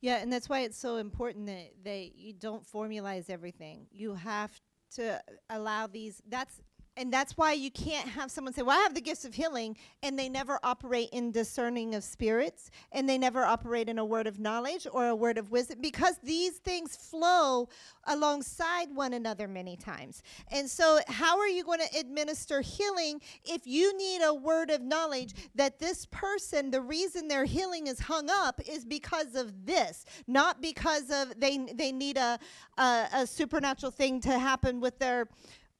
Yeah, 0.00 0.16
and 0.16 0.32
that's 0.32 0.48
why 0.48 0.60
it's 0.60 0.78
so 0.78 0.96
important 0.96 1.46
that, 1.46 1.72
that 1.84 2.16
you 2.16 2.32
don't 2.32 2.66
formalize 2.66 3.28
everything. 3.28 3.86
You 3.90 4.14
have 4.14 4.58
to 4.96 5.22
allow 5.50 5.86
these. 5.86 6.22
That's 6.28 6.60
and 7.00 7.10
that's 7.10 7.36
why 7.38 7.54
you 7.54 7.70
can't 7.70 8.06
have 8.06 8.30
someone 8.30 8.52
say, 8.52 8.60
Well, 8.60 8.78
I 8.78 8.82
have 8.82 8.94
the 8.94 9.00
gifts 9.00 9.24
of 9.24 9.32
healing, 9.32 9.76
and 10.02 10.18
they 10.18 10.28
never 10.28 10.58
operate 10.62 11.08
in 11.12 11.32
discerning 11.32 11.94
of 11.94 12.04
spirits, 12.04 12.70
and 12.92 13.08
they 13.08 13.16
never 13.16 13.42
operate 13.42 13.88
in 13.88 13.98
a 13.98 14.04
word 14.04 14.26
of 14.26 14.38
knowledge 14.38 14.86
or 14.92 15.08
a 15.08 15.14
word 15.14 15.38
of 15.38 15.50
wisdom, 15.50 15.78
because 15.80 16.18
these 16.22 16.58
things 16.58 16.96
flow 16.96 17.70
alongside 18.04 18.94
one 18.94 19.14
another 19.14 19.48
many 19.48 19.76
times. 19.76 20.22
And 20.50 20.68
so, 20.68 21.00
how 21.08 21.38
are 21.38 21.48
you 21.48 21.64
going 21.64 21.80
to 21.80 21.98
administer 21.98 22.60
healing 22.60 23.22
if 23.46 23.66
you 23.66 23.96
need 23.96 24.22
a 24.22 24.34
word 24.34 24.68
of 24.70 24.82
knowledge 24.82 25.32
that 25.54 25.78
this 25.78 26.04
person, 26.06 26.70
the 26.70 26.82
reason 26.82 27.28
their 27.28 27.46
healing 27.46 27.86
is 27.86 27.98
hung 27.98 28.28
up 28.30 28.60
is 28.68 28.84
because 28.84 29.34
of 29.34 29.64
this, 29.64 30.04
not 30.26 30.60
because 30.60 31.10
of 31.10 31.40
they, 31.40 31.56
they 31.74 31.92
need 31.92 32.18
a, 32.18 32.38
a, 32.76 33.06
a 33.14 33.26
supernatural 33.26 33.90
thing 33.90 34.20
to 34.20 34.38
happen 34.38 34.80
with 34.80 34.98
their 34.98 35.28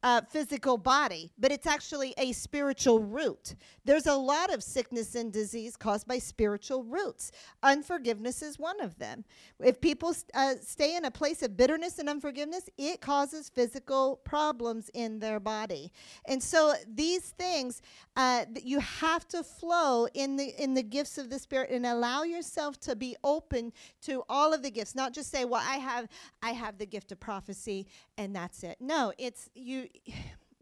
uh, 0.02 0.22
physical 0.22 0.78
body, 0.78 1.30
but 1.38 1.52
it's 1.52 1.66
actually 1.66 2.14
a 2.16 2.32
spiritual 2.32 3.00
root. 3.00 3.54
There's 3.84 4.06
a 4.06 4.14
lot 4.14 4.52
of 4.52 4.62
sickness 4.62 5.14
and 5.14 5.32
disease 5.32 5.76
caused 5.76 6.06
by 6.06 6.18
spiritual 6.18 6.84
roots. 6.84 7.32
Unforgiveness 7.62 8.42
is 8.42 8.58
one 8.58 8.80
of 8.80 8.98
them. 8.98 9.24
If 9.58 9.80
people 9.80 10.14
uh, 10.34 10.54
stay 10.62 10.96
in 10.96 11.04
a 11.04 11.10
place 11.10 11.42
of 11.42 11.56
bitterness 11.56 11.98
and 11.98 12.08
unforgiveness, 12.08 12.68
it 12.78 13.00
causes 13.00 13.50
physical 13.50 14.16
problems 14.24 14.90
in 14.94 15.18
their 15.18 15.40
body. 15.40 15.92
And 16.26 16.42
so 16.42 16.74
these 16.88 17.30
things, 17.30 17.82
uh, 18.20 18.44
you 18.62 18.80
have 18.80 19.26
to 19.26 19.42
flow 19.42 20.06
in 20.12 20.36
the 20.36 20.48
in 20.62 20.74
the 20.74 20.82
gifts 20.82 21.16
of 21.16 21.30
the 21.30 21.38
Spirit 21.38 21.70
and 21.70 21.86
allow 21.86 22.22
yourself 22.22 22.78
to 22.78 22.94
be 22.94 23.16
open 23.24 23.72
to 24.02 24.22
all 24.28 24.52
of 24.52 24.62
the 24.62 24.70
gifts. 24.70 24.94
Not 24.94 25.14
just 25.14 25.30
say, 25.30 25.46
"Well, 25.46 25.62
I 25.66 25.76
have 25.76 26.06
I 26.42 26.50
have 26.50 26.76
the 26.76 26.84
gift 26.84 27.12
of 27.12 27.18
prophecy 27.18 27.86
and 28.18 28.36
that's 28.36 28.62
it." 28.62 28.76
No, 28.78 29.14
it's 29.16 29.48
you 29.54 29.88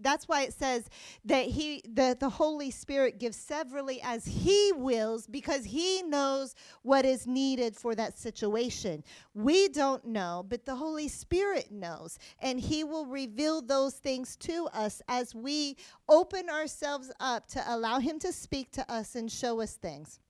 that's 0.01 0.29
why 0.29 0.43
it 0.43 0.53
says 0.53 0.89
that 1.25 1.47
he 1.47 1.83
that 1.89 2.21
the 2.21 2.29
holy 2.29 2.71
spirit 2.71 3.19
gives 3.19 3.37
severally 3.37 4.01
as 4.03 4.25
he 4.25 4.73
wills 4.77 5.27
because 5.27 5.65
he 5.65 6.03
knows 6.03 6.55
what 6.83 7.05
is 7.05 7.27
needed 7.27 7.77
for 7.77 7.95
that 7.95 8.19
situation. 8.19 9.03
We 9.35 9.69
don't 9.69 10.05
know 10.05 10.45
but 10.49 10.65
the 10.65 10.77
holy 10.77 11.09
spirit 11.09 11.71
knows 11.71 12.19
and 12.41 12.61
he 12.61 12.85
will 12.85 13.07
reveal 13.07 13.61
those 13.61 13.95
things 13.95 14.37
to 14.37 14.69
us 14.73 15.03
as 15.09 15.35
we 15.35 15.77
open 16.09 16.49
ourselves 16.49 17.11
up 17.21 17.47
to 17.49 17.63
allow 17.67 17.99
him 17.99 18.19
to 18.21 18.33
speak 18.33 18.71
to 18.73 18.93
us 18.93 19.15
and 19.15 19.31
show 19.31 19.61
us 19.61 19.75
things. 19.75 20.21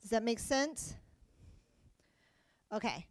Does 0.00 0.10
that 0.10 0.22
make 0.22 0.38
sense? 0.38 0.94
Okay. 2.72 3.06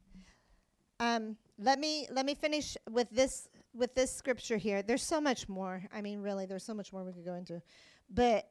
Um, 0.99 1.35
let 1.59 1.79
me 1.79 2.07
let 2.11 2.25
me 2.25 2.35
finish 2.35 2.77
with 2.89 3.09
this 3.09 3.49
with 3.75 3.93
this 3.93 4.11
scripture 4.11 4.57
here, 4.57 4.81
there's 4.81 5.03
so 5.03 5.19
much 5.19 5.49
more. 5.49 5.83
I 5.93 6.01
mean, 6.01 6.21
really, 6.21 6.45
there's 6.45 6.63
so 6.63 6.73
much 6.73 6.93
more 6.93 7.03
we 7.03 7.11
could 7.11 7.25
go 7.25 7.35
into. 7.35 7.61
But 8.09 8.47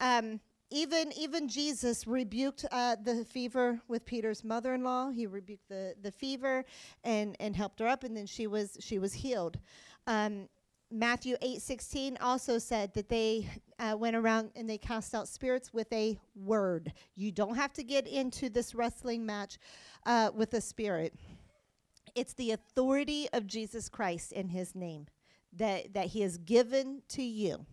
um, 0.00 0.40
even 0.70 1.12
even 1.16 1.48
Jesus 1.48 2.06
rebuked 2.06 2.64
uh, 2.70 2.96
the 3.02 3.24
fever 3.24 3.80
with 3.88 4.04
Peter's 4.04 4.44
mother-in-law. 4.44 5.10
He 5.10 5.26
rebuked 5.26 5.68
the 5.68 5.94
the 6.02 6.10
fever 6.10 6.64
and 7.04 7.36
and 7.40 7.54
helped 7.56 7.80
her 7.80 7.86
up, 7.86 8.04
and 8.04 8.16
then 8.16 8.26
she 8.26 8.46
was 8.46 8.76
she 8.80 8.98
was 8.98 9.12
healed. 9.12 9.58
Um, 10.06 10.48
Matthew 10.90 11.36
eight 11.42 11.62
sixteen 11.62 12.16
also 12.20 12.58
said 12.58 12.94
that 12.94 13.08
they 13.08 13.48
uh, 13.78 13.96
went 13.98 14.16
around 14.16 14.50
and 14.56 14.68
they 14.68 14.78
cast 14.78 15.14
out 15.14 15.28
spirits 15.28 15.72
with 15.72 15.92
a 15.92 16.18
word. 16.34 16.92
You 17.14 17.32
don't 17.32 17.56
have 17.56 17.72
to 17.74 17.82
get 17.82 18.06
into 18.06 18.48
this 18.48 18.74
wrestling 18.74 19.26
match 19.26 19.58
uh, 20.04 20.30
with 20.34 20.54
a 20.54 20.60
spirit 20.60 21.14
it's 22.16 22.32
the 22.32 22.50
authority 22.52 23.28
of 23.32 23.46
Jesus 23.46 23.88
Christ 23.88 24.32
in 24.32 24.48
his 24.48 24.74
name 24.74 25.06
that, 25.52 25.92
that 25.94 26.06
he 26.06 26.22
has 26.22 26.38
given 26.38 27.02
to 27.10 27.22
you. 27.22 27.64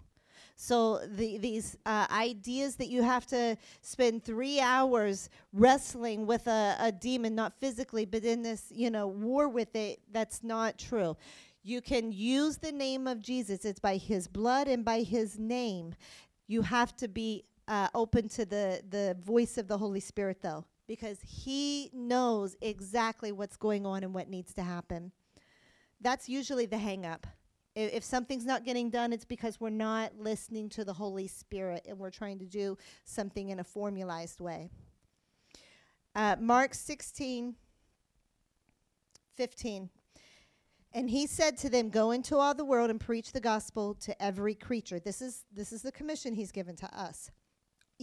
So 0.55 0.99
the, 1.07 1.37
these 1.39 1.77
uh, 1.85 2.05
ideas 2.11 2.75
that 2.75 2.87
you 2.87 3.01
have 3.01 3.25
to 3.27 3.57
spend 3.81 4.23
three 4.23 4.59
hours 4.59 5.29
wrestling 5.51 6.27
with 6.27 6.45
a, 6.47 6.75
a 6.79 6.91
demon, 6.91 7.33
not 7.33 7.59
physically, 7.59 8.05
but 8.05 8.23
in 8.23 8.43
this, 8.43 8.65
you 8.69 8.91
know, 8.91 9.07
war 9.07 9.47
with 9.47 9.75
it, 9.75 9.99
that's 10.11 10.43
not 10.43 10.77
true. 10.77 11.17
You 11.63 11.81
can 11.81 12.11
use 12.11 12.57
the 12.57 12.71
name 12.71 13.07
of 13.07 13.21
Jesus. 13.21 13.65
It's 13.65 13.79
by 13.79 13.97
his 13.97 14.27
blood 14.27 14.67
and 14.67 14.85
by 14.85 15.01
his 15.01 15.39
name. 15.39 15.95
You 16.47 16.61
have 16.61 16.95
to 16.97 17.07
be 17.07 17.45
uh, 17.67 17.87
open 17.95 18.27
to 18.29 18.45
the, 18.45 18.81
the 18.89 19.17
voice 19.23 19.57
of 19.57 19.67
the 19.67 19.77
Holy 19.77 20.01
Spirit, 20.01 20.41
though 20.41 20.65
because 20.87 21.19
he 21.21 21.89
knows 21.93 22.55
exactly 22.61 23.31
what's 23.31 23.57
going 23.57 23.85
on 23.85 24.03
and 24.03 24.13
what 24.13 24.29
needs 24.29 24.53
to 24.55 24.63
happen. 24.63 25.11
That's 26.01 26.27
usually 26.27 26.65
the 26.65 26.77
hang 26.77 27.05
up. 27.05 27.25
If, 27.75 27.93
if 27.93 28.03
something's 28.03 28.45
not 28.45 28.65
getting 28.65 28.89
done, 28.89 29.13
it's 29.13 29.25
because 29.25 29.59
we're 29.59 29.69
not 29.69 30.11
listening 30.17 30.69
to 30.69 30.83
the 30.83 30.93
Holy 30.93 31.27
Spirit 31.27 31.85
and 31.87 31.97
we're 31.97 32.11
trying 32.11 32.39
to 32.39 32.45
do 32.45 32.77
something 33.05 33.49
in 33.49 33.59
a 33.59 33.63
formalized 33.63 34.41
way. 34.41 34.69
Uh, 36.15 36.35
Mark 36.39 36.73
16, 36.73 37.55
15. 39.35 39.89
And 40.95 41.09
he 41.09 41.25
said 41.25 41.57
to 41.59 41.69
them, 41.69 41.89
Go 41.89 42.11
into 42.11 42.37
all 42.37 42.53
the 42.53 42.65
world 42.65 42.91
and 42.91 42.99
preach 42.99 43.31
the 43.31 43.39
gospel 43.39 43.95
to 43.95 44.21
every 44.21 44.53
creature. 44.53 44.99
This 44.99 45.23
is, 45.23 45.45
this 45.51 45.71
is 45.71 45.81
the 45.81 45.91
commission 45.91 46.35
he's 46.35 46.51
given 46.51 46.75
to 46.75 46.97
us 46.97 47.31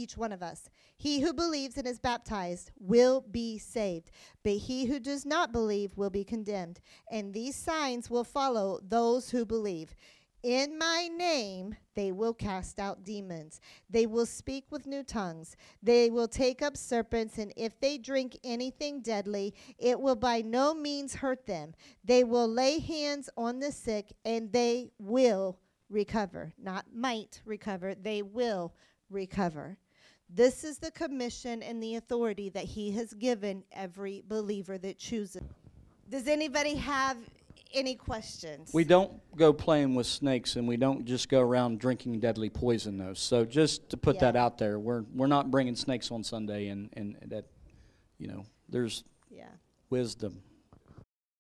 each 0.00 0.16
one 0.16 0.32
of 0.32 0.42
us. 0.42 0.70
He 0.96 1.20
who 1.20 1.32
believes 1.32 1.76
and 1.76 1.86
is 1.86 1.98
baptized 1.98 2.70
will 2.78 3.20
be 3.20 3.58
saved, 3.58 4.10
but 4.42 4.54
he 4.54 4.86
who 4.86 4.98
does 4.98 5.26
not 5.26 5.52
believe 5.52 5.96
will 5.96 6.10
be 6.10 6.24
condemned. 6.24 6.80
And 7.10 7.34
these 7.34 7.56
signs 7.56 8.10
will 8.10 8.24
follow 8.24 8.80
those 8.82 9.30
who 9.30 9.44
believe. 9.44 9.94
In 10.42 10.78
my 10.78 11.10
name, 11.14 11.76
they 11.94 12.12
will 12.12 12.32
cast 12.32 12.80
out 12.80 13.04
demons. 13.04 13.60
They 13.90 14.06
will 14.06 14.24
speak 14.24 14.64
with 14.70 14.86
new 14.86 15.02
tongues. 15.02 15.54
They 15.82 16.08
will 16.08 16.28
take 16.28 16.62
up 16.62 16.78
serpents, 16.78 17.36
and 17.36 17.52
if 17.58 17.78
they 17.78 17.98
drink 17.98 18.38
anything 18.42 19.02
deadly, 19.02 19.54
it 19.78 20.00
will 20.00 20.16
by 20.16 20.40
no 20.40 20.72
means 20.72 21.16
hurt 21.16 21.46
them. 21.46 21.74
They 22.02 22.24
will 22.24 22.48
lay 22.48 22.78
hands 22.78 23.28
on 23.36 23.60
the 23.60 23.70
sick, 23.70 24.14
and 24.24 24.50
they 24.50 24.92
will 24.98 25.58
recover. 25.90 26.54
Not 26.56 26.86
might 26.94 27.42
recover, 27.44 27.94
they 27.94 28.22
will 28.22 28.72
recover. 29.10 29.76
This 30.32 30.62
is 30.62 30.78
the 30.78 30.90
commission 30.92 31.62
and 31.62 31.82
the 31.82 31.96
authority 31.96 32.50
that 32.50 32.64
he 32.64 32.92
has 32.92 33.12
given 33.14 33.64
every 33.72 34.22
believer 34.28 34.78
that 34.78 34.98
chooses. 34.98 35.42
Does 36.08 36.28
anybody 36.28 36.76
have 36.76 37.16
any 37.74 37.96
questions? 37.96 38.70
We 38.72 38.84
don't 38.84 39.12
go 39.36 39.52
playing 39.52 39.94
with 39.94 40.06
snakes 40.06 40.56
and 40.56 40.68
we 40.68 40.76
don't 40.76 41.04
just 41.04 41.28
go 41.28 41.40
around 41.40 41.80
drinking 41.80 42.20
deadly 42.20 42.48
poison 42.48 42.96
though. 42.96 43.14
So 43.14 43.44
just 43.44 43.88
to 43.90 43.96
put 43.96 44.16
yeah. 44.16 44.32
that 44.32 44.36
out 44.36 44.58
there, 44.58 44.78
we're 44.78 45.04
we're 45.14 45.26
not 45.26 45.50
bringing 45.50 45.74
snakes 45.74 46.10
on 46.10 46.22
Sunday 46.22 46.68
and 46.68 46.90
and 46.92 47.16
that 47.26 47.46
you 48.18 48.28
know, 48.28 48.44
there's 48.68 49.02
yeah. 49.30 49.48
wisdom 49.88 50.42